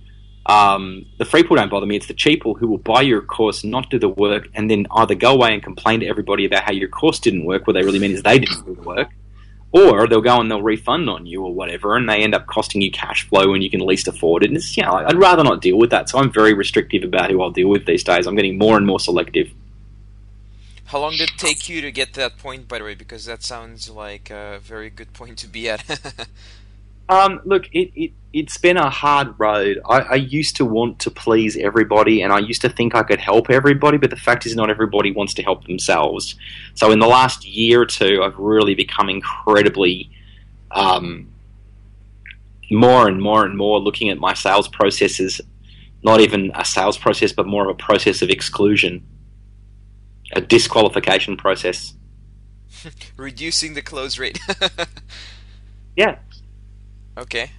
um, 0.46 1.06
the 1.18 1.24
free 1.24 1.42
people 1.42 1.56
don't 1.56 1.70
bother 1.70 1.86
me. 1.86 1.94
It's 1.94 2.06
the 2.06 2.14
cheap 2.14 2.40
people 2.40 2.54
who 2.54 2.66
will 2.66 2.78
buy 2.78 3.02
your 3.02 3.22
course, 3.22 3.62
not 3.62 3.88
do 3.88 4.00
the 4.00 4.08
work, 4.08 4.48
and 4.54 4.68
then 4.68 4.86
either 4.90 5.14
go 5.14 5.34
away 5.34 5.54
and 5.54 5.62
complain 5.62 6.00
to 6.00 6.06
everybody 6.06 6.44
about 6.44 6.64
how 6.64 6.72
your 6.72 6.88
course 6.88 7.20
didn't 7.20 7.44
work. 7.44 7.68
What 7.68 7.74
they 7.74 7.84
really 7.84 8.00
mean 8.00 8.10
is 8.10 8.22
they 8.24 8.40
didn't 8.40 8.66
do 8.66 8.74
the 8.74 8.82
work 8.82 9.10
or 9.70 10.06
they'll 10.06 10.20
go 10.20 10.40
and 10.40 10.50
they'll 10.50 10.62
refund 10.62 11.10
on 11.10 11.26
you 11.26 11.44
or 11.44 11.52
whatever, 11.52 11.96
and 11.96 12.08
they 12.08 12.22
end 12.22 12.34
up 12.34 12.46
costing 12.46 12.80
you 12.80 12.90
cash 12.90 13.28
flow 13.28 13.50
when 13.50 13.62
you 13.62 13.70
can 13.70 13.80
least 13.80 14.08
afford 14.08 14.42
it. 14.42 14.50
And 14.50 14.56
it's, 14.56 14.76
you 14.76 14.82
know, 14.82 14.92
I'd 14.92 15.16
rather 15.16 15.44
not 15.44 15.60
deal 15.60 15.76
with 15.76 15.90
that. 15.90 16.08
So 16.08 16.18
I'm 16.18 16.32
very 16.32 16.54
restrictive 16.54 17.04
about 17.04 17.30
who 17.30 17.42
I'll 17.42 17.50
deal 17.50 17.68
with 17.68 17.86
these 17.86 18.02
days. 18.02 18.26
I'm 18.26 18.36
getting 18.36 18.58
more 18.58 18.76
and 18.76 18.86
more 18.86 19.00
selective. 19.00 19.50
How 20.86 21.00
long 21.00 21.12
did 21.12 21.28
it 21.28 21.36
take 21.36 21.68
you 21.68 21.82
to 21.82 21.92
get 21.92 22.14
to 22.14 22.20
that 22.20 22.38
point, 22.38 22.66
by 22.66 22.78
the 22.78 22.84
way? 22.84 22.94
Because 22.94 23.26
that 23.26 23.42
sounds 23.42 23.90
like 23.90 24.30
a 24.30 24.58
very 24.62 24.88
good 24.88 25.12
point 25.12 25.36
to 25.38 25.46
be 25.46 25.68
at. 25.68 25.84
Um, 27.08 27.40
look, 27.44 27.68
it, 27.72 27.90
it, 27.94 28.12
it's 28.32 28.58
been 28.58 28.76
a 28.76 28.90
hard 28.90 29.34
road. 29.38 29.80
I, 29.88 30.00
I 30.00 30.14
used 30.16 30.56
to 30.56 30.64
want 30.64 30.98
to 31.00 31.10
please 31.10 31.56
everybody, 31.56 32.20
and 32.20 32.32
I 32.32 32.38
used 32.38 32.60
to 32.62 32.68
think 32.68 32.94
I 32.94 33.02
could 33.02 33.20
help 33.20 33.50
everybody, 33.50 33.96
but 33.96 34.10
the 34.10 34.16
fact 34.16 34.44
is, 34.44 34.54
not 34.54 34.68
everybody 34.68 35.10
wants 35.12 35.32
to 35.34 35.42
help 35.42 35.66
themselves. 35.66 36.36
So, 36.74 36.90
in 36.92 36.98
the 36.98 37.06
last 37.06 37.46
year 37.46 37.82
or 37.82 37.86
two, 37.86 38.22
I've 38.22 38.36
really 38.38 38.74
become 38.74 39.08
incredibly 39.08 40.10
um, 40.70 41.28
more 42.70 43.08
and 43.08 43.20
more 43.20 43.44
and 43.44 43.56
more 43.56 43.80
looking 43.80 44.10
at 44.10 44.18
my 44.18 44.34
sales 44.34 44.68
processes, 44.68 45.40
not 46.02 46.20
even 46.20 46.52
a 46.54 46.64
sales 46.64 46.98
process, 46.98 47.32
but 47.32 47.46
more 47.46 47.64
of 47.64 47.70
a 47.70 47.74
process 47.74 48.20
of 48.20 48.28
exclusion, 48.28 49.06
a 50.34 50.42
disqualification 50.42 51.38
process. 51.38 51.94
Reducing 53.16 53.72
the 53.72 53.82
close 53.82 54.18
rate. 54.18 54.38
Yeah, 55.98 56.18
okay. 57.18 57.50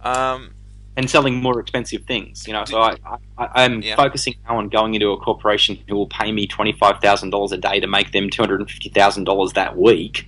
Um, 0.00 0.52
and 0.96 1.10
selling 1.10 1.36
more 1.36 1.60
expensive 1.60 2.04
things. 2.04 2.46
You 2.46 2.52
know, 2.54 2.64
so 2.64 2.80
I, 2.80 2.96
I, 3.38 3.48
I'm 3.64 3.82
Yeah. 3.82 3.96
focusing 3.96 4.34
now 4.48 4.58
on 4.58 4.68
going 4.68 4.94
into 4.94 5.10
a 5.10 5.18
corporation 5.18 5.78
who 5.88 5.94
will 5.96 6.06
pay 6.06 6.32
me 6.32 6.46
twenty 6.46 6.72
five 6.72 7.00
thousand 7.00 7.30
dollars 7.30 7.52
a 7.52 7.58
day 7.58 7.80
to 7.80 7.86
make 7.86 8.12
them 8.12 8.30
two 8.30 8.42
hundred 8.42 8.60
and 8.60 8.70
fifty 8.70 8.88
thousand 8.88 9.24
dollars 9.24 9.52
that 9.54 9.76
week. 9.76 10.26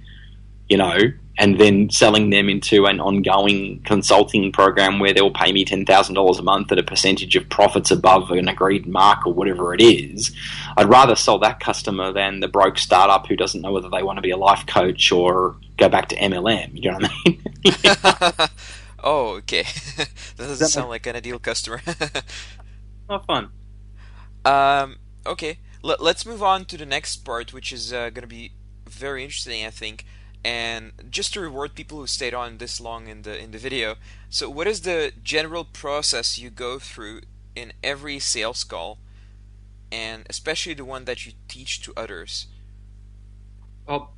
You 0.69 0.77
know, 0.77 0.99
and 1.39 1.61
then 1.61 1.89
selling 1.89 2.31
them 2.31 2.49
into 2.49 2.87
an 2.87 3.01
ongoing 3.01 3.81
consulting 3.85 4.51
program 4.51 4.99
where 4.99 5.15
they'll 5.15 5.31
pay 5.31 5.53
me 5.53 5.65
ten 5.65 5.87
thousand 5.87 6.17
dollars 6.17 6.39
a 6.39 6.43
month 6.43 6.73
at 6.73 6.79
a 6.79 6.83
percentage 6.83 7.37
of 7.37 7.49
profits 7.49 7.91
above 7.91 8.31
an 8.33 8.49
agreed 8.49 8.87
mark 8.87 9.27
or 9.27 9.33
whatever 9.33 9.73
it 9.73 9.81
is. 9.81 10.35
I'd 10.77 10.89
rather 10.89 11.15
sell 11.15 11.39
that 11.39 11.61
customer 11.61 12.13
than 12.13 12.41
the 12.41 12.49
broke 12.49 12.79
startup 12.79 13.27
who 13.27 13.37
doesn't 13.37 13.61
know 13.61 13.73
whether 13.73 13.89
they 13.89 14.03
want 14.03 14.19
to 14.19 14.23
be 14.23 14.31
a 14.31 14.37
life 14.37 14.67
coach 14.67 15.13
or 15.13 15.57
go 15.77 15.89
back 15.89 16.09
to 16.09 16.17
MLM. 16.17 16.71
You 16.75 16.91
know 16.91 16.99
what 16.99 17.11
I 17.11 17.29
mean? 17.29 18.49
oh, 19.05 19.29
okay. 19.37 19.63
that 19.97 20.09
doesn't 20.37 20.59
that 20.59 20.69
sound 20.69 20.89
like 20.89 21.07
an 21.07 21.17
ideal 21.17 21.39
customer. 21.39 21.81
Not 23.09 23.27
fun. 23.27 23.51
um, 24.45 24.97
okay. 25.25 25.59
Let, 25.83 26.03
let's 26.03 26.27
move 26.27 26.43
on 26.43 26.65
to 26.67 26.77
the 26.77 26.85
next 26.85 27.19
part, 27.19 27.53
which 27.53 27.73
is 27.73 27.93
uh, 27.93 28.11
going 28.11 28.23
to 28.23 28.27
be 28.27 28.53
very 28.87 29.23
interesting, 29.23 29.65
I 29.65 29.71
think. 29.71 30.05
And 30.49 30.93
just 31.11 31.35
to 31.35 31.41
reward 31.41 31.75
people 31.75 31.99
who 31.99 32.07
stayed 32.07 32.33
on 32.33 32.57
this 32.57 32.81
long 32.81 33.07
in 33.07 33.21
the 33.21 33.39
in 33.39 33.51
the 33.51 33.59
video. 33.59 33.97
So, 34.31 34.49
what 34.49 34.67
is 34.67 34.81
the 34.81 35.13
general 35.23 35.63
process 35.63 36.39
you 36.39 36.49
go 36.49 36.79
through 36.79 37.21
in 37.55 37.75
every 37.85 38.19
sales 38.19 38.65
call, 38.65 38.97
and 39.93 40.27
especially 40.31 40.73
the 40.73 40.87
one 40.87 41.05
that 41.05 41.27
you 41.27 41.33
teach 41.49 41.83
to 41.83 41.93
others? 41.99 42.47
Well, 43.87 44.15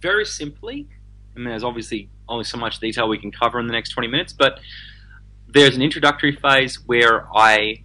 very 0.00 0.24
simply, 0.24 0.88
I 1.36 1.38
mean, 1.38 1.50
there's 1.50 1.64
obviously 1.64 2.08
only 2.30 2.44
so 2.44 2.56
much 2.56 2.80
detail 2.80 3.06
we 3.06 3.18
can 3.18 3.30
cover 3.30 3.60
in 3.60 3.66
the 3.66 3.74
next 3.74 3.90
20 3.90 4.08
minutes, 4.08 4.32
but 4.32 4.60
there's 5.48 5.76
an 5.76 5.82
introductory 5.82 6.34
phase 6.34 6.76
where 6.86 7.28
I 7.36 7.84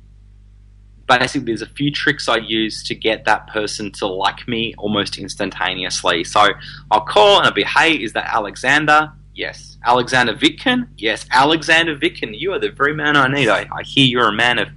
basically 1.07 1.45
there's 1.45 1.61
a 1.61 1.67
few 1.67 1.91
tricks 1.91 2.29
I 2.29 2.37
use 2.37 2.83
to 2.83 2.95
get 2.95 3.25
that 3.25 3.47
person 3.47 3.91
to 3.93 4.07
like 4.07 4.47
me 4.47 4.73
almost 4.77 5.17
instantaneously. 5.17 6.23
So 6.23 6.49
I'll 6.91 7.01
call 7.01 7.37
and 7.37 7.47
I'll 7.47 7.53
be, 7.53 7.63
hey, 7.63 7.93
is 7.95 8.13
that 8.13 8.33
Alexander? 8.33 9.11
Yes. 9.35 9.77
Alexander 9.85 10.33
Vitkin? 10.33 10.87
Yes. 10.97 11.25
Alexander 11.31 11.97
Vitkin, 11.97 12.37
you 12.37 12.53
are 12.53 12.59
the 12.59 12.69
very 12.69 12.93
man 12.93 13.17
I 13.17 13.27
need. 13.27 13.49
I, 13.49 13.67
I 13.71 13.83
hear 13.83 14.05
you're 14.05 14.29
a 14.29 14.33
man 14.33 14.59
of, 14.59 14.69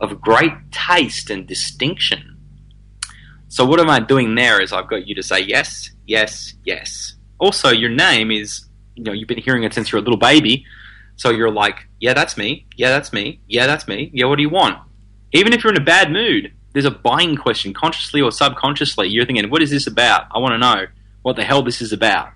of 0.00 0.20
great 0.20 0.52
taste 0.70 1.30
and 1.30 1.46
distinction. 1.46 2.36
So 3.48 3.64
what 3.64 3.80
am 3.80 3.90
I 3.90 4.00
doing 4.00 4.34
there 4.34 4.60
is 4.60 4.72
I've 4.72 4.88
got 4.88 5.06
you 5.06 5.14
to 5.14 5.22
say 5.22 5.40
yes, 5.40 5.90
yes, 6.06 6.54
yes. 6.64 7.14
Also, 7.38 7.70
your 7.70 7.90
name 7.90 8.30
is, 8.30 8.66
you 8.94 9.04
know, 9.04 9.12
you've 9.12 9.28
been 9.28 9.38
hearing 9.38 9.62
it 9.64 9.74
since 9.74 9.92
you're 9.92 10.00
a 10.00 10.02
little 10.02 10.18
baby. 10.18 10.64
So 11.16 11.30
you're 11.30 11.50
like, 11.50 11.86
yeah, 12.00 12.14
that's 12.14 12.36
me. 12.36 12.66
Yeah, 12.76 12.88
that's 12.88 13.12
me. 13.12 13.40
Yeah, 13.46 13.66
that's 13.66 13.86
me. 13.86 14.10
Yeah, 14.14 14.26
what 14.26 14.36
do 14.36 14.42
you 14.42 14.48
want? 14.48 14.78
Even 15.32 15.52
if 15.52 15.64
you're 15.64 15.72
in 15.72 15.80
a 15.80 15.84
bad 15.84 16.10
mood, 16.12 16.52
there's 16.72 16.84
a 16.84 16.90
buying 16.90 17.36
question, 17.36 17.72
consciously 17.72 18.20
or 18.20 18.32
subconsciously. 18.32 19.08
You're 19.08 19.26
thinking, 19.26 19.48
what 19.50 19.62
is 19.62 19.70
this 19.70 19.86
about? 19.86 20.26
I 20.30 20.38
want 20.38 20.52
to 20.52 20.58
know 20.58 20.86
what 21.22 21.36
the 21.36 21.44
hell 21.44 21.62
this 21.62 21.80
is 21.80 21.92
about. 21.92 22.30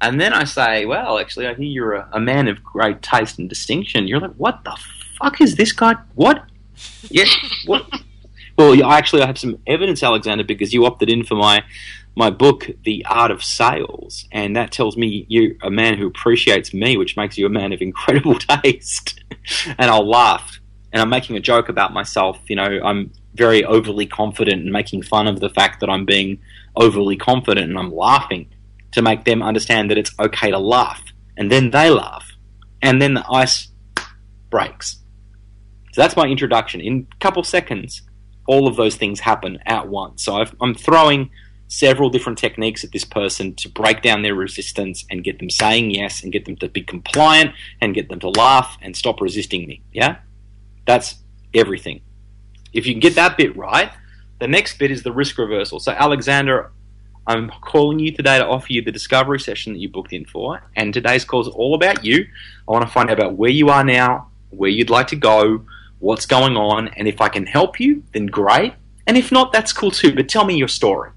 And 0.00 0.20
then 0.20 0.32
I 0.32 0.44
say, 0.44 0.84
well, 0.84 1.18
actually, 1.18 1.46
I 1.46 1.54
hear 1.54 1.64
you're 1.64 1.94
a, 1.94 2.08
a 2.12 2.20
man 2.20 2.48
of 2.48 2.62
great 2.62 3.00
taste 3.00 3.38
and 3.38 3.48
distinction. 3.48 4.06
You're 4.06 4.20
like, 4.20 4.34
what 4.34 4.62
the 4.64 4.76
fuck 5.18 5.40
is 5.40 5.56
this 5.56 5.72
guy? 5.72 5.94
What? 6.14 6.44
Yeah, 7.10 7.26
what? 7.66 7.86
Well, 8.56 8.84
I 8.84 8.98
actually 8.98 9.22
I 9.22 9.26
have 9.26 9.36
some 9.36 9.58
evidence, 9.66 10.00
Alexander, 10.00 10.44
because 10.44 10.72
you 10.72 10.86
opted 10.86 11.10
in 11.10 11.24
for 11.24 11.34
my 11.34 11.64
my 12.14 12.30
book, 12.30 12.70
The 12.84 13.04
Art 13.04 13.32
of 13.32 13.42
Sales, 13.42 14.28
and 14.30 14.54
that 14.54 14.70
tells 14.70 14.96
me 14.96 15.26
you're 15.28 15.54
a 15.60 15.70
man 15.70 15.98
who 15.98 16.06
appreciates 16.06 16.72
me, 16.72 16.96
which 16.96 17.16
makes 17.16 17.36
you 17.36 17.46
a 17.46 17.48
man 17.48 17.72
of 17.72 17.82
incredible 17.82 18.38
taste. 18.62 19.20
and 19.66 19.90
I'll 19.90 20.08
laugh 20.08 20.60
and 20.94 21.02
I'm 21.02 21.10
making 21.10 21.36
a 21.36 21.40
joke 21.40 21.68
about 21.68 21.92
myself. 21.92 22.38
You 22.46 22.54
know, 22.54 22.80
I'm 22.82 23.10
very 23.34 23.64
overly 23.64 24.06
confident 24.06 24.62
and 24.62 24.72
making 24.72 25.02
fun 25.02 25.26
of 25.26 25.40
the 25.40 25.50
fact 25.50 25.80
that 25.80 25.90
I'm 25.90 26.04
being 26.04 26.38
overly 26.76 27.16
confident 27.16 27.68
and 27.68 27.76
I'm 27.76 27.92
laughing 27.92 28.48
to 28.92 29.02
make 29.02 29.24
them 29.24 29.42
understand 29.42 29.90
that 29.90 29.98
it's 29.98 30.12
okay 30.20 30.52
to 30.52 30.58
laugh. 30.58 31.02
And 31.36 31.50
then 31.50 31.72
they 31.72 31.90
laugh. 31.90 32.30
And 32.80 33.02
then 33.02 33.14
the 33.14 33.28
ice 33.28 33.68
breaks. 34.50 35.00
So 35.92 36.00
that's 36.00 36.16
my 36.16 36.26
introduction. 36.26 36.80
In 36.80 37.08
a 37.12 37.16
couple 37.18 37.42
seconds, 37.42 38.02
all 38.46 38.68
of 38.68 38.76
those 38.76 38.94
things 38.94 39.18
happen 39.18 39.58
at 39.66 39.88
once. 39.88 40.22
So 40.22 40.36
i 40.36 40.46
am 40.62 40.76
throwing 40.76 41.30
several 41.66 42.08
different 42.08 42.38
techniques 42.38 42.84
at 42.84 42.92
this 42.92 43.04
person 43.04 43.54
to 43.56 43.68
break 43.68 44.00
down 44.00 44.22
their 44.22 44.34
resistance 44.36 45.04
and 45.10 45.24
get 45.24 45.40
them 45.40 45.50
saying 45.50 45.90
yes 45.90 46.22
and 46.22 46.30
get 46.30 46.44
them 46.44 46.54
to 46.56 46.68
be 46.68 46.82
compliant 46.82 47.50
and 47.80 47.96
get 47.96 48.08
them 48.10 48.20
to 48.20 48.28
laugh 48.28 48.78
and 48.80 48.96
stop 48.96 49.20
resisting 49.20 49.66
me. 49.66 49.82
Yeah? 49.92 50.18
That's 50.86 51.16
everything. 51.54 52.00
If 52.72 52.86
you 52.86 52.92
can 52.94 53.00
get 53.00 53.14
that 53.14 53.36
bit 53.36 53.56
right, 53.56 53.92
the 54.40 54.48
next 54.48 54.78
bit 54.78 54.90
is 54.90 55.02
the 55.02 55.12
risk 55.12 55.38
reversal. 55.38 55.80
So, 55.80 55.92
Alexander, 55.92 56.72
I'm 57.26 57.50
calling 57.62 57.98
you 57.98 58.12
today 58.12 58.38
to 58.38 58.46
offer 58.46 58.66
you 58.72 58.82
the 58.82 58.92
discovery 58.92 59.40
session 59.40 59.72
that 59.72 59.78
you 59.78 59.88
booked 59.88 60.12
in 60.12 60.24
for. 60.26 60.62
And 60.76 60.92
today's 60.92 61.24
call 61.24 61.40
is 61.40 61.48
all 61.48 61.74
about 61.74 62.04
you. 62.04 62.26
I 62.68 62.72
want 62.72 62.84
to 62.84 62.90
find 62.90 63.10
out 63.10 63.18
about 63.18 63.34
where 63.36 63.50
you 63.50 63.70
are 63.70 63.84
now, 63.84 64.30
where 64.50 64.70
you'd 64.70 64.90
like 64.90 65.06
to 65.08 65.16
go, 65.16 65.64
what's 66.00 66.26
going 66.26 66.56
on. 66.56 66.88
And 66.88 67.08
if 67.08 67.20
I 67.20 67.28
can 67.28 67.46
help 67.46 67.80
you, 67.80 68.02
then 68.12 68.26
great. 68.26 68.74
And 69.06 69.16
if 69.16 69.32
not, 69.32 69.52
that's 69.52 69.72
cool 69.72 69.90
too. 69.90 70.14
But 70.14 70.28
tell 70.28 70.44
me 70.44 70.56
your 70.56 70.68
story. 70.68 71.10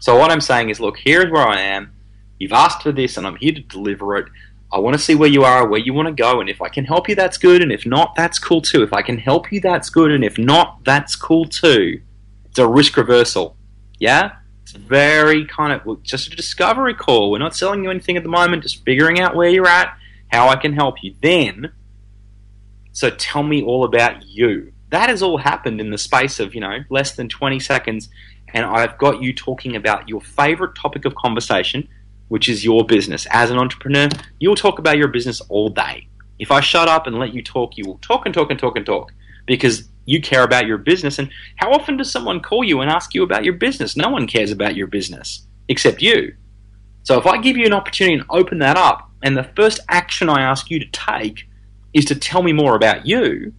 So, 0.00 0.16
what 0.16 0.30
I'm 0.30 0.40
saying 0.40 0.70
is 0.70 0.80
look, 0.80 0.96
here's 0.98 1.30
where 1.30 1.46
I 1.46 1.60
am. 1.60 1.92
You've 2.38 2.52
asked 2.52 2.82
for 2.82 2.92
this, 2.92 3.16
and 3.16 3.26
I'm 3.26 3.36
here 3.36 3.52
to 3.52 3.60
deliver 3.60 4.16
it. 4.16 4.26
I 4.70 4.78
want 4.80 4.94
to 4.94 5.02
see 5.02 5.14
where 5.14 5.28
you 5.28 5.44
are, 5.44 5.66
where 5.66 5.80
you 5.80 5.94
want 5.94 6.08
to 6.08 6.14
go, 6.14 6.40
and 6.40 6.50
if 6.50 6.60
I 6.60 6.68
can 6.68 6.84
help 6.84 7.08
you, 7.08 7.14
that's 7.14 7.38
good, 7.38 7.62
and 7.62 7.72
if 7.72 7.86
not, 7.86 8.14
that's 8.14 8.38
cool 8.38 8.60
too. 8.60 8.82
If 8.82 8.92
I 8.92 9.00
can 9.00 9.16
help 9.16 9.50
you, 9.50 9.60
that's 9.60 9.88
good, 9.88 10.10
and 10.10 10.22
if 10.22 10.36
not, 10.36 10.84
that's 10.84 11.16
cool 11.16 11.46
too. 11.46 12.02
It's 12.44 12.58
a 12.58 12.68
risk 12.68 12.96
reversal. 12.96 13.56
Yeah? 13.98 14.32
It's 14.62 14.72
very 14.72 15.46
kind 15.46 15.72
of 15.72 16.02
just 16.02 16.30
a 16.30 16.36
discovery 16.36 16.92
call. 16.92 17.30
We're 17.30 17.38
not 17.38 17.56
selling 17.56 17.82
you 17.82 17.90
anything 17.90 18.18
at 18.18 18.22
the 18.22 18.28
moment, 18.28 18.62
just 18.62 18.84
figuring 18.84 19.20
out 19.20 19.34
where 19.34 19.48
you're 19.48 19.66
at, 19.66 19.96
how 20.30 20.48
I 20.48 20.56
can 20.56 20.74
help 20.74 21.02
you. 21.02 21.14
Then, 21.22 21.72
so 22.92 23.08
tell 23.08 23.42
me 23.42 23.62
all 23.62 23.84
about 23.84 24.26
you. 24.26 24.74
That 24.90 25.08
has 25.08 25.22
all 25.22 25.38
happened 25.38 25.80
in 25.80 25.90
the 25.90 25.96
space 25.96 26.40
of, 26.40 26.54
you 26.54 26.60
know, 26.60 26.80
less 26.90 27.12
than 27.16 27.30
20 27.30 27.58
seconds, 27.60 28.10
and 28.52 28.66
I've 28.66 28.98
got 28.98 29.22
you 29.22 29.34
talking 29.34 29.76
about 29.76 30.10
your 30.10 30.20
favorite 30.20 30.74
topic 30.74 31.06
of 31.06 31.14
conversation 31.14 31.88
which 32.28 32.48
is 32.48 32.64
your 32.64 32.84
business. 32.84 33.26
As 33.30 33.50
an 33.50 33.58
entrepreneur, 33.58 34.08
you'll 34.38 34.54
talk 34.54 34.78
about 34.78 34.96
your 34.96 35.08
business 35.08 35.40
all 35.42 35.68
day. 35.68 36.08
If 36.38 36.50
I 36.50 36.60
shut 36.60 36.88
up 36.88 37.06
and 37.06 37.18
let 37.18 37.34
you 37.34 37.42
talk, 37.42 37.76
you 37.76 37.84
will 37.86 37.98
talk 37.98 38.24
and 38.24 38.34
talk 38.34 38.50
and 38.50 38.58
talk 38.58 38.76
and 38.76 38.86
talk 38.86 39.12
because 39.46 39.88
you 40.04 40.20
care 40.22 40.44
about 40.44 40.66
your 40.66 40.78
business. 40.78 41.18
And 41.18 41.30
how 41.56 41.72
often 41.72 41.96
does 41.96 42.10
someone 42.10 42.40
call 42.40 42.64
you 42.64 42.80
and 42.80 42.90
ask 42.90 43.14
you 43.14 43.22
about 43.22 43.44
your 43.44 43.54
business? 43.54 43.96
No 43.96 44.08
one 44.08 44.26
cares 44.26 44.50
about 44.50 44.76
your 44.76 44.86
business 44.86 45.46
except 45.68 46.00
you. 46.00 46.34
So 47.02 47.18
if 47.18 47.26
I 47.26 47.38
give 47.38 47.56
you 47.56 47.66
an 47.66 47.72
opportunity 47.72 48.14
and 48.14 48.24
open 48.30 48.58
that 48.60 48.76
up, 48.76 49.10
and 49.22 49.36
the 49.36 49.50
first 49.56 49.80
action 49.88 50.28
I 50.28 50.42
ask 50.42 50.70
you 50.70 50.78
to 50.78 50.86
take 50.92 51.48
is 51.92 52.04
to 52.06 52.14
tell 52.14 52.42
me 52.42 52.52
more 52.52 52.76
about 52.76 53.06
you, 53.06 53.52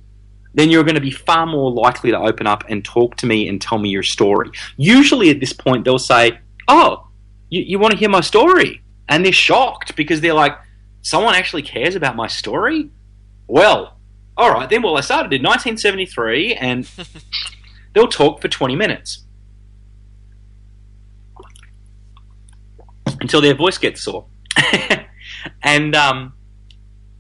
then 0.54 0.70
you're 0.70 0.84
going 0.84 0.96
to 0.96 1.02
be 1.02 1.12
far 1.12 1.46
more 1.46 1.72
likely 1.72 2.12
to 2.12 2.20
open 2.20 2.48
up 2.48 2.64
and 2.70 2.84
talk 2.84 3.16
to 3.18 3.26
me 3.26 3.48
and 3.48 3.62
tell 3.62 3.78
me 3.78 3.90
your 3.90 4.04
story. 4.04 4.50
Usually 4.78 5.30
at 5.30 5.40
this 5.40 5.54
point, 5.54 5.86
they'll 5.86 6.00
say, 6.00 6.40
Oh, 6.68 7.08
you, 7.50 7.62
you 7.62 7.80
want 7.80 7.92
to 7.92 7.98
hear 7.98 8.10
my 8.10 8.22
story? 8.22 8.82
And 9.08 9.26
they're 9.26 9.32
shocked 9.32 9.96
because 9.96 10.22
they're 10.22 10.34
like, 10.34 10.58
someone 11.02 11.36
actually 11.36 11.64
cares 11.64 11.96
about 11.96 12.16
my 12.16 12.28
story? 12.28 12.90
Well, 13.48 13.98
all 14.38 14.52
right, 14.52 14.70
then, 14.70 14.82
well, 14.82 14.98
I 14.98 15.02
started 15.02 15.34
in 15.34 15.44
1973 15.44 16.56
and 16.56 16.90
they'll 17.94 18.08
talk 18.08 18.42
for 18.42 18.48
20 18.48 18.76
minutes 18.76 19.26
until 23.20 23.42
their 23.42 23.56
voice 23.56 23.78
gets 23.78 24.04
sore. 24.04 24.26
and 25.64 25.96
um, 25.96 26.34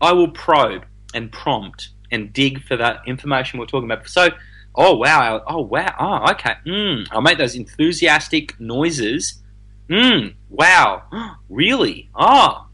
I 0.01 0.13
will 0.13 0.30
probe 0.30 0.86
and 1.13 1.32
prompt 1.32 1.89
and 2.11 2.32
dig 2.32 2.63
for 2.63 2.77
that 2.77 3.01
information 3.07 3.59
we're 3.59 3.65
talking 3.65 3.89
about. 3.89 4.07
So, 4.07 4.30
oh 4.75 4.95
wow, 4.95 5.43
oh 5.47 5.61
wow, 5.61 5.95
oh 5.99 6.32
okay, 6.32 6.53
mm. 6.65 7.07
I'll 7.11 7.21
make 7.21 7.38
those 7.38 7.55
enthusiastic 7.55 8.59
noises 8.59 9.38
Hmm. 9.89 10.27
Wow. 10.49 11.03
really? 11.49 12.09
Oh. 12.15 12.67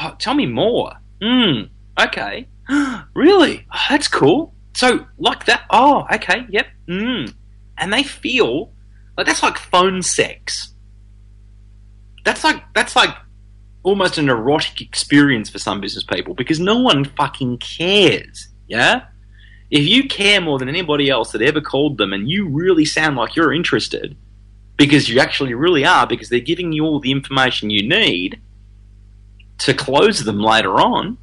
Oh, 0.00 0.16
tell 0.18 0.34
me 0.34 0.46
more. 0.46 0.92
Hmm. 1.22 1.62
Okay. 2.00 2.48
really? 3.14 3.66
Oh, 3.72 3.86
that's 3.90 4.08
cool. 4.08 4.54
So, 4.74 5.06
like 5.18 5.46
that. 5.46 5.62
Oh, 5.70 6.06
okay. 6.12 6.46
Yep. 6.48 6.66
Hmm. 6.88 7.24
And 7.78 7.92
they 7.92 8.02
feel 8.02 8.72
like 9.16 9.26
that's 9.26 9.42
like 9.42 9.58
phone 9.58 10.02
sex. 10.02 10.74
That's 12.24 12.44
like 12.44 12.62
that's 12.74 12.94
like 12.94 13.14
almost 13.82 14.18
an 14.18 14.28
erotic 14.28 14.80
experience 14.80 15.50
for 15.50 15.58
some 15.58 15.80
business 15.80 16.04
people 16.04 16.34
because 16.34 16.60
no 16.60 16.78
one 16.78 17.04
fucking 17.04 17.58
cares. 17.58 18.48
Yeah? 18.68 19.06
If 19.70 19.86
you 19.86 20.06
care 20.08 20.40
more 20.40 20.58
than 20.58 20.68
anybody 20.68 21.08
else 21.08 21.32
that 21.32 21.42
ever 21.42 21.60
called 21.60 21.98
them 21.98 22.12
and 22.12 22.28
you 22.28 22.48
really 22.48 22.84
sound 22.84 23.16
like 23.16 23.34
you're 23.34 23.52
interested, 23.52 24.16
because 24.82 25.08
you 25.08 25.20
actually 25.20 25.54
really 25.54 25.84
are, 25.84 26.08
because 26.08 26.28
they're 26.28 26.40
giving 26.40 26.72
you 26.72 26.84
all 26.84 26.98
the 26.98 27.12
information 27.12 27.70
you 27.70 27.88
need 27.88 28.40
to 29.58 29.72
close 29.72 30.24
them 30.24 30.40
later 30.40 30.80
on. 30.80 31.16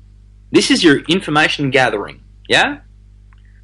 This 0.49 0.71
is 0.71 0.81
your 0.81 0.99
information 1.09 1.69
gathering, 1.69 2.23
yeah? 2.47 2.79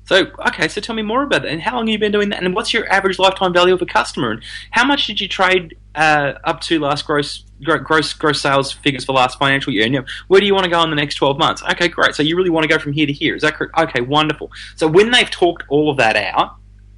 So, 0.04 0.28
okay, 0.48 0.68
so 0.68 0.82
tell 0.82 0.96
me 0.96 1.02
more 1.02 1.24
about 1.24 1.43
that. 1.43 1.48
And 1.48 1.62
how 1.62 1.78
long 1.78 1.88
have 1.88 1.93
you 1.93 1.98
been 1.98 2.12
doing 2.12 2.28
that? 2.30 2.43
And 2.43 2.54
what's 2.54 2.74
your 2.74 2.91
average 2.91 3.20
lifetime 3.20 3.54
value 3.54 3.74
of 3.74 3.82
a 3.82 3.86
customer? 3.86 4.32
And 4.32 4.43
how 4.72 4.84
much 4.84 5.08
did 5.08 5.22
you 5.22 5.30
trade 5.30 5.78
uh, 5.96 6.34
up 6.43 6.60
to 6.62 6.78
last 6.78 7.08
gross 7.08 7.46
gross 7.64 8.12
gross 8.12 8.41
sales 8.41 8.74
figures 8.74 9.06
for 9.06 9.14
last 9.14 9.39
financial 9.39 9.72
year? 9.72 9.86
And, 9.86 9.93
you 9.93 10.02
know, 10.02 10.08
where 10.28 10.41
do 10.41 10.46
you 10.46 10.54
want 10.54 10.66
to 10.66 10.70
go 10.70 10.84
in 10.84 10.89
the 10.89 10.98
next 10.98 11.16
12 11.16 11.39
months? 11.39 11.64
Okay, 11.72 11.88
great. 11.88 12.16
So 12.16 12.22
you 12.22 12.36
really 12.36 12.50
want 12.50 12.66
to 12.66 12.68
go 12.68 12.78
from 12.78 12.91
here 12.91 13.08
to 13.08 13.14
here. 13.14 13.34
Is 13.34 13.43
that 13.43 13.56
correct? 13.56 13.78
Okay, 13.78 14.02
wonderful. 14.02 14.52
So 14.76 14.88
when 14.89 15.12
they've 15.12 15.32
talked 15.32 15.64
all 15.70 15.89
of 15.89 15.96
that 15.98 16.18
out, 16.18 16.58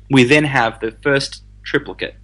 we 0.09 0.23
then 0.23 0.45
have 0.45 0.79
the 0.79 0.91
first 1.03 1.43
triplicate. 1.63 2.15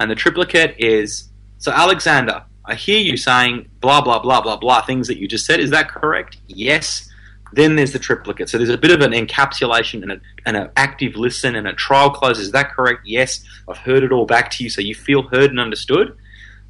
And 0.00 0.10
the 0.10 0.14
triplicate 0.14 0.74
is 0.78 1.28
so 1.58 1.70
Alexander, 1.70 2.42
I 2.64 2.74
hear 2.74 2.98
you 2.98 3.16
saying 3.18 3.68
blah 3.80 4.00
blah 4.00 4.18
blah 4.18 4.40
blah 4.40 4.56
blah 4.56 4.80
things 4.80 5.06
that 5.08 5.18
you 5.18 5.28
just 5.28 5.44
said. 5.44 5.60
Is 5.60 5.70
that 5.70 5.90
correct? 5.90 6.38
Yes. 6.48 7.06
Then 7.52 7.76
there's 7.76 7.92
the 7.92 7.98
triplicate. 7.98 8.48
So 8.48 8.56
there's 8.58 8.70
a 8.70 8.78
bit 8.78 8.92
of 8.92 9.00
an 9.00 9.10
encapsulation 9.12 10.02
and, 10.02 10.12
a, 10.12 10.20
and 10.46 10.56
an 10.56 10.70
active 10.76 11.16
listen 11.16 11.56
and 11.56 11.66
a 11.66 11.72
trial 11.74 12.08
close. 12.08 12.38
Is 12.38 12.52
that 12.52 12.70
correct? 12.70 13.00
Yes. 13.04 13.44
I've 13.68 13.76
heard 13.76 14.02
it 14.02 14.12
all 14.12 14.24
back 14.24 14.50
to 14.52 14.64
you, 14.64 14.70
so 14.70 14.80
you 14.80 14.94
feel 14.94 15.22
heard 15.22 15.50
and 15.50 15.60
understood. 15.60 16.16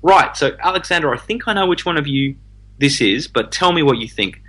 Right. 0.02 0.36
So 0.36 0.56
Alexander, 0.58 1.14
I 1.14 1.18
think 1.18 1.46
I 1.46 1.52
know 1.52 1.66
which 1.66 1.86
one 1.86 1.98
of 1.98 2.06
you 2.06 2.34
this 2.78 3.00
is, 3.00 3.28
but 3.28 3.52
tell 3.52 3.72
me 3.72 3.82
what 3.82 3.98
you 3.98 4.08
think. 4.08 4.42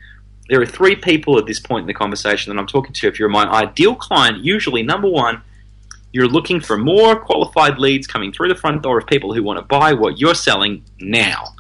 There 0.50 0.60
are 0.60 0.66
three 0.66 0.96
people 0.96 1.38
at 1.38 1.46
this 1.46 1.60
point 1.60 1.84
in 1.84 1.88
the 1.88 1.94
conversation 1.94 2.54
that 2.54 2.60
I'm 2.60 2.68
talking 2.68 2.94
to. 2.94 3.08
If 3.08 3.20
you're 3.20 3.30
my 3.30 3.46
ideal 3.46 3.96
client, 3.96 4.44
usually 4.44 4.82
number 4.82 5.08
one, 5.08 5.44
you're 6.12 6.28
looking 6.28 6.60
for 6.60 6.78
more 6.78 7.16
qualified 7.20 7.80
leads 7.80 8.08
coming 8.08 8.32
through 8.32 8.50
the 8.50 8.56
front 8.56 8.84
door 8.84 9.00
of 9.00 9.08
people 9.08 9.34
who 9.34 9.44
want 9.44 9.60
to 9.60 9.66
buy 9.66 9.94
what 9.94 10.20
you're 10.20 10.36
selling 10.36 10.84
now. 11.00 11.56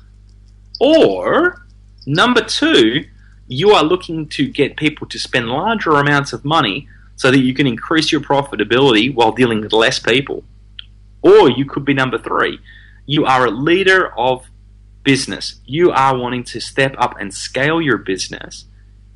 Or, 0.79 1.65
number 2.05 2.41
two, 2.41 3.05
you 3.47 3.71
are 3.71 3.83
looking 3.83 4.27
to 4.29 4.47
get 4.47 4.77
people 4.77 5.07
to 5.07 5.19
spend 5.19 5.47
larger 5.47 5.91
amounts 5.91 6.33
of 6.33 6.43
money 6.43 6.87
so 7.15 7.31
that 7.31 7.39
you 7.39 7.53
can 7.53 7.67
increase 7.67 8.11
your 8.11 8.21
profitability 8.21 9.13
while 9.13 9.31
dealing 9.31 9.61
with 9.61 9.73
less 9.73 9.99
people. 9.99 10.43
Or 11.21 11.49
you 11.49 11.65
could 11.65 11.85
be 11.85 11.93
number 11.93 12.17
three. 12.17 12.59
You 13.05 13.25
are 13.25 13.45
a 13.45 13.51
leader 13.51 14.17
of 14.17 14.47
business. 15.03 15.59
You 15.65 15.91
are 15.91 16.17
wanting 16.17 16.43
to 16.45 16.59
step 16.59 16.95
up 16.97 17.15
and 17.19 17.33
scale 17.33 17.81
your 17.81 17.97
business, 17.97 18.65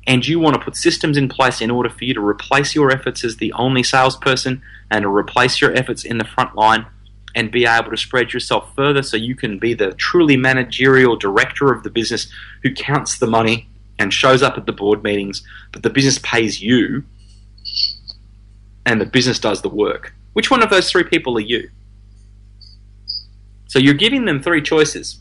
and 0.06 0.26
you 0.26 0.38
want 0.38 0.54
to 0.54 0.60
put 0.60 0.76
systems 0.76 1.16
in 1.16 1.28
place 1.28 1.60
in 1.60 1.70
order 1.70 1.90
for 1.90 2.04
you 2.04 2.14
to 2.14 2.24
replace 2.24 2.74
your 2.74 2.90
efforts 2.90 3.24
as 3.24 3.36
the 3.36 3.52
only 3.54 3.82
salesperson 3.82 4.62
and 4.90 5.02
to 5.02 5.08
replace 5.08 5.60
your 5.60 5.74
efforts 5.74 6.04
in 6.04 6.18
the 6.18 6.24
front 6.24 6.54
line 6.54 6.86
and 7.34 7.50
be 7.50 7.66
able 7.66 7.90
to 7.90 7.96
spread 7.96 8.32
yourself 8.32 8.74
further 8.74 9.02
so 9.02 9.16
you 9.16 9.34
can 9.34 9.58
be 9.58 9.74
the 9.74 9.92
truly 9.92 10.36
managerial 10.36 11.16
director 11.16 11.72
of 11.72 11.82
the 11.82 11.90
business 11.90 12.28
who 12.62 12.72
counts 12.72 13.18
the 13.18 13.26
money 13.26 13.68
and 13.98 14.12
shows 14.12 14.42
up 14.42 14.56
at 14.56 14.66
the 14.66 14.72
board 14.72 15.02
meetings, 15.02 15.42
but 15.72 15.82
the 15.82 15.90
business 15.90 16.18
pays 16.22 16.62
you 16.62 17.04
and 18.86 19.00
the 19.00 19.06
business 19.06 19.38
does 19.38 19.62
the 19.62 19.68
work. 19.68 20.14
Which 20.32 20.50
one 20.50 20.62
of 20.62 20.70
those 20.70 20.90
three 20.90 21.04
people 21.04 21.36
are 21.36 21.40
you? 21.40 21.70
So 23.66 23.78
you're 23.78 23.94
giving 23.94 24.24
them 24.24 24.40
three 24.40 24.62
choices. 24.62 25.18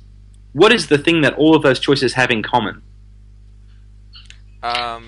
What 0.54 0.72
is 0.72 0.88
the 0.88 0.98
thing 0.98 1.22
that 1.22 1.34
all 1.34 1.56
of 1.56 1.64
those 1.64 1.80
choices 1.80 2.14
have 2.14 2.32
in 2.32 2.44
common? 2.44 2.82
Um, 4.66 5.06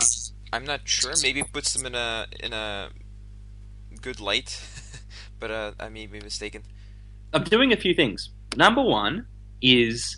I'm 0.54 0.66
not 0.66 0.82
sure. 0.88 1.14
Maybe 1.24 1.40
it 1.40 1.52
puts 1.52 1.74
them 1.74 1.88
in 1.88 1.96
a 1.96 2.28
in 2.40 2.54
a 2.54 2.90
good 4.02 4.20
light, 4.20 4.62
but 5.40 5.50
uh, 5.50 5.72
I 5.80 5.90
may 5.90 6.06
be 6.06 6.20
mistaken. 6.20 6.62
I'm 7.34 7.44
doing 7.44 7.74
a 7.74 7.78
few 7.78 7.96
things. 7.96 8.30
Number 8.56 8.84
one 8.84 9.26
is 9.60 10.18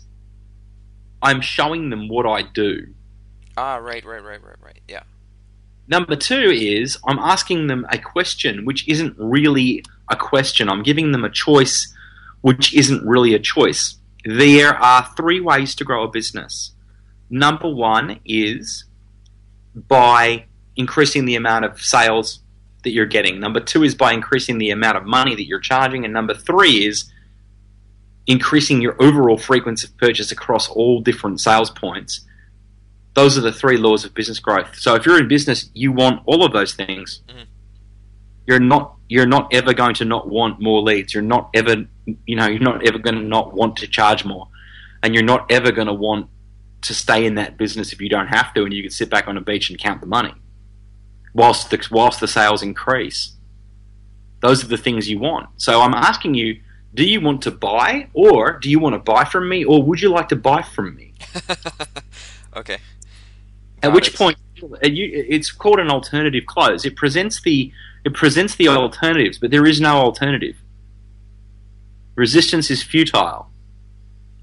I'm 1.22 1.40
showing 1.40 1.88
them 1.88 2.08
what 2.08 2.26
I 2.26 2.42
do. 2.42 2.88
Ah, 3.56 3.76
right, 3.76 4.04
right, 4.04 4.22
right, 4.22 4.44
right, 4.44 4.60
right. 4.62 4.80
Yeah. 4.86 5.04
Number 5.88 6.16
two 6.16 6.50
is 6.50 6.98
I'm 7.06 7.18
asking 7.18 7.66
them 7.66 7.86
a 7.90 7.96
question 7.96 8.66
which 8.66 8.86
isn't 8.86 9.14
really 9.18 9.82
a 10.10 10.16
question. 10.16 10.68
I'm 10.68 10.82
giving 10.82 11.12
them 11.12 11.24
a 11.24 11.30
choice 11.30 11.92
which 12.42 12.74
isn't 12.74 13.02
really 13.06 13.32
a 13.34 13.38
choice. 13.38 13.96
There 14.26 14.74
are 14.74 15.10
three 15.16 15.40
ways 15.40 15.74
to 15.76 15.84
grow 15.84 16.04
a 16.04 16.08
business. 16.08 16.72
Number 17.30 17.72
one 17.72 18.20
is 18.26 18.84
by 19.74 20.46
increasing 20.76 21.24
the 21.24 21.36
amount 21.36 21.64
of 21.64 21.80
sales 21.80 22.40
that 22.82 22.90
you're 22.90 23.06
getting. 23.06 23.40
Number 23.40 23.60
two 23.60 23.82
is 23.84 23.94
by 23.94 24.12
increasing 24.12 24.58
the 24.58 24.70
amount 24.70 24.96
of 24.96 25.04
money 25.04 25.34
that 25.34 25.46
you're 25.46 25.60
charging. 25.60 26.04
And 26.04 26.12
number 26.14 26.34
three 26.34 26.86
is 26.86 27.10
increasing 28.26 28.80
your 28.80 29.00
overall 29.02 29.38
frequency 29.38 29.88
of 29.88 29.96
purchase 29.96 30.32
across 30.32 30.68
all 30.68 31.00
different 31.00 31.40
sales 31.40 31.70
points. 31.70 32.26
Those 33.14 33.36
are 33.36 33.40
the 33.40 33.52
three 33.52 33.76
laws 33.76 34.04
of 34.04 34.14
business 34.14 34.38
growth. 34.38 34.78
So 34.78 34.94
if 34.94 35.04
you're 35.04 35.18
in 35.18 35.28
business, 35.28 35.68
you 35.74 35.92
want 35.92 36.22
all 36.26 36.44
of 36.44 36.52
those 36.52 36.74
things. 36.74 37.22
Mm-hmm. 37.28 37.42
You're 38.46 38.60
not 38.60 38.96
you're 39.08 39.26
not 39.26 39.52
ever 39.52 39.74
going 39.74 39.94
to 39.94 40.04
not 40.04 40.28
want 40.28 40.60
more 40.60 40.80
leads. 40.80 41.12
You're 41.12 41.22
not 41.22 41.50
ever 41.54 41.86
you 42.26 42.36
know, 42.36 42.46
you're 42.46 42.60
not 42.60 42.86
ever 42.86 42.98
going 42.98 43.16
to 43.16 43.22
not 43.22 43.52
want 43.52 43.76
to 43.78 43.86
charge 43.86 44.24
more. 44.24 44.48
And 45.02 45.14
you're 45.14 45.24
not 45.24 45.50
ever 45.50 45.72
going 45.72 45.86
to 45.86 45.94
want 45.94 46.28
to 46.82 46.94
stay 46.94 47.26
in 47.26 47.34
that 47.34 47.56
business 47.56 47.92
if 47.92 48.00
you 48.00 48.08
don't 48.08 48.28
have 48.28 48.54
to 48.54 48.64
and 48.64 48.72
you 48.72 48.82
can 48.82 48.90
sit 48.90 49.10
back 49.10 49.28
on 49.28 49.36
a 49.36 49.40
beach 49.40 49.70
and 49.70 49.78
count 49.78 50.00
the 50.00 50.06
money 50.06 50.34
whilst 51.34 51.70
the, 51.70 51.86
whilst 51.90 52.20
the 52.20 52.28
sales 52.28 52.62
increase. 52.62 53.32
Those 54.40 54.64
are 54.64 54.68
the 54.68 54.78
things 54.78 55.08
you 55.08 55.18
want. 55.18 55.48
So 55.56 55.80
I'm 55.82 55.94
asking 55.94 56.34
you, 56.34 56.60
do 56.94 57.04
you 57.04 57.20
want 57.20 57.42
to 57.42 57.50
buy 57.50 58.08
or 58.14 58.58
do 58.58 58.70
you 58.70 58.78
want 58.78 58.94
to 58.94 58.98
buy 58.98 59.24
from 59.24 59.48
me 59.48 59.64
or 59.64 59.82
would 59.82 60.00
you 60.00 60.08
like 60.08 60.28
to 60.30 60.36
buy 60.36 60.62
from 60.62 60.96
me? 60.96 61.12
okay. 62.56 62.78
At 63.82 63.92
which 63.92 64.08
it. 64.08 64.16
point 64.16 64.38
it's 64.82 65.50
called 65.50 65.78
an 65.78 65.90
alternative 65.90 66.44
close. 66.46 66.84
It 66.84 66.96
presents 66.96 67.40
the 67.42 67.72
it 68.04 68.14
presents 68.14 68.56
the 68.56 68.68
alternatives, 68.68 69.38
but 69.38 69.50
there 69.50 69.66
is 69.66 69.80
no 69.80 69.96
alternative. 69.96 70.56
Resistance 72.14 72.70
is 72.70 72.82
futile. 72.82 73.49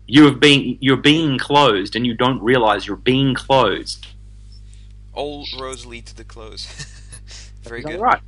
You 0.07 0.25
have 0.25 0.39
been 0.39 0.77
you're 0.79 0.97
being 0.97 1.37
closed 1.37 1.95
and 1.95 2.07
you 2.07 2.15
don't 2.15 2.41
realize 2.41 2.87
you're 2.87 2.95
being 2.95 3.33
closed 3.35 4.07
all 5.17 5.45
roads 5.59 5.85
lead 5.85 6.05
to 6.05 6.15
the 6.15 6.23
close. 6.23 6.65
Very 7.63 7.81
good. 7.81 7.99
Right. 7.99 8.21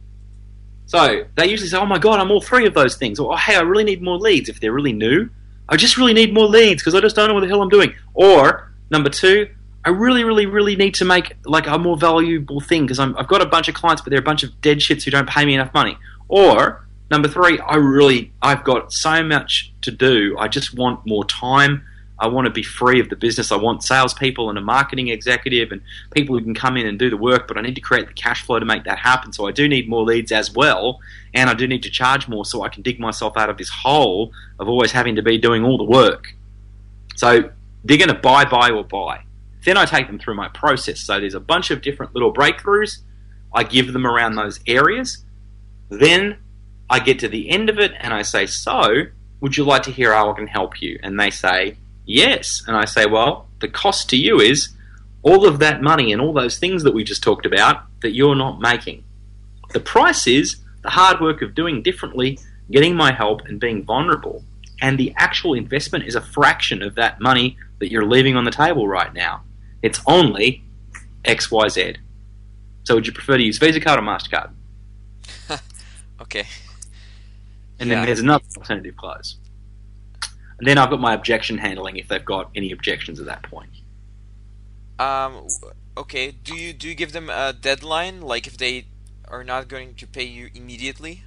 So 0.88 1.26
they 1.36 1.48
usually 1.48 1.70
say, 1.70 1.78
"Oh 1.78 1.86
my 1.86 2.00
god, 2.00 2.20
I'm 2.20 2.32
all 2.32 2.42
three 2.42 2.66
of 2.66 2.74
those 2.74 2.98
things," 2.98 3.20
or 3.20 3.34
oh, 3.34 3.36
"Hey, 3.36 3.56
I 3.56 3.62
really 3.62 3.84
need 3.84 4.02
more 4.02 4.18
leads." 4.18 4.50
If 4.50 4.60
they're 4.60 4.74
really 4.74 4.92
new, 4.92 5.30
I 5.70 5.78
just 5.78 5.98
really 5.98 6.14
need 6.14 6.34
more 6.34 6.48
leads 6.48 6.82
because 6.82 6.96
I 6.96 7.00
just 7.00 7.16
don't 7.16 7.28
know 7.28 7.36
what 7.36 7.42
the 7.42 7.48
hell 7.48 7.62
I'm 7.62 7.70
doing. 7.70 7.94
Or 8.16 8.72
number 8.90 9.10
two, 9.10 9.48
I 9.86 9.92
really, 9.92 10.24
really, 10.24 10.48
really 10.48 10.76
need 10.76 10.96
to 10.96 11.06
make 11.06 11.36
like 11.46 11.68
a 11.68 11.78
more 11.78 11.96
valuable 11.96 12.60
thing 12.60 12.84
because 12.84 13.00
I've 13.00 13.28
got 13.28 13.42
a 13.42 13.46
bunch 13.46 13.70
of 13.70 13.76
clients, 13.76 14.02
but 14.02 14.10
they're 14.10 14.20
a 14.20 14.24
bunch 14.24 14.44
of 14.44 14.60
dead 14.62 14.80
shits 14.80 15.04
who 15.04 15.12
don't 15.12 15.30
pay 15.30 15.46
me 15.46 15.54
enough 15.54 15.74
money. 15.76 15.96
Or 16.28 16.86
number 17.12 17.28
three, 17.28 17.60
I 17.60 17.76
really, 17.76 18.32
I've 18.42 18.64
got 18.64 18.94
so 18.94 19.24
much 19.24 19.74
to 19.82 19.92
do. 19.92 20.36
I 20.38 20.48
just 20.48 20.76
want 20.76 21.06
more 21.06 21.26
time. 21.26 21.84
I 22.22 22.28
want 22.28 22.46
to 22.46 22.52
be 22.52 22.64
free 22.64 23.00
of 23.00 23.10
the 23.10 23.16
business. 23.16 23.52
I 23.52 23.56
want 23.56 23.82
salespeople 23.82 24.50
and 24.50 24.58
a 24.58 24.62
marketing 24.62 25.08
executive 25.08 25.72
and 25.72 25.82
people 26.12 26.38
who 26.38 26.44
can 26.44 26.54
come 26.54 26.76
in 26.76 26.86
and 26.86 27.00
do 27.00 27.10
the 27.10 27.18
work, 27.18 27.48
but 27.48 27.58
I 27.58 27.62
need 27.62 27.76
to 27.76 27.82
create 27.82 28.08
the 28.08 28.14
cash 28.14 28.44
flow 28.44 28.60
to 28.60 28.66
make 28.66 28.84
that 28.84 29.00
happen. 29.00 29.32
So 29.32 29.48
I 29.48 29.52
do 29.52 29.70
need 29.70 29.88
more 29.88 30.04
leads 30.04 30.32
as 30.32 30.52
well, 30.54 31.00
and 31.34 31.50
I 31.50 31.54
do 31.54 31.66
need 31.66 31.84
to 31.84 31.90
charge 31.90 32.28
more 32.28 32.44
so 32.44 32.62
I 32.62 32.70
can 32.70 32.84
dig 32.84 33.00
myself 33.00 33.38
out 33.38 33.50
of 33.50 33.58
this 33.58 33.70
hole 33.70 34.34
of 34.60 34.68
always 34.68 34.92
having 34.92 35.16
to 35.16 35.22
be 35.22 35.38
doing 35.38 35.64
all 35.64 35.78
the 35.78 35.86
work. 35.86 36.34
So 37.16 37.50
they're 37.86 37.98
going 37.98 38.10
to 38.10 38.14
buy, 38.14 38.44
buy, 38.44 38.72
or 38.72 38.84
buy. 38.84 39.24
Then 39.64 39.78
I 39.78 39.86
take 39.86 40.08
them 40.08 40.20
through 40.20 40.36
my 40.36 40.50
process. 40.50 41.00
So 41.00 41.20
there's 41.20 41.36
a 41.36 41.40
bunch 41.40 41.72
of 41.72 41.82
different 41.82 42.14
little 42.14 42.34
breakthroughs. 42.34 43.00
I 43.54 43.64
give 43.64 43.94
them 43.94 44.06
around 44.06 44.36
those 44.36 44.60
areas. 44.68 45.24
Then 45.90 46.38
I 46.90 47.00
get 47.00 47.20
to 47.20 47.28
the 47.28 47.50
end 47.50 47.70
of 47.70 47.80
it 47.80 47.94
and 48.00 48.14
I 48.14 48.24
say, 48.24 48.46
So, 48.46 49.06
would 49.42 49.58
you 49.58 49.64
like 49.64 49.84
to 49.84 49.92
hear 49.92 50.14
how 50.14 50.32
I 50.32 50.36
can 50.36 50.48
help 50.48 50.82
you? 50.82 51.00
And 51.04 51.20
they 51.20 51.30
say, 51.30 51.78
Yes. 52.10 52.64
And 52.66 52.76
I 52.76 52.86
say, 52.86 53.06
well, 53.06 53.48
the 53.60 53.68
cost 53.68 54.10
to 54.10 54.18
you 54.18 54.40
is 54.40 54.70
all 55.22 55.46
of 55.46 55.60
that 55.60 55.84
money 55.84 56.12
and 56.12 56.20
all 56.20 56.34
those 56.34 56.58
things 56.58 56.82
that 56.82 56.94
we 56.94 57.04
just 57.04 57.22
talked 57.22 57.46
about 57.46 57.84
that 58.02 58.16
you're 58.16 58.36
not 58.36 58.60
making. 58.60 59.04
The 59.74 59.80
price 59.80 60.26
is 60.26 60.56
the 60.82 60.90
hard 60.90 61.22
work 61.22 61.44
of 61.44 61.54
doing 61.54 61.84
differently, 61.84 62.40
getting 62.72 62.96
my 62.96 63.14
help, 63.14 63.42
and 63.46 63.60
being 63.60 63.84
vulnerable. 63.84 64.44
And 64.82 64.98
the 64.98 65.14
actual 65.18 65.54
investment 65.54 66.06
is 66.06 66.16
a 66.16 66.22
fraction 66.22 66.82
of 66.82 66.96
that 66.96 67.22
money 67.22 67.58
that 67.78 67.92
you're 67.92 68.08
leaving 68.08 68.36
on 68.36 68.44
the 68.44 68.52
table 68.52 68.88
right 68.88 69.14
now. 69.14 69.44
It's 69.84 70.02
only 70.08 70.64
XYZ. 71.26 71.98
So 72.86 72.96
would 72.96 73.06
you 73.06 73.14
prefer 73.14 73.38
to 73.38 73.44
use 73.44 73.60
Visa 73.60 73.80
card 73.80 74.00
or 74.00 74.02
MasterCard? 74.02 74.50
okay. 76.22 76.48
And 77.80 77.90
yeah. 77.90 77.96
then 77.96 78.06
there's 78.06 78.20
another 78.20 78.44
alternative 78.58 78.96
close. 78.98 79.38
And 80.60 80.68
then 80.68 80.78
I've 80.78 80.90
got 80.90 81.00
my 81.00 81.14
objection 81.14 81.58
handling 81.58 81.98
if 81.98 82.10
they've 82.10 82.24
got 82.24 82.52
any 82.56 82.72
objections 82.72 83.20
at 83.20 83.26
that 83.28 83.44
point. 83.44 83.72
Um. 85.00 85.48
Okay. 85.98 86.32
Do 86.32 86.56
you 86.56 86.74
do 86.74 86.90
you 86.90 86.96
give 86.96 87.14
them 87.14 87.30
a 87.30 87.54
deadline? 87.54 88.22
Like 88.22 88.46
if 88.48 88.58
they 88.58 88.86
are 89.28 89.44
not 89.44 89.68
going 89.68 89.96
to 89.96 90.08
pay 90.08 90.24
you 90.24 90.50
immediately? 90.54 91.24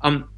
Um. 0.00 0.28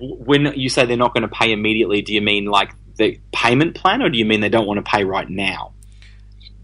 When 0.00 0.52
you 0.54 0.68
say 0.68 0.86
they're 0.86 0.96
not 0.96 1.12
going 1.12 1.28
to 1.28 1.34
pay 1.34 1.50
immediately, 1.50 2.02
do 2.02 2.14
you 2.14 2.22
mean 2.22 2.44
like 2.44 2.70
the 2.96 3.18
payment 3.32 3.74
plan, 3.74 4.00
or 4.00 4.10
do 4.10 4.18
you 4.18 4.24
mean 4.24 4.40
they 4.40 4.48
don't 4.48 4.66
want 4.66 4.78
to 4.78 4.88
pay 4.88 5.02
right 5.02 5.28
now? 5.28 5.72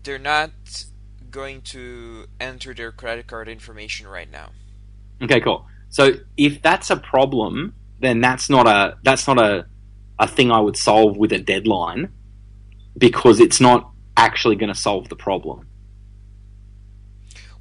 They're 0.05 0.21
not 0.21 0.53
going 1.31 1.63
to 1.63 2.27
enter 2.41 2.75
their 2.75 2.93
credit 2.93 3.27
card 3.27 3.49
information 3.49 4.07
right 4.07 4.31
now. 4.31 4.51
Okay, 5.21 5.41
cool. 5.41 5.67
So 5.91 6.15
if 6.37 6.63
that's 6.63 6.91
a 6.91 6.97
problem, 6.97 7.75
then 8.01 8.21
that's 8.21 8.49
not 8.51 8.67
a 8.67 8.97
that's 9.03 9.27
not 9.27 9.39
a 9.39 9.67
a 10.19 10.27
thing 10.27 10.51
I 10.51 10.61
would 10.61 10.77
solve 10.77 11.17
with 11.17 11.33
a 11.33 11.39
deadline 11.39 12.13
because 12.97 13.41
it's 13.41 13.61
not 13.61 13.91
actually 14.17 14.57
going 14.57 14.73
to 14.73 14.79
solve 14.79 15.09
the 15.09 15.17
problem. 15.17 15.69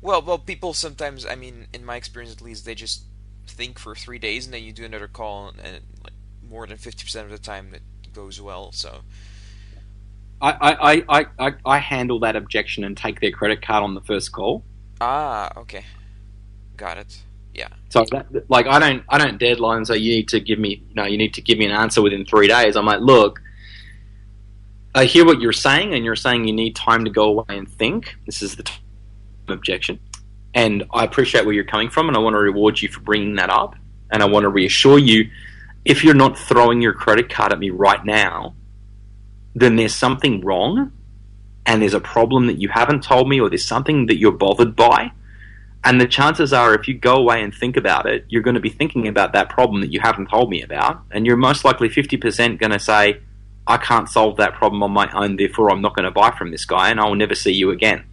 Well, 0.01 0.21
well, 0.21 0.39
people 0.39 0.73
sometimes, 0.73 1.25
I 1.25 1.36
mean, 1.36 1.67
in 1.73 1.86
my 1.86 1.95
experience 1.95 2.34
at 2.34 2.41
least, 2.41 2.65
they 2.65 2.75
just 2.75 3.05
think 3.47 3.80
for 3.80 3.95
three 3.95 4.19
days 4.19 4.45
and 4.45 4.53
then 4.53 4.63
you 4.63 4.71
do 4.71 4.86
another 4.86 5.07
call, 5.07 5.49
and 5.49 5.82
like, 6.03 6.13
more 6.47 6.65
than 6.67 6.78
fifty 6.78 7.03
percent 7.03 7.25
of 7.25 7.32
the 7.32 7.38
time 7.38 7.73
it 7.73 7.82
goes 8.13 8.41
well. 8.41 8.71
So, 8.71 9.01
I, 10.41 10.51
I, 10.51 10.93
I, 11.19 11.25
I, 11.39 11.53
I 11.65 11.78
handle 11.80 12.19
that 12.19 12.36
objection 12.36 12.84
and 12.84 12.95
take 12.95 13.19
their 13.21 13.32
credit 13.32 13.61
card 13.61 13.84
on 13.84 13.95
the 13.95 14.01
first 14.01 14.32
call. 14.32 14.63
Ah, 15.01 15.51
okay, 15.57 15.86
got 16.75 16.97
it. 16.97 17.21
Yeah. 17.58 17.70
So 17.89 18.05
that, 18.12 18.49
like 18.49 18.68
I 18.68 18.80
don't 18.80 19.03
I 19.10 19.18
don't 19.18 19.39
deadline 19.39 19.86
so 19.86 19.93
you 19.93 20.18
need 20.18 20.30
to 20.30 20.39
give 20.39 20.60
me 20.60 20.84
you 20.88 20.95
know 20.95 21.05
you 21.05 21.18
need 21.18 21.34
to 21.34 21.41
give 21.41 21.58
me 21.58 21.66
an 21.66 21.72
answer 21.72 22.01
within 22.01 22.26
three 22.26 22.47
days. 22.47 22.76
I'm 22.76 22.86
like, 22.86 23.01
look, 23.01 23.41
I 24.93 25.05
hear 25.05 25.26
what 25.26 25.41
you're 25.41 25.53
saying, 25.53 25.93
and 25.93 26.05
you're 26.05 26.16
saying 26.16 26.47
you 26.47 26.53
need 26.53 26.76
time 26.76 27.03
to 27.05 27.12
go 27.12 27.30
away 27.30 27.58
and 27.58 27.68
think. 27.68 28.16
This 28.26 28.41
is 28.41 28.55
the 28.55 28.70
objection, 29.47 29.99
and 30.53 30.84
I 30.91 31.03
appreciate 31.03 31.45
where 31.45 31.53
you're 31.53 31.64
coming 31.64 31.89
from, 31.89 32.08
and 32.08 32.16
I 32.16 32.20
want 32.20 32.36
to 32.36 32.39
reward 32.39 32.82
you 32.82 32.89
for 32.89 32.99
bringing 32.99 33.36
that 33.36 33.49
up, 33.49 33.76
and 34.12 34.22
I 34.22 34.26
want 34.26 34.43
to 34.43 34.49
reassure 34.49 34.99
you, 34.99 35.30
if 35.84 36.03
you're 36.03 36.14
not 36.14 36.38
throwing 36.38 36.82
your 36.82 36.93
credit 36.93 37.30
card 37.30 37.53
at 37.53 37.60
me 37.60 37.70
right 37.70 38.03
now, 38.05 38.53
then 39.55 39.76
there's 39.76 39.95
something 39.95 40.41
wrong 40.41 40.91
and 41.68 41.82
there's 41.82 41.93
a 41.93 41.99
problem 41.99 42.47
that 42.47 42.60
you 42.60 42.70
haven't 42.70 43.03
told 43.03 43.28
me 43.28 43.39
or 43.41 43.49
there's 43.49 43.66
something 43.66 44.05
that 44.05 44.18
you're 44.18 44.32
bothered 44.32 44.76
by. 44.76 45.12
And 45.88 46.01
the 46.01 46.05
chances 46.05 46.51
are, 46.51 46.75
if 46.75 46.89
you 46.89 46.95
go 46.95 47.15
away 47.15 47.41
and 47.41 47.55
think 47.55 47.77
about 47.77 48.07
it, 48.07 48.25
you're 48.27 48.41
going 48.41 48.55
to 48.55 48.59
be 48.59 48.69
thinking 48.69 49.07
about 49.07 49.31
that 49.31 49.47
problem 49.47 49.79
that 49.79 49.93
you 49.93 50.01
haven't 50.01 50.29
told 50.29 50.49
me 50.49 50.61
about. 50.61 51.01
And 51.11 51.25
you're 51.25 51.38
most 51.38 51.63
likely 51.63 51.88
50% 51.88 52.59
going 52.59 52.73
to 52.73 52.77
say, 52.77 53.21
I 53.65 53.77
can't 53.77 54.09
solve 54.09 54.35
that 54.35 54.53
problem 54.53 54.83
on 54.83 54.91
my 54.91 55.09
own, 55.13 55.38
therefore 55.38 55.71
I'm 55.71 55.81
not 55.81 55.95
going 55.95 56.03
to 56.03 56.11
buy 56.11 56.31
from 56.31 56.51
this 56.51 56.65
guy 56.65 56.89
and 56.89 56.99
I 56.99 57.05
will 57.05 57.15
never 57.15 57.35
see 57.35 57.53
you 57.53 57.71
again. 57.71 58.03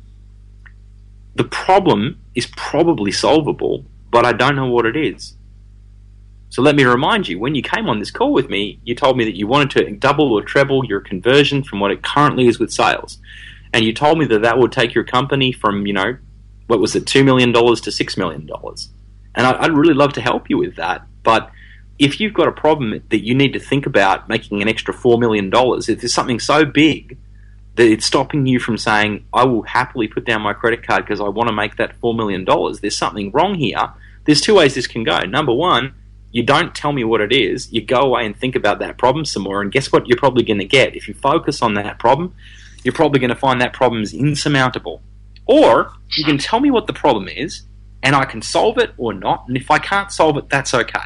The 1.35 1.43
problem 1.43 2.20
is 2.37 2.47
probably 2.47 3.11
solvable, 3.11 3.85
but 4.09 4.25
I 4.25 4.33
don't 4.33 4.55
know 4.55 4.68
what 4.68 4.87
it 4.87 4.95
is. 4.95 5.37
So 6.51 6.62
let 6.62 6.77
me 6.77 6.85
remind 6.85 7.27
you, 7.27 7.41
when 7.41 7.57
you 7.57 7.62
came 7.62 7.89
on 7.89 7.99
this 7.99 8.12
call 8.12 8.33
with 8.33 8.49
me, 8.49 8.79
you 8.85 8.95
told 8.95 9.16
me 9.16 9.25
that 9.25 9.37
you 9.37 9.49
wanted 9.49 9.70
to 9.70 9.91
double 9.97 10.33
or 10.33 10.43
treble 10.43 10.85
your 10.85 11.01
conversion 11.01 11.64
from 11.64 11.81
what 11.81 11.91
it 11.91 12.05
currently 12.05 12.47
is 12.47 12.61
with 12.61 12.72
sales. 12.72 13.18
And 13.72 13.85
you 13.85 13.93
told 13.93 14.20
me 14.20 14.27
that 14.27 14.43
that 14.43 14.59
would 14.59 14.70
take 14.70 14.95
your 14.95 15.03
company 15.03 15.51
from, 15.51 15.89
you 15.89 15.93
know, 15.93 16.18
what 16.67 16.81
was 16.81 16.97
it, 16.97 17.05
$2 17.05 17.25
million 17.25 17.53
to 17.53 17.61
$6 17.61 18.17
million. 18.19 18.49
And 19.35 19.47
I'd 19.47 19.73
really 19.73 19.95
love 19.95 20.12
to 20.15 20.21
help 20.21 20.49
you 20.49 20.59
with 20.59 20.77
that. 20.77 21.07
But 21.23 21.51
if 21.99 22.21
you've 22.21 22.35
got 22.35 22.49
a 22.49 22.53
problem 22.53 23.03
that 23.11 23.25
you 23.25 23.35
need 23.35 23.53
to 23.53 23.61
think 23.61 23.87
about 23.87 24.29
making 24.29 24.62
an 24.62 24.69
extra 24.69 24.95
$4 24.95 25.19
million, 25.19 25.51
if 25.53 26.01
there's 26.01 26.15
something 26.15 26.41
so 26.41 26.65
big 26.65 27.19
that 27.77 27.87
it's 27.87 28.07
stopping 28.07 28.47
you 28.47 28.61
from 28.61 28.79
saying, 28.79 29.27
I 29.33 29.45
will 29.45 29.62
happily 29.62 30.09
put 30.09 30.25
down 30.25 30.43
my 30.43 30.53
credit 30.53 30.87
card 30.87 31.05
because 31.05 31.21
I 31.21 31.29
want 31.29 31.49
to 31.49 31.55
make 31.55 31.77
that 31.77 32.01
$4 32.01 32.17
million, 32.17 32.45
there's 32.81 32.97
something 32.97 33.31
wrong 33.33 33.55
here. 33.55 33.93
There's 34.25 34.41
two 34.41 34.55
ways 34.55 34.75
this 34.75 34.87
can 34.87 35.05
go. 35.05 35.19
Number 35.21 35.53
one, 35.53 35.95
you 36.31 36.43
don't 36.43 36.75
tell 36.75 36.93
me 36.93 37.05
what 37.05 37.21
it 37.21 37.33
is, 37.33 37.73
you 37.73 37.81
go 37.81 38.01
away 38.01 38.27
and 38.27 38.37
think 38.37 38.57
about 38.57 38.81
that 38.81 38.99
problem 38.99 39.25
some 39.25 39.45
more, 39.45 39.61
and 39.61 39.71
guess 39.71 39.93
what 39.93 40.09
you're 40.09 40.19
probably 40.19 40.43
going 40.43 40.59
to 40.59 40.65
get? 40.65 40.97
If 40.97 41.07
you 41.07 41.15
focus 41.15 41.62
on 41.62 41.75
that 41.75 41.99
problem, 41.99 42.35
you're 42.83 42.95
probably 42.95 43.21
going 43.21 43.31
to 43.31 43.37
find 43.37 43.61
that 43.61 43.73
problem 43.73 44.03
is 44.03 44.12
insurmountable. 44.12 45.01
Or 45.47 45.93
you 46.17 46.25
can 46.25 46.39
tell 46.39 46.61
me 46.61 46.71
what 46.71 46.87
the 46.87 46.93
problem 46.93 47.29
is, 47.29 47.63
and 48.03 48.15
I 48.15 48.25
can 48.25 48.43
solve 48.43 48.79
it 48.79 48.93
or 48.97 49.13
not, 49.13 49.45
and 49.49 49.57
if 49.57 49.71
I 49.71 49.79
can't 49.79 50.11
solve 50.11 50.37
it, 50.37 50.49
that's 50.49 50.75
okay. 50.75 50.99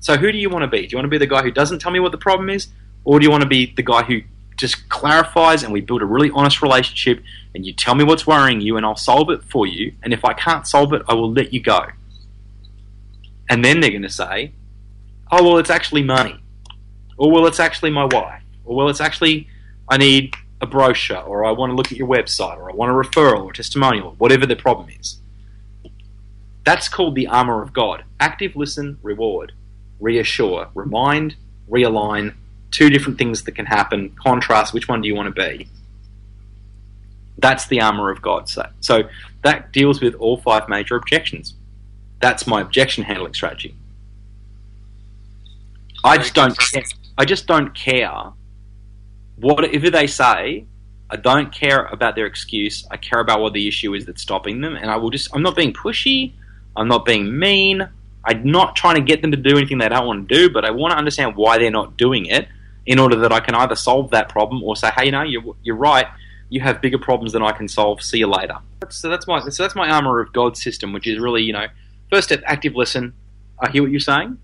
So 0.00 0.16
who 0.16 0.32
do 0.32 0.38
you 0.38 0.50
want 0.50 0.62
to 0.62 0.68
be? 0.68 0.86
Do 0.86 0.92
you 0.92 0.98
want 0.98 1.04
to 1.04 1.10
be 1.10 1.18
the 1.18 1.26
guy 1.26 1.42
who 1.42 1.50
doesn't 1.50 1.78
tell 1.78 1.92
me 1.92 2.00
what 2.00 2.12
the 2.12 2.18
problem 2.18 2.50
is, 2.50 2.68
or 3.04 3.18
do 3.18 3.24
you 3.24 3.30
want 3.30 3.42
to 3.42 3.48
be 3.48 3.72
the 3.74 3.82
guy 3.82 4.02
who 4.02 4.22
just 4.56 4.88
clarifies 4.88 5.62
and 5.62 5.72
we 5.72 5.80
build 5.80 6.02
a 6.02 6.04
really 6.04 6.30
honest 6.34 6.62
relationship 6.62 7.22
and 7.54 7.64
you 7.64 7.72
tell 7.72 7.94
me 7.94 8.04
what's 8.04 8.26
worrying 8.26 8.60
you 8.60 8.76
and 8.76 8.86
I'll 8.86 8.96
solve 8.96 9.30
it 9.30 9.42
for 9.44 9.66
you, 9.66 9.94
and 10.02 10.12
if 10.12 10.24
I 10.24 10.32
can't 10.32 10.66
solve 10.66 10.92
it, 10.92 11.02
I 11.08 11.14
will 11.14 11.32
let 11.32 11.52
you 11.52 11.60
go. 11.60 11.86
And 13.48 13.64
then 13.64 13.80
they're 13.80 13.90
going 13.90 14.02
to 14.02 14.10
say, 14.10 14.52
oh, 15.30 15.42
well, 15.42 15.58
it's 15.58 15.70
actually 15.70 16.02
money. 16.02 16.42
Or, 17.16 17.30
well, 17.30 17.46
it's 17.46 17.60
actually 17.60 17.90
my 17.90 18.04
wife. 18.04 18.42
Or, 18.64 18.76
well, 18.76 18.88
it's 18.88 19.00
actually, 19.00 19.48
I 19.88 19.96
need 19.98 20.34
a 20.62 20.66
brochure, 20.66 21.18
or 21.18 21.44
I 21.44 21.50
want 21.50 21.70
to 21.70 21.74
look 21.74 21.90
at 21.90 21.98
your 21.98 22.06
website, 22.06 22.56
or 22.56 22.70
I 22.70 22.74
want 22.74 22.92
a 22.92 22.94
referral 22.94 23.44
or 23.44 23.52
testimonial, 23.52 24.14
whatever 24.18 24.46
the 24.46 24.56
problem 24.56 24.88
is. 24.98 25.18
That's 26.64 26.88
called 26.88 27.16
the 27.16 27.26
armor 27.26 27.60
of 27.60 27.72
God. 27.72 28.04
Active 28.20 28.54
listen, 28.54 28.98
reward, 29.02 29.52
reassure, 29.98 30.68
remind, 30.74 31.34
realign, 31.68 32.34
two 32.70 32.88
different 32.90 33.18
things 33.18 33.42
that 33.42 33.52
can 33.52 33.66
happen, 33.66 34.16
contrast, 34.22 34.72
which 34.72 34.86
one 34.86 35.02
do 35.02 35.08
you 35.08 35.16
want 35.16 35.34
to 35.34 35.48
be? 35.48 35.68
That's 37.38 37.66
the 37.66 37.80
armor 37.80 38.10
of 38.10 38.22
God. 38.22 38.48
So, 38.48 38.68
so 38.80 39.02
that 39.42 39.72
deals 39.72 40.00
with 40.00 40.14
all 40.14 40.36
five 40.36 40.68
major 40.68 40.94
objections. 40.94 41.54
That's 42.20 42.46
my 42.46 42.60
objection 42.60 43.02
handling 43.02 43.34
strategy. 43.34 43.74
I 46.04 46.18
just 46.18 46.34
don't. 46.34 46.56
Care. 46.56 46.82
I 47.18 47.24
just 47.24 47.46
don't 47.46 47.74
care. 47.74 48.32
Whatever 49.42 49.90
they 49.90 50.06
say, 50.06 50.64
I 51.10 51.16
don't 51.16 51.52
care 51.52 51.84
about 51.86 52.14
their 52.16 52.24
excuse. 52.24 52.86
I 52.90 52.96
care 52.96 53.20
about 53.20 53.40
what 53.40 53.52
the 53.52 53.68
issue 53.68 53.92
is 53.92 54.06
that's 54.06 54.22
stopping 54.22 54.62
them, 54.62 54.76
and 54.76 54.90
I 54.90 54.96
will 54.96 55.10
just. 55.10 55.28
I'm 55.34 55.42
not 55.42 55.54
being 55.54 55.74
pushy. 55.74 56.32
I'm 56.74 56.88
not 56.88 57.04
being 57.04 57.38
mean. 57.38 57.86
I'm 58.24 58.50
not 58.50 58.76
trying 58.76 58.94
to 58.94 59.02
get 59.02 59.20
them 59.20 59.30
to 59.32 59.36
do 59.36 59.58
anything 59.58 59.78
they 59.78 59.88
don't 59.88 60.06
want 60.06 60.28
to 60.28 60.34
do, 60.34 60.48
but 60.48 60.64
I 60.64 60.70
want 60.70 60.92
to 60.92 60.96
understand 60.96 61.36
why 61.36 61.58
they're 61.58 61.70
not 61.70 61.98
doing 61.98 62.26
it, 62.26 62.48
in 62.86 62.98
order 62.98 63.16
that 63.16 63.32
I 63.32 63.40
can 63.40 63.54
either 63.56 63.74
solve 63.76 64.10
that 64.12 64.30
problem 64.30 64.62
or 64.62 64.74
say, 64.74 64.90
"Hey, 64.96 65.06
you 65.06 65.10
know, 65.10 65.22
you're, 65.22 65.56
you're 65.62 65.76
right. 65.76 66.06
You 66.48 66.60
have 66.60 66.80
bigger 66.80 66.98
problems 66.98 67.32
than 67.32 67.42
I 67.42 67.52
can 67.52 67.68
solve. 67.68 68.00
See 68.00 68.18
you 68.18 68.28
later." 68.28 68.56
So 68.88 69.10
that's 69.10 69.26
my 69.26 69.40
so 69.48 69.62
that's 69.62 69.74
my 69.74 69.90
armor 69.90 70.20
of 70.20 70.32
God 70.32 70.56
system, 70.56 70.94
which 70.94 71.06
is 71.06 71.18
really 71.18 71.42
you 71.42 71.52
know, 71.52 71.66
first 72.10 72.28
step, 72.28 72.42
active 72.46 72.74
listen. 72.74 73.12
I 73.60 73.70
hear 73.70 73.82
what 73.82 73.90
you're 73.90 74.00
saying. 74.00 74.38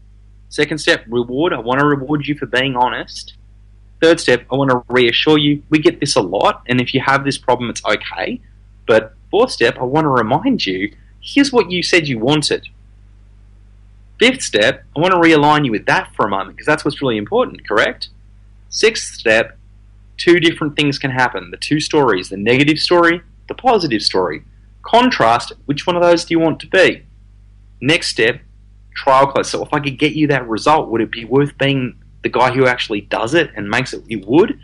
Second 0.51 0.79
step, 0.79 1.05
reward. 1.09 1.55
I 1.55 1.61
want 1.61 1.81
to 1.81 1.87
reward 1.87 2.27
you 2.27 2.35
for 2.35 2.47
being 2.47 2.77
honest. 2.77 3.38
Third 4.01 4.21
step, 4.21 4.47
I 4.51 4.55
want 4.55 4.71
to 4.71 4.83
reassure 4.89 5.39
you 5.39 5.63
we 5.71 5.81
get 5.81 6.01
this 6.01 6.15
a 6.17 6.21
lot, 6.21 6.63
and 6.67 6.81
if 6.81 6.95
you 6.95 7.01
have 7.01 7.25
this 7.25 7.39
problem, 7.39 7.69
it's 7.71 7.85
okay. 7.85 8.41
But 8.87 9.15
fourth 9.31 9.51
step, 9.51 9.77
I 9.79 9.85
want 9.85 10.05
to 10.05 10.09
remind 10.09 10.65
you 10.67 10.95
here's 11.21 11.53
what 11.53 11.71
you 11.71 11.83
said 11.83 12.09
you 12.09 12.19
wanted. 12.19 12.69
Fifth 14.19 14.43
step, 14.43 14.85
I 14.97 15.01
want 15.01 15.15
to 15.15 15.21
realign 15.21 15.65
you 15.65 15.73
with 15.73 15.87
that 15.87 16.13
for 16.15 16.27
a 16.27 16.29
moment 16.29 16.57
because 16.57 16.67
that's 16.67 16.85
what's 16.85 17.03
really 17.03 17.17
important, 17.17 17.67
correct? 17.67 18.09
Sixth 18.69 19.15
step, 19.15 19.57
two 20.17 20.41
different 20.41 20.77
things 20.77 20.99
can 20.99 21.11
happen 21.11 21.51
the 21.51 21.57
two 21.57 21.81
stories, 21.81 22.29
the 22.29 22.37
negative 22.37 22.79
story, 22.79 23.23
the 23.49 23.55
positive 23.55 24.03
story. 24.03 24.43
Contrast, 24.83 25.53
which 25.67 25.87
one 25.87 25.97
of 25.97 26.03
those 26.03 26.25
do 26.25 26.35
you 26.35 26.41
want 26.41 26.61
to 26.61 26.67
be? 26.67 27.05
Next 27.81 28.09
step, 28.09 28.41
trial 28.95 29.27
close. 29.29 29.51
So 29.51 29.63
if 29.65 29.73
I 29.73 29.81
could 29.81 29.99
get 29.99 30.15
you 30.15 30.27
that 30.29 30.49
result, 30.49 30.89
would 30.89 31.01
it 31.01 31.11
be 31.11 31.25
worth 31.25 31.57
being 31.59 32.01
the 32.23 32.29
guy 32.29 32.53
who 32.53 32.67
actually 32.67 33.03
does 33.03 33.35
it 33.35 33.51
and 33.57 33.69
makes 33.69 33.93
it? 33.93 34.03
It 34.09 34.27
would. 34.27 34.59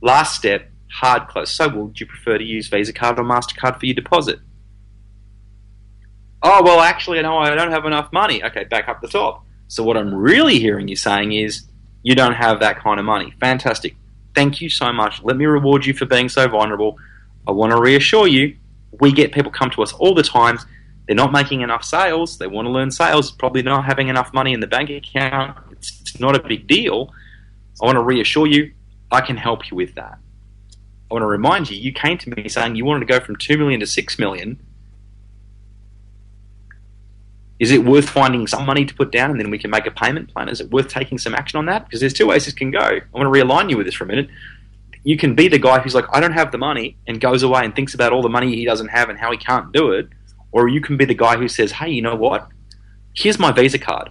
Last 0.00 0.36
step, 0.36 0.70
hard 0.90 1.28
close. 1.28 1.50
So 1.50 1.68
would 1.68 2.00
you 2.00 2.06
prefer 2.06 2.38
to 2.38 2.44
use 2.44 2.68
Visa 2.68 2.92
card 2.92 3.18
or 3.18 3.24
Mastercard 3.24 3.78
for 3.78 3.86
your 3.86 3.94
deposit? 3.94 4.40
Oh 6.42 6.62
well, 6.62 6.80
actually, 6.80 7.22
no, 7.22 7.38
I 7.38 7.54
don't 7.54 7.70
have 7.70 7.84
enough 7.84 8.12
money. 8.12 8.42
Okay, 8.42 8.64
back 8.64 8.88
up 8.88 9.00
the 9.00 9.08
top. 9.08 9.44
So 9.68 9.82
what 9.82 9.96
I'm 9.96 10.14
really 10.14 10.58
hearing 10.58 10.88
you 10.88 10.96
saying 10.96 11.32
is 11.32 11.64
you 12.02 12.14
don't 12.14 12.34
have 12.34 12.60
that 12.60 12.80
kind 12.80 12.98
of 12.98 13.06
money. 13.06 13.32
Fantastic. 13.40 13.94
Thank 14.34 14.60
you 14.60 14.68
so 14.68 14.92
much. 14.92 15.22
Let 15.22 15.36
me 15.36 15.46
reward 15.46 15.86
you 15.86 15.94
for 15.94 16.06
being 16.06 16.28
so 16.28 16.48
vulnerable. 16.48 16.96
I 17.46 17.52
want 17.52 17.72
to 17.72 17.80
reassure 17.80 18.26
you, 18.26 18.56
we 19.00 19.12
get 19.12 19.32
people 19.32 19.52
come 19.52 19.70
to 19.70 19.82
us 19.82 19.92
all 19.92 20.14
the 20.14 20.22
time 20.22 20.58
they're 21.06 21.16
not 21.16 21.32
making 21.32 21.62
enough 21.62 21.84
sales. 21.84 22.38
They 22.38 22.46
want 22.46 22.66
to 22.66 22.70
learn 22.70 22.90
sales. 22.90 23.30
Probably 23.30 23.62
not 23.62 23.84
having 23.84 24.08
enough 24.08 24.32
money 24.32 24.52
in 24.52 24.60
the 24.60 24.66
bank 24.66 24.90
account. 24.90 25.58
It's, 25.82 26.20
not 26.20 26.36
a 26.36 26.42
big 26.42 26.66
deal. 26.66 27.12
I 27.80 27.86
want 27.86 27.96
to 27.96 28.02
reassure 28.02 28.46
you, 28.46 28.72
I 29.10 29.20
can 29.20 29.36
help 29.36 29.70
you 29.70 29.76
with 29.76 29.94
that. 29.94 30.18
I 31.10 31.14
want 31.14 31.22
to 31.22 31.26
remind 31.26 31.70
you, 31.70 31.78
you 31.78 31.92
came 31.92 32.18
to 32.18 32.30
me 32.30 32.48
saying 32.48 32.76
you 32.76 32.84
wanted 32.84 33.00
to 33.00 33.06
go 33.06 33.20
from 33.20 33.36
two 33.36 33.58
million 33.58 33.80
to 33.80 33.86
six 33.86 34.18
million. 34.18 34.58
Is 37.58 37.70
it 37.70 37.84
worth 37.84 38.08
finding 38.08 38.46
some 38.46 38.66
money 38.66 38.84
to 38.84 38.94
put 38.94 39.12
down 39.12 39.30
and 39.30 39.40
then 39.40 39.50
we 39.50 39.58
can 39.58 39.70
make 39.70 39.86
a 39.86 39.90
payment 39.90 40.32
plan? 40.32 40.48
Is 40.48 40.60
it 40.60 40.70
worth 40.70 40.88
taking 40.88 41.18
some 41.18 41.34
action 41.34 41.58
on 41.58 41.66
that? 41.66 41.84
Because 41.84 42.00
there's 42.00 42.12
two 42.12 42.26
ways 42.26 42.44
this 42.44 42.54
can 42.54 42.70
go. 42.70 42.80
I 42.80 43.00
want 43.12 43.32
to 43.32 43.40
realign 43.40 43.70
you 43.70 43.76
with 43.76 43.86
this 43.86 43.94
for 43.94 44.04
a 44.04 44.06
minute. 44.06 44.28
You 45.04 45.16
can 45.16 45.34
be 45.34 45.48
the 45.48 45.58
guy 45.58 45.80
who's 45.80 45.94
like, 45.94 46.04
I 46.12 46.20
don't 46.20 46.32
have 46.32 46.52
the 46.52 46.58
money, 46.58 46.96
and 47.06 47.20
goes 47.20 47.42
away 47.42 47.64
and 47.64 47.74
thinks 47.74 47.94
about 47.94 48.12
all 48.12 48.22
the 48.22 48.28
money 48.28 48.54
he 48.54 48.64
doesn't 48.64 48.88
have 48.88 49.08
and 49.08 49.18
how 49.18 49.32
he 49.32 49.36
can't 49.36 49.72
do 49.72 49.92
it 49.92 50.08
or 50.52 50.68
you 50.68 50.80
can 50.80 50.96
be 50.96 51.06
the 51.06 51.14
guy 51.14 51.36
who 51.36 51.48
says, 51.48 51.72
hey, 51.72 51.90
you 51.90 52.02
know 52.02 52.14
what? 52.14 52.46
Here's 53.14 53.38
my 53.38 53.50
Visa 53.50 53.78
card. 53.78 54.10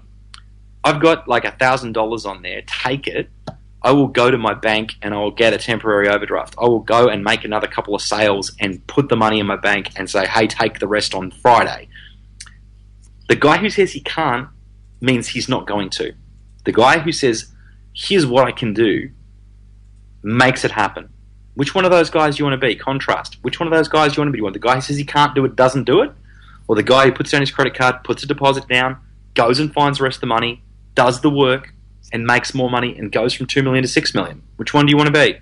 I've 0.84 1.02
got 1.02 1.28
like 1.28 1.46
a 1.46 1.52
thousand 1.52 1.94
dollars 1.94 2.26
on 2.26 2.42
there. 2.42 2.62
Take 2.66 3.08
it. 3.08 3.30
I 3.84 3.92
will 3.92 4.08
go 4.08 4.30
to 4.30 4.38
my 4.38 4.54
bank 4.54 4.94
and 5.02 5.14
I 5.14 5.18
will 5.18 5.32
get 5.32 5.54
a 5.54 5.58
temporary 5.58 6.08
overdraft. 6.08 6.56
I 6.60 6.66
will 6.66 6.80
go 6.80 7.08
and 7.08 7.24
make 7.24 7.44
another 7.44 7.68
couple 7.68 7.96
of 7.96 8.02
sales 8.02 8.52
and 8.60 8.86
put 8.88 9.10
the 9.10 9.16
money 9.16 9.40
in 9.40 9.48
my 9.48 9.56
bank 9.56 9.90
and 9.96 10.10
say, 10.10 10.28
hey, 10.28 10.48
take 10.48 10.80
the 10.80 10.88
rest 10.88 11.16
on 11.16 11.32
Friday. 11.32 11.88
The 13.28 13.36
guy 13.36 13.58
who 13.58 13.70
says 13.70 13.92
he 13.92 14.02
can't 14.02 14.48
means 15.00 15.30
he's 15.30 15.50
not 15.50 15.66
going 15.66 15.90
to. 15.92 16.14
The 16.66 16.72
guy 16.72 17.00
who 17.00 17.12
says, 17.12 17.52
here's 17.94 18.26
what 18.26 18.46
I 18.46 18.52
can 18.52 18.74
do, 18.74 19.10
makes 20.22 20.64
it 20.64 20.72
happen. 20.72 21.10
Which 21.56 21.74
one 21.74 21.86
of 21.86 21.92
those 21.92 22.12
guys 22.12 22.36
do 22.36 22.42
you 22.42 22.46
want 22.46 22.62
to 22.62 22.68
be? 22.68 22.76
Contrast. 22.76 23.38
Which 23.42 23.60
one 23.60 23.68
of 23.68 23.74
those 23.74 23.88
guys 23.88 24.12
do 24.12 24.18
you 24.18 24.22
want 24.22 24.28
to 24.28 24.32
be? 24.32 24.38
You 24.38 24.44
want 24.44 24.54
the 24.54 24.60
guy 24.60 24.76
who 24.76 24.82
says 24.82 24.98
he 24.98 25.04
can't 25.04 25.34
do 25.34 25.44
it, 25.46 25.56
doesn't 25.56 25.86
do 25.86 26.02
it? 26.02 26.12
or 26.72 26.76
the 26.76 26.84
guy 26.84 27.04
who 27.04 27.12
puts 27.12 27.32
down 27.32 27.42
his 27.42 27.52
credit 27.52 27.74
card, 27.74 28.02
puts 28.06 28.24
a 28.24 28.26
deposit 28.26 28.66
down, 28.70 28.98
goes 29.34 29.60
and 29.60 29.74
finds 29.74 29.98
the 29.98 30.06
rest 30.06 30.16
of 30.16 30.22
the 30.22 30.28
money, 30.28 30.64
does 30.96 31.22
the 31.22 31.30
work, 31.30 31.74
and 32.12 32.26
makes 32.26 32.54
more 32.54 32.70
money 32.70 32.98
and 32.98 33.12
goes 33.12 33.34
from 33.34 33.48
2 33.48 33.64
million 33.64 33.84
to 33.84 33.88
6 33.88 34.14
million. 34.14 34.44
Which 34.58 34.74
one 34.74 34.86
do 34.86 34.92
you 34.92 34.98
want 34.98 35.08
to 35.08 35.14
be? 35.14 35.40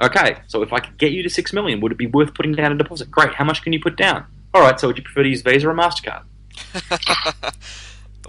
Okay, 0.00 0.38
so 0.46 0.62
if 0.62 0.72
I 0.72 0.80
could 0.80 0.98
get 0.98 1.12
you 1.12 1.22
to 1.22 1.30
6 1.30 1.52
million, 1.52 1.80
would 1.80 1.92
it 1.92 1.98
be 1.98 2.06
worth 2.06 2.34
putting 2.34 2.52
down 2.52 2.72
a 2.72 2.76
deposit? 2.76 3.10
Great, 3.10 3.34
how 3.34 3.44
much 3.44 3.62
can 3.62 3.72
you 3.72 3.80
put 3.80 3.96
down? 3.96 4.26
Alright, 4.54 4.78
so 4.80 4.86
would 4.86 4.96
you 4.96 5.02
prefer 5.02 5.22
to 5.22 5.28
use 5.28 5.42
Visa 5.42 5.68
or 5.68 5.74
MasterCard? 5.74 6.22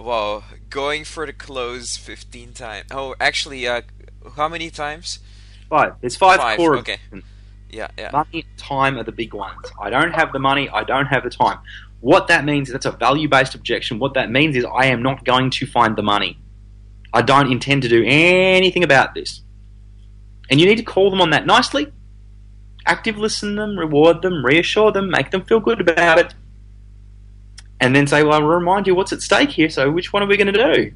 well, 0.00 0.44
going 0.68 1.04
for 1.04 1.26
the 1.26 1.32
close 1.32 1.96
15 1.96 2.52
times. 2.52 2.86
Oh, 2.90 3.14
actually, 3.20 3.66
uh, 3.66 3.82
how 4.36 4.48
many 4.48 4.70
times? 4.70 5.20
Five. 5.68 5.94
There's 6.00 6.16
five, 6.16 6.40
five 6.40 6.56
core. 6.56 6.78
Okay. 6.78 6.98
Yeah, 7.70 7.88
yeah. 7.96 8.10
Money 8.12 8.46
time 8.56 8.98
are 8.98 9.04
the 9.04 9.12
big 9.12 9.32
ones. 9.32 9.64
I 9.80 9.90
don't 9.90 10.12
have 10.12 10.32
the 10.32 10.40
money, 10.40 10.68
I 10.68 10.82
don't 10.82 11.06
have 11.06 11.22
the 11.22 11.30
time. 11.30 11.58
What 12.00 12.28
that 12.28 12.44
means 12.44 12.68
is 12.68 12.72
that's 12.72 12.86
a 12.86 12.92
value 12.92 13.28
based 13.28 13.54
objection. 13.54 13.98
What 13.98 14.14
that 14.14 14.30
means 14.30 14.56
is 14.56 14.64
I 14.64 14.86
am 14.86 15.02
not 15.02 15.24
going 15.24 15.50
to 15.50 15.66
find 15.66 15.96
the 15.96 16.02
money. 16.02 16.38
I 17.12 17.22
don't 17.22 17.50
intend 17.52 17.82
to 17.82 17.88
do 17.88 18.02
anything 18.06 18.84
about 18.84 19.14
this. 19.14 19.42
And 20.50 20.60
you 20.60 20.66
need 20.66 20.76
to 20.76 20.82
call 20.82 21.10
them 21.10 21.20
on 21.20 21.30
that 21.30 21.46
nicely, 21.46 21.92
active 22.86 23.18
listen 23.18 23.56
them, 23.56 23.78
reward 23.78 24.22
them, 24.22 24.44
reassure 24.44 24.90
them, 24.90 25.10
make 25.10 25.30
them 25.30 25.44
feel 25.44 25.60
good 25.60 25.80
about 25.80 26.18
it, 26.18 26.34
and 27.80 27.94
then 27.94 28.06
say, 28.06 28.22
"Well, 28.22 28.34
I'll 28.34 28.42
remind 28.42 28.86
you 28.86 28.94
what's 28.94 29.12
at 29.12 29.22
stake 29.22 29.50
here. 29.50 29.70
So 29.70 29.90
which 29.90 30.12
one 30.12 30.22
are 30.22 30.26
we 30.26 30.36
going 30.36 30.52
to 30.52 30.74
do?" 30.74 30.92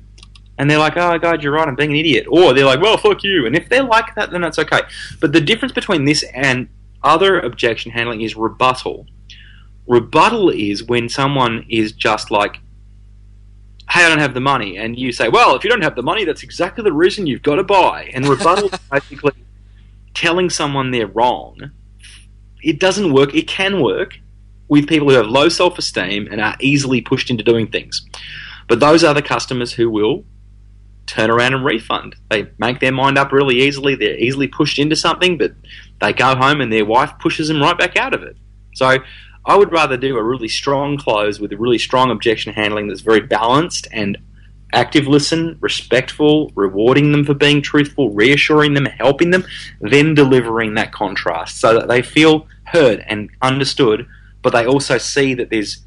And 0.58 0.70
they're 0.70 0.78
like, 0.78 0.96
"Oh 0.96 1.18
God, 1.18 1.42
you're 1.42 1.52
right. 1.52 1.68
I'm 1.68 1.76
being 1.76 1.90
an 1.90 1.96
idiot." 1.96 2.26
Or 2.28 2.52
they're 2.52 2.64
like, 2.64 2.80
"Well, 2.80 2.96
fuck 2.96 3.22
you." 3.22 3.46
And 3.46 3.54
if 3.56 3.68
they're 3.68 3.82
like 3.82 4.14
that, 4.14 4.30
then 4.30 4.40
that's 4.40 4.58
okay. 4.58 4.80
But 5.20 5.32
the 5.32 5.40
difference 5.40 5.72
between 5.72 6.04
this 6.04 6.22
and 6.34 6.68
other 7.02 7.38
objection 7.40 7.92
handling 7.92 8.22
is 8.22 8.34
rebuttal. 8.34 9.06
Rebuttal 9.86 10.50
is 10.50 10.82
when 10.82 11.08
someone 11.08 11.66
is 11.68 11.92
just 11.92 12.30
like, 12.30 12.56
hey, 13.90 14.04
I 14.04 14.08
don't 14.08 14.18
have 14.18 14.34
the 14.34 14.40
money. 14.40 14.78
And 14.78 14.98
you 14.98 15.12
say, 15.12 15.28
well, 15.28 15.54
if 15.54 15.64
you 15.64 15.70
don't 15.70 15.82
have 15.82 15.96
the 15.96 16.02
money, 16.02 16.24
that's 16.24 16.42
exactly 16.42 16.82
the 16.82 16.92
reason 16.92 17.26
you've 17.26 17.42
got 17.42 17.56
to 17.56 17.64
buy. 17.64 18.10
And 18.14 18.26
rebuttal 18.26 18.70
is 18.72 18.80
basically 18.90 19.32
telling 20.14 20.48
someone 20.48 20.90
they're 20.90 21.06
wrong. 21.06 21.70
It 22.62 22.80
doesn't 22.80 23.12
work. 23.12 23.34
It 23.34 23.46
can 23.46 23.82
work 23.82 24.18
with 24.68 24.88
people 24.88 25.08
who 25.08 25.14
have 25.16 25.26
low 25.26 25.48
self 25.48 25.78
esteem 25.78 26.28
and 26.30 26.40
are 26.40 26.56
easily 26.60 27.00
pushed 27.00 27.30
into 27.30 27.44
doing 27.44 27.66
things. 27.66 28.04
But 28.68 28.80
those 28.80 29.04
are 29.04 29.12
the 29.12 29.22
customers 29.22 29.72
who 29.72 29.90
will 29.90 30.24
turn 31.06 31.30
around 31.30 31.54
and 31.54 31.64
refund. 31.64 32.16
They 32.30 32.48
make 32.58 32.80
their 32.80 32.92
mind 32.92 33.18
up 33.18 33.32
really 33.32 33.62
easily. 33.62 33.94
They're 33.94 34.18
easily 34.18 34.48
pushed 34.48 34.78
into 34.78 34.96
something, 34.96 35.36
but 35.36 35.52
they 36.00 36.12
go 36.12 36.34
home 36.34 36.60
and 36.60 36.72
their 36.72 36.86
wife 36.86 37.12
pushes 37.20 37.48
them 37.48 37.60
right 37.60 37.76
back 37.76 37.96
out 37.98 38.14
of 38.14 38.22
it. 38.22 38.36
So 38.74 38.98
I 39.46 39.56
would 39.56 39.72
rather 39.72 39.96
do 39.96 40.16
a 40.16 40.22
really 40.22 40.48
strong 40.48 40.96
close 40.96 41.38
with 41.38 41.52
a 41.52 41.56
really 41.56 41.78
strong 41.78 42.10
objection 42.10 42.52
handling 42.52 42.88
that's 42.88 43.02
very 43.02 43.20
balanced 43.20 43.88
and 43.92 44.16
active 44.72 45.06
listen, 45.06 45.56
respectful, 45.60 46.50
rewarding 46.54 47.12
them 47.12 47.24
for 47.24 47.34
being 47.34 47.62
truthful, 47.62 48.10
reassuring 48.10 48.74
them, 48.74 48.86
helping 48.86 49.30
them, 49.30 49.44
then 49.80 50.14
delivering 50.14 50.74
that 50.74 50.92
contrast 50.92 51.60
so 51.60 51.74
that 51.74 51.88
they 51.88 52.02
feel 52.02 52.46
heard 52.64 53.04
and 53.06 53.30
understood, 53.42 54.06
but 54.42 54.52
they 54.52 54.66
also 54.66 54.98
see 54.98 55.34
that 55.34 55.50
there's 55.50 55.80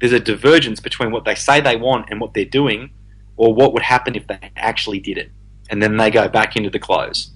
there's 0.00 0.12
a 0.12 0.18
divergence 0.20 0.80
between 0.80 1.12
what 1.12 1.24
they 1.24 1.36
say 1.36 1.60
they 1.60 1.76
want 1.76 2.10
and 2.10 2.20
what 2.20 2.34
they're 2.34 2.44
doing, 2.44 2.90
or 3.36 3.54
what 3.54 3.72
would 3.72 3.82
happen 3.82 4.16
if 4.16 4.26
they 4.26 4.50
actually 4.56 4.98
did 4.98 5.16
it. 5.16 5.30
And 5.70 5.80
then 5.80 5.96
they 5.96 6.10
go 6.10 6.28
back 6.28 6.56
into 6.56 6.70
the 6.70 6.80
close. 6.80 7.30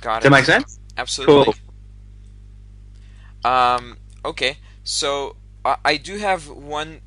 Got 0.00 0.22
Does 0.22 0.24
that 0.24 0.30
make 0.30 0.44
sense? 0.46 0.80
Absolutely. 0.96 1.44
Cool. 1.44 1.54
Um, 3.44 3.98
okay, 4.24 4.58
so 4.84 5.36
I, 5.64 5.76
I 5.84 5.96
do 5.96 6.18
have 6.18 6.48
one 6.48 7.00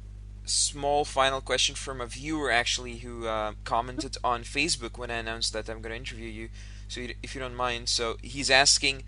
small 0.45 1.05
final 1.05 1.41
question 1.41 1.75
from 1.75 2.01
a 2.01 2.05
viewer 2.05 2.51
actually 2.51 2.97
who 2.97 3.27
uh, 3.27 3.53
commented 3.63 4.17
on 4.23 4.43
Facebook 4.43 4.97
when 4.97 5.09
I 5.09 5.15
announced 5.15 5.53
that 5.53 5.69
I'm 5.69 5.81
going 5.81 5.91
to 5.91 5.97
interview 5.97 6.29
you. 6.29 6.49
So 6.87 7.01
if 7.21 7.33
you 7.33 7.41
don't 7.41 7.55
mind, 7.55 7.89
so 7.89 8.17
he's 8.21 8.51
asking, 8.51 9.03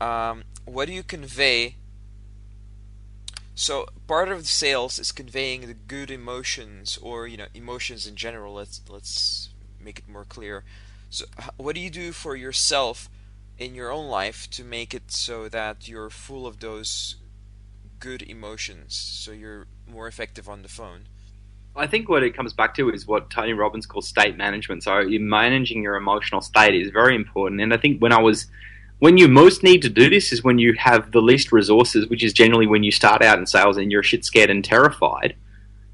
um, 0.00 0.44
what 0.64 0.86
do 0.86 0.94
you 0.94 1.02
convey? 1.02 1.76
So 3.54 3.86
part 4.08 4.28
of 4.28 4.38
the 4.38 4.48
sales 4.48 4.98
is 4.98 5.12
conveying 5.12 5.66
the 5.66 5.74
good 5.74 6.10
emotions, 6.10 6.98
or 7.00 7.28
you 7.28 7.36
know, 7.36 7.46
emotions 7.54 8.06
in 8.06 8.16
general. 8.16 8.54
Let's 8.54 8.80
let's 8.88 9.50
make 9.80 10.00
it 10.00 10.08
more 10.08 10.24
clear. 10.24 10.64
So 11.10 11.26
what 11.56 11.76
do 11.76 11.80
you 11.80 11.90
do 11.90 12.10
for 12.10 12.34
yourself 12.34 13.08
in 13.58 13.74
your 13.74 13.90
own 13.90 14.08
life 14.08 14.48
to 14.50 14.64
make 14.64 14.94
it 14.94 15.10
so 15.10 15.48
that 15.48 15.88
you're 15.88 16.10
full 16.10 16.46
of 16.46 16.60
those 16.60 17.16
good 18.00 18.22
emotions, 18.22 18.96
so 18.96 19.32
you're 19.32 19.66
more 19.88 20.06
effective 20.06 20.48
on 20.48 20.62
the 20.62 20.68
phone? 20.68 21.06
I 21.76 21.86
think 21.86 22.08
what 22.08 22.22
it 22.22 22.36
comes 22.36 22.52
back 22.52 22.74
to 22.76 22.90
is 22.90 23.06
what 23.06 23.30
Tony 23.30 23.52
Robbins 23.52 23.86
calls 23.86 24.06
state 24.06 24.36
management. 24.36 24.84
So 24.84 25.04
managing 25.08 25.82
your 25.82 25.96
emotional 25.96 26.40
state 26.40 26.74
is 26.74 26.90
very 26.90 27.16
important. 27.16 27.60
And 27.60 27.74
I 27.74 27.76
think 27.76 28.00
when 28.00 28.12
I 28.12 28.20
was 28.20 28.46
when 29.00 29.18
you 29.18 29.26
most 29.26 29.62
need 29.62 29.82
to 29.82 29.88
do 29.88 30.08
this 30.08 30.32
is 30.32 30.44
when 30.44 30.58
you 30.58 30.74
have 30.78 31.10
the 31.10 31.20
least 31.20 31.50
resources, 31.50 32.08
which 32.08 32.22
is 32.22 32.32
generally 32.32 32.66
when 32.66 32.84
you 32.84 32.92
start 32.92 33.22
out 33.22 33.38
in 33.38 33.46
sales 33.46 33.76
and 33.76 33.90
you're 33.90 34.04
shit 34.04 34.24
scared 34.24 34.50
and 34.50 34.64
terrified. 34.64 35.34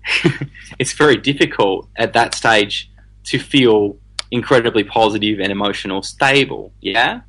it's 0.78 0.92
very 0.92 1.16
difficult 1.16 1.88
at 1.96 2.12
that 2.12 2.34
stage 2.34 2.90
to 3.24 3.38
feel 3.38 3.96
incredibly 4.30 4.84
positive 4.84 5.40
and 5.40 5.50
emotional 5.50 6.02
stable. 6.02 6.72
Yeah. 6.80 7.22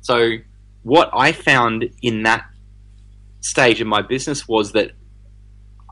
So 0.00 0.36
what 0.82 1.10
I 1.12 1.32
found 1.32 1.90
in 2.02 2.22
that 2.24 2.44
stage 3.40 3.80
of 3.80 3.86
my 3.86 4.02
business 4.02 4.46
was 4.46 4.72
that 4.72 4.92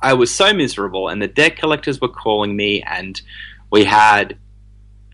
I 0.03 0.13
was 0.13 0.35
so 0.35 0.53
miserable, 0.53 1.09
and 1.09 1.23
the 1.23 1.29
debt 1.29 1.57
collectors 1.57 2.01
were 2.01 2.09
calling 2.09 2.55
me, 2.57 2.83
and 2.83 3.21
we 3.71 3.85
had 3.85 4.39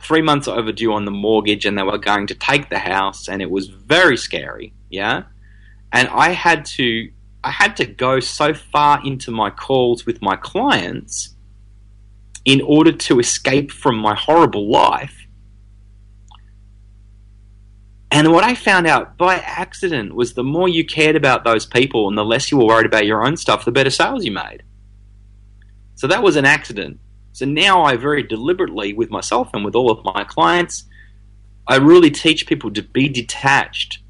three 0.02 0.22
months 0.22 0.48
overdue 0.48 0.92
on 0.92 1.04
the 1.04 1.10
mortgage, 1.10 1.64
and 1.64 1.78
they 1.78 1.82
were 1.82 1.98
going 1.98 2.26
to 2.26 2.34
take 2.34 2.70
the 2.70 2.78
house, 2.78 3.28
and 3.28 3.40
it 3.40 3.50
was 3.50 3.68
very 3.68 4.16
scary. 4.16 4.72
Yeah, 4.88 5.24
and 5.92 6.08
I 6.08 6.30
had 6.30 6.64
to 6.76 7.10
I 7.42 7.50
had 7.50 7.76
to 7.76 7.86
go 7.86 8.20
so 8.20 8.52
far 8.52 9.00
into 9.04 9.30
my 9.30 9.50
calls 9.50 10.04
with 10.04 10.20
my 10.20 10.36
clients 10.36 11.34
in 12.44 12.60
order 12.60 12.92
to 12.92 13.18
escape 13.18 13.70
from 13.70 13.96
my 13.96 14.14
horrible 14.14 14.70
life. 14.70 15.19
And 18.12 18.32
what 18.32 18.44
I 18.44 18.54
found 18.54 18.86
out 18.86 19.16
by 19.16 19.36
accident 19.36 20.14
was 20.14 20.34
the 20.34 20.42
more 20.42 20.68
you 20.68 20.84
cared 20.84 21.14
about 21.14 21.44
those 21.44 21.64
people 21.64 22.08
and 22.08 22.18
the 22.18 22.24
less 22.24 22.50
you 22.50 22.58
were 22.58 22.66
worried 22.66 22.86
about 22.86 23.06
your 23.06 23.24
own 23.24 23.36
stuff, 23.36 23.64
the 23.64 23.70
better 23.70 23.90
sales 23.90 24.24
you 24.24 24.32
made. 24.32 24.64
So 25.94 26.06
that 26.08 26.22
was 26.22 26.36
an 26.36 26.44
accident. 26.44 26.98
So 27.32 27.46
now 27.46 27.84
I 27.84 27.96
very 27.96 28.22
deliberately, 28.24 28.92
with 28.92 29.10
myself 29.10 29.50
and 29.54 29.64
with 29.64 29.76
all 29.76 29.90
of 29.90 30.04
my 30.04 30.24
clients, 30.24 30.84
I 31.68 31.76
really 31.76 32.10
teach 32.10 32.46
people 32.46 32.72
to 32.72 32.82
be 32.82 33.08
detached 33.08 34.00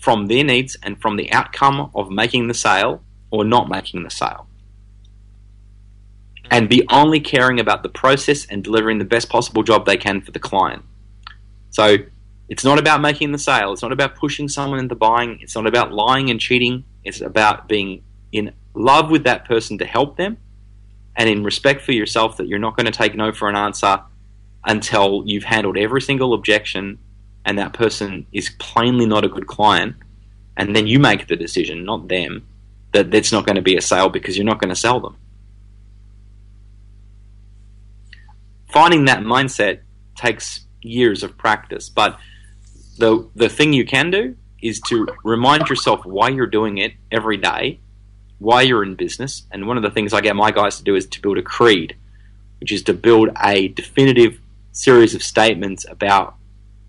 from 0.00 0.26
their 0.26 0.44
needs 0.44 0.76
and 0.82 1.00
from 1.00 1.16
the 1.16 1.30
outcome 1.32 1.90
of 1.94 2.10
making 2.10 2.48
the 2.48 2.54
sale 2.54 3.02
or 3.30 3.44
not 3.44 3.68
making 3.68 4.04
the 4.04 4.10
sale. 4.10 4.46
And 6.50 6.70
be 6.70 6.86
only 6.88 7.20
caring 7.20 7.60
about 7.60 7.82
the 7.82 7.90
process 7.90 8.46
and 8.46 8.64
delivering 8.64 8.98
the 8.98 9.04
best 9.04 9.28
possible 9.28 9.62
job 9.62 9.84
they 9.84 9.98
can 9.98 10.22
for 10.22 10.30
the 10.30 10.38
client. 10.38 10.82
So 11.70 11.98
it's 12.48 12.64
not 12.64 12.78
about 12.78 13.00
making 13.00 13.32
the 13.32 13.38
sale. 13.38 13.72
It's 13.72 13.82
not 13.82 13.92
about 13.92 14.16
pushing 14.16 14.48
someone 14.48 14.78
into 14.78 14.94
buying. 14.94 15.38
It's 15.42 15.54
not 15.54 15.66
about 15.66 15.92
lying 15.92 16.30
and 16.30 16.40
cheating. 16.40 16.84
It's 17.04 17.20
about 17.20 17.68
being 17.68 18.02
in 18.32 18.52
love 18.74 19.10
with 19.10 19.24
that 19.24 19.44
person 19.44 19.78
to 19.78 19.84
help 19.84 20.16
them 20.16 20.38
and 21.16 21.28
in 21.28 21.42
respect 21.44 21.82
for 21.82 21.92
yourself 21.92 22.36
that 22.36 22.46
you're 22.46 22.58
not 22.58 22.76
going 22.76 22.86
to 22.86 22.92
take 22.92 23.14
no 23.14 23.32
for 23.32 23.48
an 23.48 23.56
answer 23.56 24.00
until 24.64 25.22
you've 25.26 25.44
handled 25.44 25.76
every 25.76 26.00
single 26.00 26.32
objection 26.32 26.98
and 27.44 27.58
that 27.58 27.72
person 27.72 28.26
is 28.32 28.50
plainly 28.58 29.06
not 29.06 29.24
a 29.24 29.28
good 29.28 29.46
client. 29.46 29.96
And 30.56 30.74
then 30.74 30.86
you 30.86 30.98
make 30.98 31.28
the 31.28 31.36
decision, 31.36 31.84
not 31.84 32.08
them, 32.08 32.46
that 32.92 33.12
it's 33.14 33.32
not 33.32 33.46
going 33.46 33.56
to 33.56 33.62
be 33.62 33.76
a 33.76 33.80
sale 33.80 34.08
because 34.08 34.36
you're 34.36 34.46
not 34.46 34.60
going 34.60 34.70
to 34.70 34.76
sell 34.76 35.00
them. 35.00 35.16
Finding 38.70 39.06
that 39.06 39.20
mindset 39.20 39.80
takes 40.16 40.66
years 40.82 41.22
of 41.22 41.36
practice, 41.38 41.88
but 41.88 42.18
the 42.98 43.28
the 43.34 43.48
thing 43.48 43.72
you 43.72 43.84
can 43.84 44.10
do 44.10 44.36
is 44.60 44.80
to 44.88 45.06
remind 45.24 45.68
yourself 45.68 46.04
why 46.04 46.28
you're 46.28 46.46
doing 46.46 46.78
it 46.78 46.92
every 47.10 47.36
day, 47.36 47.78
why 48.38 48.62
you're 48.62 48.82
in 48.82 48.94
business, 48.94 49.44
and 49.50 49.66
one 49.66 49.76
of 49.76 49.82
the 49.82 49.90
things 49.90 50.12
I 50.12 50.20
get 50.20 50.36
my 50.36 50.50
guys 50.50 50.76
to 50.78 50.84
do 50.84 50.94
is 50.94 51.06
to 51.06 51.22
build 51.22 51.38
a 51.38 51.42
creed, 51.42 51.96
which 52.60 52.72
is 52.72 52.82
to 52.84 52.94
build 52.94 53.30
a 53.42 53.68
definitive 53.68 54.40
series 54.72 55.14
of 55.14 55.22
statements 55.22 55.86
about 55.88 56.34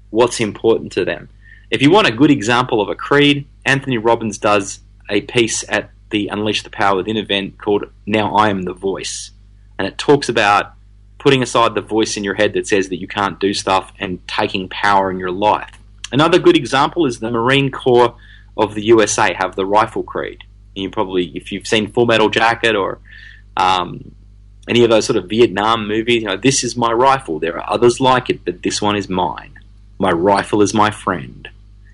what's 0.10 0.39
important 0.39 0.91
to 0.93 1.05
them. 1.05 1.30
If 1.72 1.82
you 1.82 1.91
want 1.91 2.07
a 2.07 2.12
good 2.12 2.32
example 2.32 2.82
of 2.82 2.89
a 2.89 2.95
creed, 2.95 3.47
Anthony 3.66 3.97
Robbins 3.97 4.39
does 4.39 4.80
a 5.10 5.22
piece 5.22 5.64
at 5.70 5.91
the 6.10 6.28
Unleash 6.28 6.64
the 6.64 6.70
Power 6.72 6.97
Within 6.97 7.18
event 7.18 7.60
called 7.60 7.86
Now 8.05 8.36
I 8.36 8.49
Am 8.49 8.64
the 8.64 8.74
Voice. 8.74 9.32
And 9.78 9.88
it 9.88 9.97
talks 9.97 10.28
about 10.28 10.74
putting 11.20 11.43
aside 11.43 11.76
the 11.76 11.82
voice 11.82 12.18
in 12.18 12.24
your 12.24 12.34
head 12.34 12.53
that 12.53 12.68
says 12.68 12.89
that 12.89 12.99
you 12.99 13.07
can't 13.07 13.39
do 13.39 13.53
stuff 13.53 13.93
and 13.99 14.26
taking 14.28 14.70
power 14.70 15.12
in 15.12 15.20
your 15.20 15.32
life. 15.32 15.79
Another 16.12 16.39
good 16.39 16.55
example 16.55 17.05
is 17.05 17.20
the 17.20 17.32
Marine 17.32 17.72
Corps 17.72 18.16
of 18.57 18.76
the 18.76 18.84
USA 18.86 19.34
have 19.34 19.55
the 19.55 19.66
Rifle 19.66 20.03
Creed. 20.03 20.43
You 20.76 20.89
probably, 20.89 21.28
if 21.36 21.51
you've 21.51 21.68
seen 21.68 21.91
Full 21.91 22.05
Metal 22.05 22.30
Jacket 22.30 22.76
or 22.76 22.99
um, 23.57 24.16
any 24.68 24.84
of 24.84 24.89
those 24.89 25.05
sort 25.05 25.18
of 25.18 25.30
Vietnam 25.30 25.88
movies, 25.88 26.22
you 26.22 26.28
know, 26.28 26.38
this 26.38 26.64
is 26.64 26.76
my 26.76 26.91
rifle. 26.91 27.39
There 27.39 27.57
are 27.57 27.74
others 27.74 27.99
like 27.99 28.30
it, 28.30 28.45
but 28.45 28.64
this 28.64 28.82
one 28.82 28.95
is 28.95 29.10
mine. 29.10 29.60
My 29.97 30.12
rifle 30.12 30.62
is 30.62 30.74
my 30.74 30.91
friend. 30.91 31.49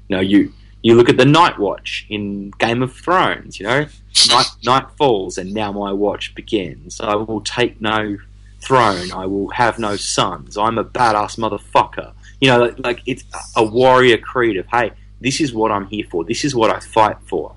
You 0.07 0.17
know, 0.17 0.21
you 0.21 0.53
you 0.83 0.93
look 0.93 1.09
at 1.09 1.17
the 1.17 1.25
Night 1.25 1.57
Watch 1.57 2.05
in 2.09 2.51
Game 2.59 2.83
of 2.83 2.93
Thrones. 2.93 3.59
You 3.59 3.65
know, 3.65 3.87
night 4.29 4.47
night 4.63 4.85
falls 4.97 5.37
and 5.37 5.53
now 5.53 5.71
my 5.71 5.91
watch 5.91 6.35
begins. 6.35 6.99
I 7.01 7.15
will 7.15 7.41
take 7.41 7.81
no 7.81 8.17
throne. 8.61 9.11
I 9.11 9.25
will 9.25 9.49
have 9.49 9.79
no 9.79 9.95
sons. 9.95 10.57
I'm 10.57 10.77
a 10.77 10.83
badass 10.83 11.37
motherfucker. 11.37 12.13
You 12.45 12.51
know, 12.51 12.59
like, 12.59 12.79
like 12.79 13.01
it's 13.07 13.23
a 13.55 13.63
warrior 13.63 14.17
creed 14.17 14.57
of 14.57 14.67
hey, 14.67 14.91
this 15.19 15.41
is 15.41 15.51
what 15.51 15.71
I'm 15.71 15.87
here 15.87 16.05
for. 16.11 16.23
This 16.23 16.45
is 16.45 16.53
what 16.53 16.69
I 16.69 16.79
fight 16.79 17.17
for. 17.25 17.55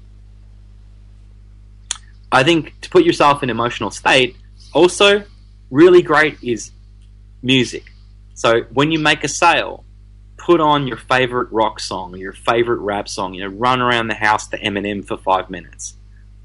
I 2.33 2.43
think 2.43 2.81
to 2.81 2.89
put 2.89 3.05
yourself 3.05 3.43
in 3.43 3.51
emotional 3.51 3.91
state, 3.91 4.35
also 4.73 5.25
really 5.71 6.01
great 6.01 6.43
is 6.43 6.71
music. 7.43 7.93
So 8.33 8.63
when 8.73 8.91
you 8.91 8.99
make 8.99 9.25
a 9.25 9.29
sale, 9.29 9.85
put 10.39 10.59
on 10.59 10.87
your 10.87 10.97
favorite 10.97 11.53
rock 11.53 11.81
song, 11.81 12.15
or 12.15 12.17
your 12.17 12.33
favorite 12.33 12.79
rap 12.79 13.11
song, 13.11 13.35
you 13.35 13.43
know, 13.43 13.55
run 13.55 13.83
around 13.83 14.09
the 14.09 14.15
house 14.15 14.49
to 14.49 14.59
Eminem 14.59 15.07
for 15.07 15.19
five 15.19 15.51
minutes. 15.51 15.97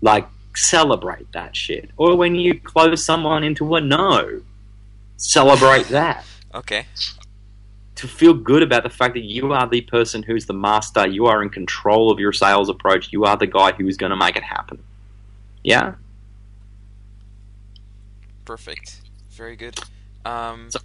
Like, 0.02 0.28
celebrate 0.54 1.32
that 1.32 1.56
shit. 1.56 1.91
Or 1.96 2.18
when 2.18 2.36
you 2.36 2.60
close 2.60 3.06
someone 3.06 3.46
into 3.46 3.76
a 3.76 3.80
no, 3.80 4.41
celebrate 5.16 5.88
that. 5.88 6.26
Okay. 6.54 6.88
To 7.96 8.08
feel 8.08 8.34
good 8.34 8.64
about 8.64 8.84
the 8.84 8.89
fact 8.89 9.14
that 9.14 9.24
you 9.24 9.54
are 9.54 9.68
the 9.68 9.82
person 9.82 10.24
who's 10.24 10.46
the 10.46 10.54
master, 10.54 11.08
you 11.08 11.28
are 11.28 11.44
in 11.44 11.50
control 11.50 12.12
of 12.12 12.20
your 12.20 12.34
sales 12.34 12.70
approach, 12.70 13.14
you 13.14 13.24
are 13.26 13.38
the 13.38 13.48
guy 13.48 13.72
who 13.72 13.88
is 13.88 13.98
going 13.98 14.10
to 14.10 14.16
make 14.16 14.36
it 14.36 14.44
happen. 14.44 14.84
Yeah? 15.64 15.96
Perfect. 18.46 19.02
Very 19.32 19.56
good. 19.56 19.80
Um, 20.26 20.70
So- 20.72 20.80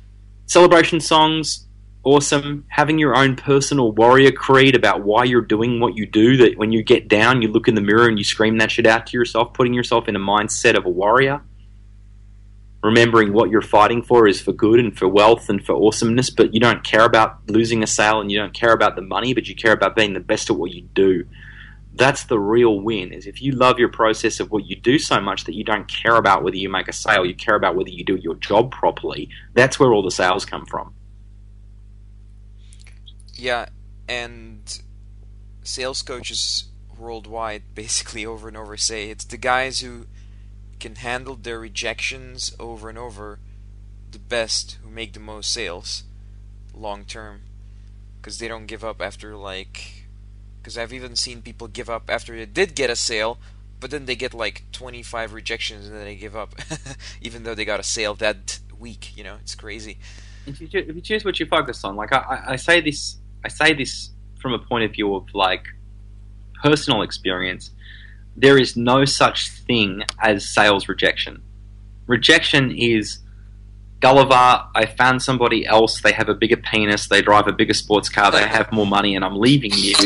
celebration 0.46 1.00
songs 1.00 1.66
awesome 2.04 2.64
having 2.68 2.98
your 2.98 3.16
own 3.16 3.36
personal 3.36 3.92
warrior 3.92 4.30
creed 4.30 4.74
about 4.74 5.02
why 5.02 5.24
you're 5.24 5.42
doing 5.42 5.80
what 5.80 5.96
you 5.96 6.06
do 6.06 6.36
that 6.36 6.56
when 6.56 6.72
you 6.72 6.82
get 6.82 7.08
down 7.08 7.42
you 7.42 7.48
look 7.48 7.68
in 7.68 7.74
the 7.74 7.80
mirror 7.80 8.06
and 8.06 8.16
you 8.16 8.24
scream 8.24 8.56
that 8.56 8.70
shit 8.70 8.86
out 8.86 9.06
to 9.06 9.16
yourself 9.16 9.52
putting 9.52 9.74
yourself 9.74 10.08
in 10.08 10.14
a 10.16 10.18
mindset 10.18 10.76
of 10.76 10.86
a 10.86 10.88
warrior 10.88 11.42
remembering 12.82 13.32
what 13.32 13.50
you're 13.50 13.60
fighting 13.60 14.02
for 14.02 14.28
is 14.28 14.40
for 14.40 14.52
good 14.52 14.78
and 14.78 14.96
for 14.96 15.08
wealth 15.08 15.48
and 15.48 15.64
for 15.64 15.74
awesomeness 15.74 16.30
but 16.30 16.54
you 16.54 16.60
don't 16.60 16.84
care 16.84 17.04
about 17.04 17.38
losing 17.48 17.82
a 17.82 17.86
sale 17.86 18.20
and 18.20 18.30
you 18.30 18.38
don't 18.38 18.54
care 18.54 18.72
about 18.72 18.94
the 18.94 19.02
money 19.02 19.34
but 19.34 19.48
you 19.48 19.54
care 19.54 19.72
about 19.72 19.96
being 19.96 20.14
the 20.14 20.20
best 20.20 20.48
at 20.50 20.56
what 20.56 20.70
you 20.70 20.82
do. 20.94 21.24
That's 21.94 22.24
the 22.24 22.38
real 22.38 22.78
win 22.80 23.12
is 23.12 23.26
if 23.26 23.42
you 23.42 23.52
love 23.52 23.80
your 23.80 23.88
process 23.88 24.38
of 24.38 24.52
what 24.52 24.66
you 24.66 24.76
do 24.76 24.98
so 25.00 25.20
much 25.20 25.44
that 25.44 25.54
you 25.54 25.64
don't 25.64 25.88
care 25.88 26.14
about 26.14 26.44
whether 26.44 26.56
you 26.56 26.68
make 26.68 26.86
a 26.86 26.92
sale 26.92 27.26
you 27.26 27.34
care 27.34 27.56
about 27.56 27.74
whether 27.74 27.90
you 27.90 28.04
do 28.04 28.16
your 28.16 28.36
job 28.36 28.70
properly 28.70 29.28
that's 29.54 29.80
where 29.80 29.92
all 29.92 30.02
the 30.02 30.10
sales 30.10 30.44
come 30.44 30.64
from. 30.64 30.94
Yeah, 33.34 33.66
and 34.08 34.80
sales 35.62 36.02
coaches 36.02 36.64
worldwide 36.96 37.62
basically 37.74 38.24
over 38.24 38.48
and 38.48 38.56
over 38.56 38.76
say 38.76 39.10
it's 39.10 39.24
the 39.24 39.36
guys 39.36 39.80
who 39.80 40.06
can 40.80 40.96
handle 40.96 41.34
their 41.36 41.58
rejections 41.58 42.54
over 42.58 42.88
and 42.88 42.98
over 42.98 43.38
the 44.10 44.18
best 44.18 44.78
who 44.82 44.90
make 44.90 45.12
the 45.12 45.20
most 45.20 45.52
sales 45.52 46.04
long 46.74 47.04
term. 47.04 47.40
Because 48.20 48.38
they 48.38 48.48
don't 48.48 48.66
give 48.66 48.84
up 48.84 49.00
after 49.00 49.36
like 49.36 50.06
because 50.60 50.76
I've 50.76 50.92
even 50.92 51.16
seen 51.16 51.40
people 51.42 51.68
give 51.68 51.88
up 51.88 52.10
after 52.10 52.36
they 52.36 52.44
did 52.46 52.74
get 52.74 52.90
a 52.90 52.96
sale 52.96 53.38
but 53.80 53.90
then 53.92 54.06
they 54.06 54.16
get 54.16 54.34
like 54.34 54.64
25 54.72 55.32
rejections 55.32 55.86
and 55.86 55.94
then 55.96 56.04
they 56.04 56.16
give 56.16 56.34
up 56.36 56.54
even 57.22 57.44
though 57.44 57.54
they 57.54 57.64
got 57.64 57.78
a 57.78 57.84
sale 57.84 58.14
that 58.16 58.58
week 58.78 59.16
you 59.16 59.22
know? 59.24 59.36
It's 59.40 59.54
crazy. 59.54 59.98
If 60.46 60.60
you, 60.60 60.68
if 60.72 60.94
you 60.94 61.00
choose 61.00 61.24
what 61.24 61.38
you 61.38 61.46
focus 61.46 61.84
on, 61.84 61.94
like 61.96 62.12
I, 62.12 62.42
I- 62.48 62.56
say 62.56 62.80
this, 62.80 63.18
I 63.44 63.48
say 63.48 63.72
this 63.74 64.10
from 64.40 64.52
a 64.54 64.58
point 64.58 64.84
of 64.84 64.92
view 64.92 65.14
of 65.14 65.26
like 65.34 65.66
personal 66.62 67.02
experience. 67.02 67.70
There 68.40 68.56
is 68.56 68.76
no 68.76 69.04
such 69.04 69.50
thing 69.50 70.04
as 70.22 70.48
sales 70.48 70.88
rejection. 70.88 71.42
Rejection 72.06 72.70
is 72.70 73.18
Gulliver. 73.98 74.64
I 74.76 74.86
found 74.96 75.22
somebody 75.22 75.66
else. 75.66 76.00
They 76.00 76.12
have 76.12 76.28
a 76.28 76.34
bigger 76.34 76.56
penis. 76.56 77.08
They 77.08 77.20
drive 77.20 77.48
a 77.48 77.52
bigger 77.52 77.74
sports 77.74 78.08
car. 78.08 78.30
They 78.30 78.46
have 78.46 78.70
more 78.70 78.86
money, 78.86 79.16
and 79.16 79.24
I'm 79.24 79.34
leaving 79.34 79.72
you. 79.74 79.96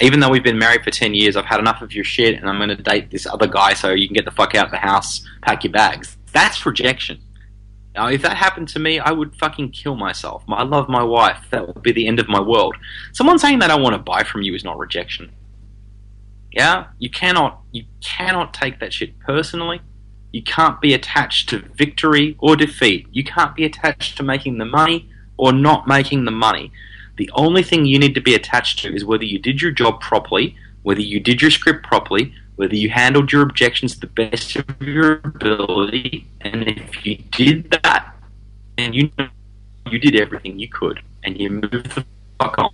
Even 0.00 0.20
though 0.20 0.30
we've 0.30 0.44
been 0.44 0.60
married 0.60 0.84
for 0.84 0.92
ten 0.92 1.12
years, 1.12 1.34
I've 1.34 1.44
had 1.44 1.58
enough 1.58 1.82
of 1.82 1.92
your 1.92 2.04
shit, 2.04 2.36
and 2.36 2.48
I'm 2.48 2.58
going 2.58 2.68
to 2.68 2.76
date 2.76 3.10
this 3.10 3.26
other 3.26 3.48
guy 3.48 3.74
so 3.74 3.90
you 3.90 4.06
can 4.06 4.14
get 4.14 4.26
the 4.26 4.30
fuck 4.30 4.54
out 4.54 4.66
of 4.66 4.70
the 4.70 4.78
house, 4.78 5.26
pack 5.42 5.64
your 5.64 5.72
bags. 5.72 6.16
That's 6.32 6.64
rejection. 6.64 7.20
Now, 7.96 8.06
if 8.06 8.22
that 8.22 8.36
happened 8.36 8.68
to 8.68 8.78
me, 8.78 9.00
I 9.00 9.10
would 9.10 9.34
fucking 9.34 9.72
kill 9.72 9.96
myself. 9.96 10.44
I 10.48 10.62
love 10.62 10.88
my 10.88 11.02
wife. 11.02 11.46
That 11.50 11.66
would 11.66 11.82
be 11.82 11.90
the 11.90 12.06
end 12.06 12.20
of 12.20 12.28
my 12.28 12.40
world. 12.40 12.76
Someone 13.12 13.40
saying 13.40 13.58
that 13.58 13.72
I 13.72 13.76
want 13.76 13.94
to 13.94 13.98
buy 13.98 14.22
from 14.22 14.42
you 14.42 14.54
is 14.54 14.62
not 14.62 14.78
rejection. 14.78 15.32
Yeah, 16.52 16.88
you 16.98 17.10
cannot 17.10 17.60
you 17.72 17.84
cannot 18.00 18.52
take 18.52 18.78
that 18.80 18.92
shit 18.92 19.18
personally. 19.20 19.80
You 20.32 20.42
can't 20.42 20.80
be 20.80 20.94
attached 20.94 21.48
to 21.50 21.58
victory 21.58 22.36
or 22.38 22.56
defeat. 22.56 23.06
You 23.10 23.24
can't 23.24 23.54
be 23.54 23.64
attached 23.64 24.16
to 24.16 24.22
making 24.22 24.58
the 24.58 24.64
money 24.64 25.10
or 25.36 25.52
not 25.52 25.86
making 25.86 26.24
the 26.24 26.30
money. 26.30 26.72
The 27.16 27.30
only 27.34 27.62
thing 27.62 27.84
you 27.84 27.98
need 27.98 28.14
to 28.14 28.20
be 28.20 28.34
attached 28.34 28.78
to 28.80 28.94
is 28.94 29.04
whether 29.04 29.24
you 29.24 29.38
did 29.38 29.60
your 29.60 29.70
job 29.70 30.00
properly, 30.00 30.56
whether 30.82 31.00
you 31.00 31.20
did 31.20 31.42
your 31.42 31.50
script 31.50 31.84
properly, 31.84 32.34
whether 32.56 32.74
you 32.74 32.90
handled 32.90 33.32
your 33.32 33.42
objections 33.42 33.94
to 33.94 34.00
the 34.00 34.06
best 34.06 34.56
of 34.56 34.80
your 34.80 35.14
ability, 35.24 36.26
and 36.40 36.68
if 36.68 37.04
you 37.04 37.16
did 37.16 37.70
that, 37.70 38.14
then 38.76 38.92
you 38.92 39.10
know 39.18 39.28
you 39.90 39.98
did 39.98 40.16
everything 40.16 40.58
you 40.58 40.68
could, 40.68 41.00
and 41.24 41.38
you 41.38 41.50
moved 41.50 41.94
the 41.94 42.04
fuck 42.38 42.58
on. 42.58 42.70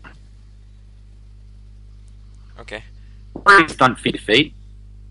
okay 2.61 2.83
Warriors 3.28 3.28
don't 3.77 3.99
fit 3.99 4.13
defeat, 4.13 4.55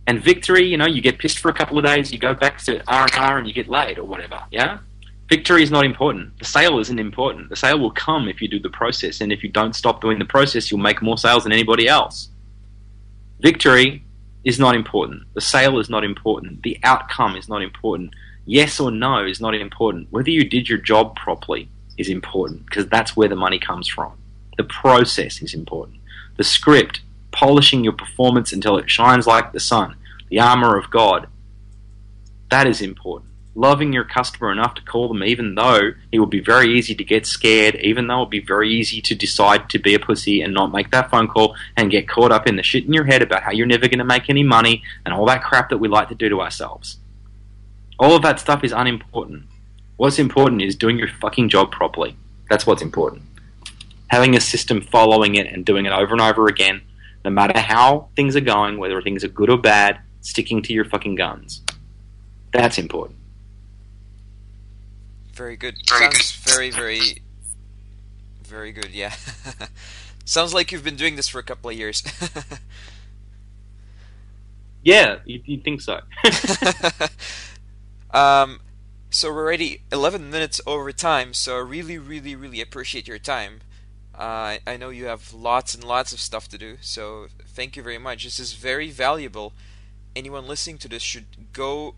and 0.07 0.21
victory. 0.23 0.65
You 0.65 0.77
know, 0.77 0.87
you 0.87 1.01
get 1.01 1.19
pissed 1.19 1.39
for 1.39 1.49
a 1.49 1.53
couple 1.53 1.77
of 1.77 1.85
days, 1.85 2.11
you 2.11 2.19
go 2.19 2.33
back 2.33 2.59
to 2.63 2.81
R 2.87 3.03
and 3.03 3.15
R, 3.15 3.37
and 3.37 3.47
you 3.47 3.53
get 3.53 3.67
laid 3.67 3.97
or 3.97 4.03
whatever. 4.03 4.41
Yeah, 4.51 4.79
victory 5.29 5.63
is 5.63 5.71
not 5.71 5.85
important. 5.85 6.37
The 6.39 6.45
sale 6.45 6.79
isn't 6.79 6.99
important. 6.99 7.49
The 7.49 7.55
sale 7.55 7.79
will 7.79 7.91
come 7.91 8.27
if 8.27 8.41
you 8.41 8.47
do 8.47 8.59
the 8.59 8.69
process, 8.69 9.21
and 9.21 9.31
if 9.31 9.43
you 9.43 9.49
don't 9.49 9.75
stop 9.75 10.01
doing 10.01 10.19
the 10.19 10.25
process, 10.25 10.71
you'll 10.71 10.79
make 10.79 11.01
more 11.01 11.17
sales 11.17 11.43
than 11.43 11.51
anybody 11.51 11.87
else. 11.87 12.29
Victory 13.39 14.03
is 14.43 14.59
not 14.59 14.75
important. 14.75 15.23
The 15.33 15.41
sale 15.41 15.77
is 15.79 15.89
not 15.89 16.03
important. 16.03 16.63
The 16.63 16.79
outcome 16.83 17.35
is 17.35 17.49
not 17.49 17.61
important. 17.61 18.13
Yes 18.45 18.79
or 18.79 18.91
no 18.91 19.25
is 19.25 19.41
not 19.41 19.53
important. 19.53 20.07
Whether 20.09 20.29
you 20.29 20.45
did 20.45 20.69
your 20.69 20.77
job 20.77 21.17
properly 21.17 21.69
is 21.97 22.07
important 22.07 22.65
because 22.65 22.87
that's 22.87 23.17
where 23.17 23.27
the 23.27 23.35
money 23.35 23.59
comes 23.59 23.87
from. 23.87 24.13
The 24.57 24.63
process 24.63 25.41
is 25.41 25.53
important. 25.53 25.99
The 26.37 26.45
script, 26.45 27.01
polishing 27.37 27.83
your 27.83 27.93
performance 27.93 28.51
until 28.51 28.77
it 28.77 28.89
shines 28.89 29.27
like 29.27 29.51
the 29.51 29.59
sun, 29.59 29.95
the 30.29 30.39
armor 30.39 30.75
of 30.75 30.89
God, 30.89 31.27
that 32.49 32.65
is 32.65 32.81
important. 32.81 33.31
Loving 33.53 33.93
your 33.93 34.05
customer 34.05 34.51
enough 34.51 34.73
to 34.73 34.81
call 34.81 35.07
them, 35.07 35.23
even 35.23 35.53
though 35.53 35.91
it 36.11 36.19
would 36.19 36.31
be 36.31 36.39
very 36.39 36.75
easy 36.75 36.95
to 36.95 37.03
get 37.03 37.27
scared, 37.27 37.75
even 37.75 38.07
though 38.07 38.17
it 38.17 38.19
would 38.21 38.29
be 38.31 38.39
very 38.39 38.71
easy 38.71 39.01
to 39.01 39.13
decide 39.13 39.69
to 39.69 39.77
be 39.77 39.93
a 39.93 39.99
pussy 39.99 40.41
and 40.41 40.51
not 40.51 40.71
make 40.71 40.89
that 40.89 41.11
phone 41.11 41.27
call 41.27 41.55
and 41.75 41.91
get 41.91 42.07
caught 42.07 42.31
up 42.31 42.47
in 42.47 42.55
the 42.55 42.63
shit 42.63 42.85
in 42.85 42.93
your 42.93 43.03
head 43.03 43.21
about 43.21 43.43
how 43.43 43.51
you're 43.51 43.67
never 43.67 43.87
going 43.87 43.99
to 43.99 44.03
make 44.03 44.31
any 44.31 44.43
money 44.43 44.81
and 45.05 45.13
all 45.13 45.25
that 45.27 45.43
crap 45.43 45.69
that 45.69 45.77
we 45.77 45.87
like 45.87 46.09
to 46.09 46.15
do 46.15 46.29
to 46.29 46.41
ourselves. 46.41 46.97
All 47.99 48.15
of 48.15 48.23
that 48.23 48.39
stuff 48.39 48.63
is 48.63 48.71
unimportant. 48.71 49.43
What's 49.97 50.17
important 50.17 50.63
is 50.63 50.75
doing 50.75 50.97
your 50.97 51.07
fucking 51.07 51.49
job 51.49 51.71
properly. 51.71 52.15
That's 52.49 52.65
what's 52.65 52.81
important. 52.81 53.21
Having 54.07 54.35
a 54.35 54.41
system, 54.41 54.81
following 54.81 55.35
it, 55.35 55.45
and 55.47 55.65
doing 55.65 55.85
it 55.85 55.91
over 55.91 56.13
and 56.13 56.21
over 56.21 56.47
again, 56.47 56.81
no 57.27 57.31
matter 57.31 57.59
how 57.59 58.07
things 58.15 58.35
are 58.35 58.41
going, 58.41 58.77
whether 58.77 59.01
things 59.01 59.23
are 59.23 59.27
good 59.27 59.49
or 59.49 59.57
bad, 59.57 59.99
sticking 60.21 60.61
to 60.61 60.71
your 60.71 60.85
fucking 60.85 61.15
guns. 61.15 61.61
That's 62.53 62.77
important. 62.77 63.19
Very 65.33 65.57
good. 65.57 65.75
Very 65.89 66.11
Sounds 66.11 66.31
very, 66.31 66.69
very, 66.71 67.21
very 68.43 68.71
good. 68.71 68.91
Yeah. 68.91 69.13
Sounds 70.25 70.53
like 70.53 70.71
you've 70.71 70.83
been 70.83 70.95
doing 70.95 71.17
this 71.17 71.27
for 71.27 71.39
a 71.39 71.43
couple 71.43 71.69
of 71.69 71.75
years. 71.75 72.01
Yeah, 74.87 75.17
you, 75.25 75.41
you'd 75.43 75.65
think 75.65 75.81
so. 75.81 75.99
um, 78.11 78.61
so 79.09 79.33
we're 79.33 79.43
already 79.43 79.81
11 79.91 80.29
minutes 80.29 80.61
over 80.65 80.93
time. 80.93 81.33
So 81.33 81.57
I 81.57 81.59
really, 81.59 81.97
really, 81.97 82.37
really 82.37 82.61
appreciate 82.61 83.05
your 83.05 83.19
time. 83.19 83.59
Uh, 84.17 84.57
I 84.65 84.77
know 84.77 84.89
you 84.89 85.05
have 85.05 85.31
lots 85.33 85.75
and 85.75 85.83
lots 85.83 86.11
of 86.11 86.19
stuff 86.19 86.47
to 86.49 86.57
do. 86.57 86.77
So 86.81 87.27
thank 87.45 87.75
you 87.75 87.83
very 87.83 87.99
much. 87.99 88.23
This 88.23 88.39
is 88.39 88.53
very 88.53 88.89
valuable. 88.89 89.53
Anyone 90.15 90.47
listening 90.47 90.79
to 90.79 90.87
this 90.87 91.03
should 91.03 91.53
go 91.53 91.95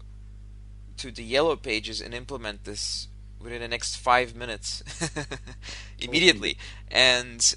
to 0.97 1.11
the 1.11 1.24
yellow 1.24 1.55
pages 1.55 2.01
and 2.01 2.13
implement 2.13 2.65
this 2.65 3.07
within 3.39 3.61
the 3.61 3.67
next 3.70 3.95
five 3.95 4.36
minutes 4.36 4.84
immediately 5.99 6.57
and 6.91 7.55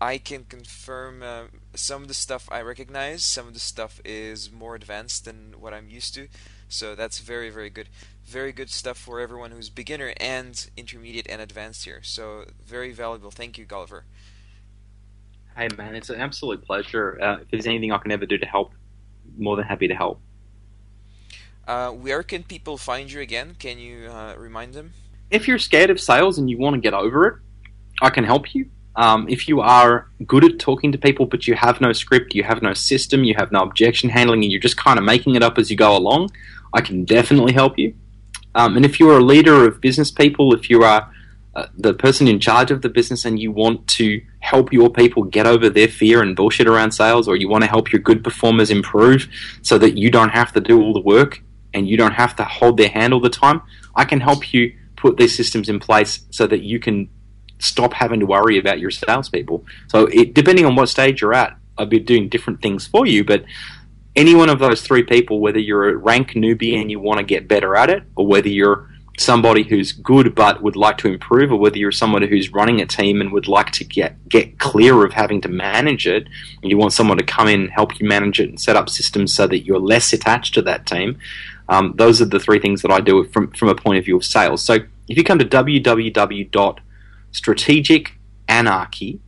i 0.00 0.16
can 0.16 0.44
confirm 0.44 1.22
uh, 1.22 1.42
some 1.74 2.00
of 2.00 2.08
the 2.08 2.14
stuff 2.14 2.48
i 2.50 2.62
recognize 2.62 3.22
some 3.22 3.46
of 3.46 3.52
the 3.52 3.60
stuff 3.60 4.00
is 4.04 4.50
more 4.50 4.74
advanced 4.74 5.26
than 5.26 5.54
what 5.58 5.74
i'm 5.74 5.90
used 5.90 6.14
to 6.14 6.28
so 6.74 6.94
that's 6.94 7.18
very 7.20 7.50
very 7.50 7.70
good 7.70 7.88
very 8.24 8.52
good 8.52 8.70
stuff 8.70 8.98
for 8.98 9.20
everyone 9.20 9.50
who's 9.50 9.70
beginner 9.70 10.12
and 10.18 10.70
intermediate 10.76 11.26
and 11.28 11.40
advanced 11.40 11.84
here 11.84 12.00
so 12.02 12.44
very 12.64 12.92
valuable 12.92 13.30
thank 13.30 13.56
you 13.58 13.64
Gulliver 13.64 14.04
hey, 15.56 15.68
man, 15.78 15.94
it's 15.94 16.10
an 16.10 16.20
absolute 16.20 16.64
pleasure. 16.64 17.16
Uh, 17.22 17.36
if 17.42 17.50
there's 17.50 17.66
anything 17.66 17.92
I 17.92 17.98
can 17.98 18.10
ever 18.10 18.26
do 18.26 18.36
to 18.38 18.46
help, 18.46 18.72
more 19.38 19.54
than 19.56 19.64
happy 19.64 19.86
to 19.86 19.94
help. 19.94 20.20
uh, 21.68 21.90
where 21.90 22.22
can 22.22 22.42
people 22.42 22.76
find 22.76 23.10
you 23.10 23.20
again 23.20 23.54
can 23.58 23.78
you 23.78 24.06
uh, 24.08 24.34
remind 24.36 24.74
them 24.74 24.92
if 25.30 25.48
you're 25.48 25.58
scared 25.58 25.90
of 25.90 26.00
sales 26.00 26.38
and 26.38 26.48
you 26.50 26.58
want 26.58 26.74
to 26.74 26.80
get 26.80 26.94
over 26.94 27.26
it, 27.26 27.34
I 28.02 28.10
can 28.10 28.24
help 28.24 28.54
you. 28.54 28.70
Um, 28.96 29.28
if 29.28 29.48
you 29.48 29.60
are 29.60 30.08
good 30.26 30.44
at 30.44 30.58
talking 30.58 30.92
to 30.92 30.98
people 30.98 31.26
but 31.26 31.48
you 31.48 31.54
have 31.54 31.80
no 31.80 31.92
script, 31.92 32.34
you 32.34 32.44
have 32.44 32.62
no 32.62 32.74
system, 32.74 33.24
you 33.24 33.34
have 33.36 33.50
no 33.50 33.62
objection 33.62 34.10
handling, 34.10 34.42
and 34.44 34.52
you're 34.52 34.60
just 34.60 34.76
kind 34.76 34.98
of 34.98 35.04
making 35.04 35.34
it 35.34 35.42
up 35.42 35.58
as 35.58 35.70
you 35.70 35.76
go 35.76 35.96
along, 35.96 36.30
I 36.72 36.80
can 36.80 37.04
definitely 37.04 37.52
help 37.52 37.78
you. 37.78 37.94
Um, 38.54 38.76
and 38.76 38.84
if 38.84 39.00
you're 39.00 39.18
a 39.18 39.24
leader 39.24 39.66
of 39.66 39.80
business 39.80 40.10
people, 40.10 40.54
if 40.54 40.70
you 40.70 40.84
are 40.84 41.10
uh, 41.56 41.66
the 41.76 41.94
person 41.94 42.26
in 42.26 42.40
charge 42.40 42.70
of 42.70 42.82
the 42.82 42.88
business 42.88 43.24
and 43.24 43.38
you 43.38 43.52
want 43.52 43.86
to 43.86 44.20
help 44.40 44.72
your 44.72 44.90
people 44.90 45.22
get 45.22 45.46
over 45.46 45.68
their 45.68 45.88
fear 45.88 46.20
and 46.20 46.36
bullshit 46.36 46.66
around 46.66 46.92
sales, 46.92 47.28
or 47.28 47.36
you 47.36 47.48
want 47.48 47.62
to 47.62 47.70
help 47.70 47.92
your 47.92 48.00
good 48.00 48.22
performers 48.22 48.70
improve 48.70 49.28
so 49.62 49.78
that 49.78 49.96
you 49.96 50.10
don't 50.10 50.30
have 50.30 50.52
to 50.52 50.60
do 50.60 50.80
all 50.80 50.92
the 50.92 51.00
work 51.00 51.42
and 51.72 51.88
you 51.88 51.96
don't 51.96 52.12
have 52.12 52.34
to 52.36 52.44
hold 52.44 52.76
their 52.76 52.88
hand 52.88 53.12
all 53.12 53.20
the 53.20 53.30
time, 53.30 53.60
I 53.94 54.04
can 54.04 54.20
help 54.20 54.52
you 54.52 54.76
put 54.96 55.16
these 55.16 55.36
systems 55.36 55.68
in 55.68 55.80
place 55.80 56.24
so 56.30 56.46
that 56.46 56.62
you 56.62 56.78
can 56.78 57.08
stop 57.58 57.92
having 57.92 58.20
to 58.20 58.26
worry 58.26 58.58
about 58.58 58.80
your 58.80 58.90
salespeople. 58.90 59.64
So, 59.88 60.06
it, 60.06 60.34
depending 60.34 60.66
on 60.66 60.76
what 60.76 60.88
stage 60.88 61.20
you're 61.20 61.34
at, 61.34 61.56
I'll 61.78 61.86
be 61.86 61.98
doing 61.98 62.28
different 62.28 62.62
things 62.62 62.86
for 62.86 63.06
you, 63.06 63.24
but 63.24 63.44
any 64.16 64.34
one 64.34 64.48
of 64.48 64.58
those 64.58 64.82
three 64.82 65.02
people, 65.02 65.40
whether 65.40 65.58
you're 65.58 65.90
a 65.90 65.96
rank 65.96 66.30
newbie 66.32 66.80
and 66.80 66.90
you 66.90 67.00
want 67.00 67.18
to 67.18 67.24
get 67.24 67.48
better 67.48 67.74
at 67.76 67.90
it, 67.90 68.02
or 68.16 68.26
whether 68.26 68.48
you're 68.48 68.88
somebody 69.18 69.62
who's 69.62 69.92
good 69.92 70.34
but 70.34 70.60
would 70.62 70.76
like 70.76 70.98
to 70.98 71.08
improve, 71.08 71.52
or 71.52 71.56
whether 71.56 71.78
you're 71.78 71.92
somebody 71.92 72.26
who's 72.28 72.52
running 72.52 72.80
a 72.80 72.86
team 72.86 73.20
and 73.20 73.32
would 73.32 73.48
like 73.48 73.70
to 73.72 73.84
get 73.84 74.28
get 74.28 74.58
clear 74.58 75.04
of 75.04 75.12
having 75.12 75.40
to 75.40 75.48
manage 75.48 76.06
it, 76.06 76.28
and 76.62 76.70
you 76.70 76.78
want 76.78 76.92
someone 76.92 77.18
to 77.18 77.24
come 77.24 77.48
in 77.48 77.62
and 77.62 77.70
help 77.70 77.98
you 77.98 78.08
manage 78.08 78.40
it 78.40 78.48
and 78.48 78.60
set 78.60 78.76
up 78.76 78.88
systems 78.88 79.34
so 79.34 79.46
that 79.46 79.60
you're 79.60 79.80
less 79.80 80.12
attached 80.12 80.54
to 80.54 80.62
that 80.62 80.86
team. 80.86 81.18
Um, 81.68 81.94
those 81.96 82.20
are 82.20 82.26
the 82.26 82.40
three 82.40 82.60
things 82.60 82.82
that 82.82 82.90
I 82.90 83.00
do 83.00 83.24
from 83.24 83.50
from 83.52 83.68
a 83.68 83.74
point 83.74 83.98
of 83.98 84.04
view 84.04 84.16
of 84.16 84.24
sales. 84.24 84.62
So 84.62 84.74
if 85.08 85.16
you 85.16 85.24
come 85.24 85.38
to 85.38 85.44
www.strategicanarchy, 87.34 89.20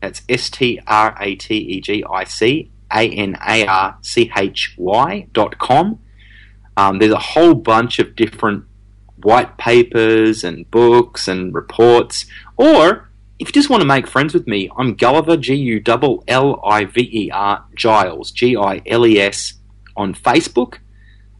that's 0.00 0.22
S 0.28 0.50
T 0.50 0.80
R 0.86 1.16
A 1.20 1.34
T 1.34 1.54
E 1.54 1.80
G 1.80 2.04
I 2.08 2.24
C 2.24 2.70
A 2.92 3.08
N 3.08 3.36
A 3.46 3.66
R 3.66 3.98
C 4.02 4.30
H 4.36 4.74
Y 4.76 5.26
dot 5.32 5.58
com. 5.58 5.98
Um, 6.76 6.98
there's 6.98 7.12
a 7.12 7.18
whole 7.18 7.54
bunch 7.54 7.98
of 7.98 8.14
different 8.14 8.64
white 9.22 9.56
papers 9.56 10.44
and 10.44 10.70
books 10.70 11.26
and 11.26 11.54
reports. 11.54 12.26
Or 12.56 13.08
if 13.38 13.48
you 13.48 13.52
just 13.52 13.70
want 13.70 13.80
to 13.80 13.86
make 13.86 14.06
friends 14.06 14.34
with 14.34 14.46
me, 14.46 14.70
I'm 14.76 14.94
Gulliver, 14.94 15.36
G 15.36 15.54
U 15.54 15.82
L 15.86 16.22
L 16.28 16.60
I 16.64 16.84
V 16.84 17.00
E 17.00 17.30
R 17.30 17.64
Giles, 17.74 18.30
G 18.30 18.56
I 18.56 18.82
L 18.86 19.06
E 19.06 19.18
S, 19.18 19.54
on 19.96 20.14
Facebook. 20.14 20.78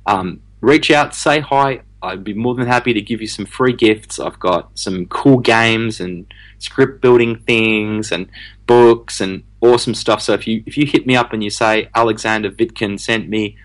Um, 0.07 0.41
reach 0.61 0.91
out, 0.91 1.15
say 1.15 1.41
hi. 1.41 1.83
I'd 2.07 2.25
be 2.25 2.35
more 2.35 2.55
than 2.55 2.67
happy 2.67 2.93
to 2.93 3.01
give 3.01 3.21
you 3.21 3.27
some 3.27 3.47
free 3.47 3.73
gifts. 3.73 4.19
I've 4.19 4.39
got 4.39 4.79
some 4.79 5.07
cool 5.07 5.39
games 5.39 6.01
and 6.01 6.33
script 6.59 7.01
building 7.01 7.39
things 7.41 8.13
and 8.13 8.29
books 8.67 9.21
and 9.21 9.45
awesome 9.61 9.95
stuff. 9.95 10.23
So 10.23 10.33
if 10.33 10.47
you 10.47 10.63
if 10.67 10.77
you 10.77 10.87
hit 10.87 11.07
me 11.07 11.17
up 11.17 11.33
and 11.33 11.43
you 11.45 11.51
say 11.51 11.89
Alexander 11.95 12.51
Vitkin 12.51 12.99
sent 12.99 13.29
me 13.29 13.57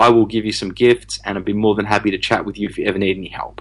I 0.00 0.08
will 0.08 0.24
give 0.24 0.46
you 0.46 0.52
some 0.52 0.72
gifts 0.72 1.20
and 1.24 1.36
I'd 1.36 1.44
be 1.44 1.52
more 1.52 1.74
than 1.74 1.84
happy 1.84 2.10
to 2.10 2.18
chat 2.18 2.46
with 2.46 2.58
you 2.58 2.66
if 2.66 2.78
you 2.78 2.86
ever 2.86 2.98
need 2.98 3.18
any 3.18 3.28
help. 3.28 3.60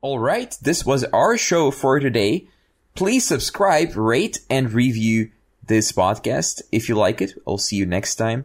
All 0.00 0.20
right, 0.20 0.56
this 0.62 0.86
was 0.86 1.02
our 1.12 1.36
show 1.36 1.72
for 1.72 1.98
today. 1.98 2.46
Please 2.94 3.26
subscribe, 3.26 3.96
rate, 3.96 4.38
and 4.48 4.72
review 4.72 5.32
this 5.66 5.90
podcast 5.90 6.62
if 6.70 6.88
you 6.88 6.94
like 6.94 7.20
it. 7.20 7.32
I'll 7.44 7.58
see 7.58 7.74
you 7.74 7.86
next 7.86 8.14
time. 8.14 8.44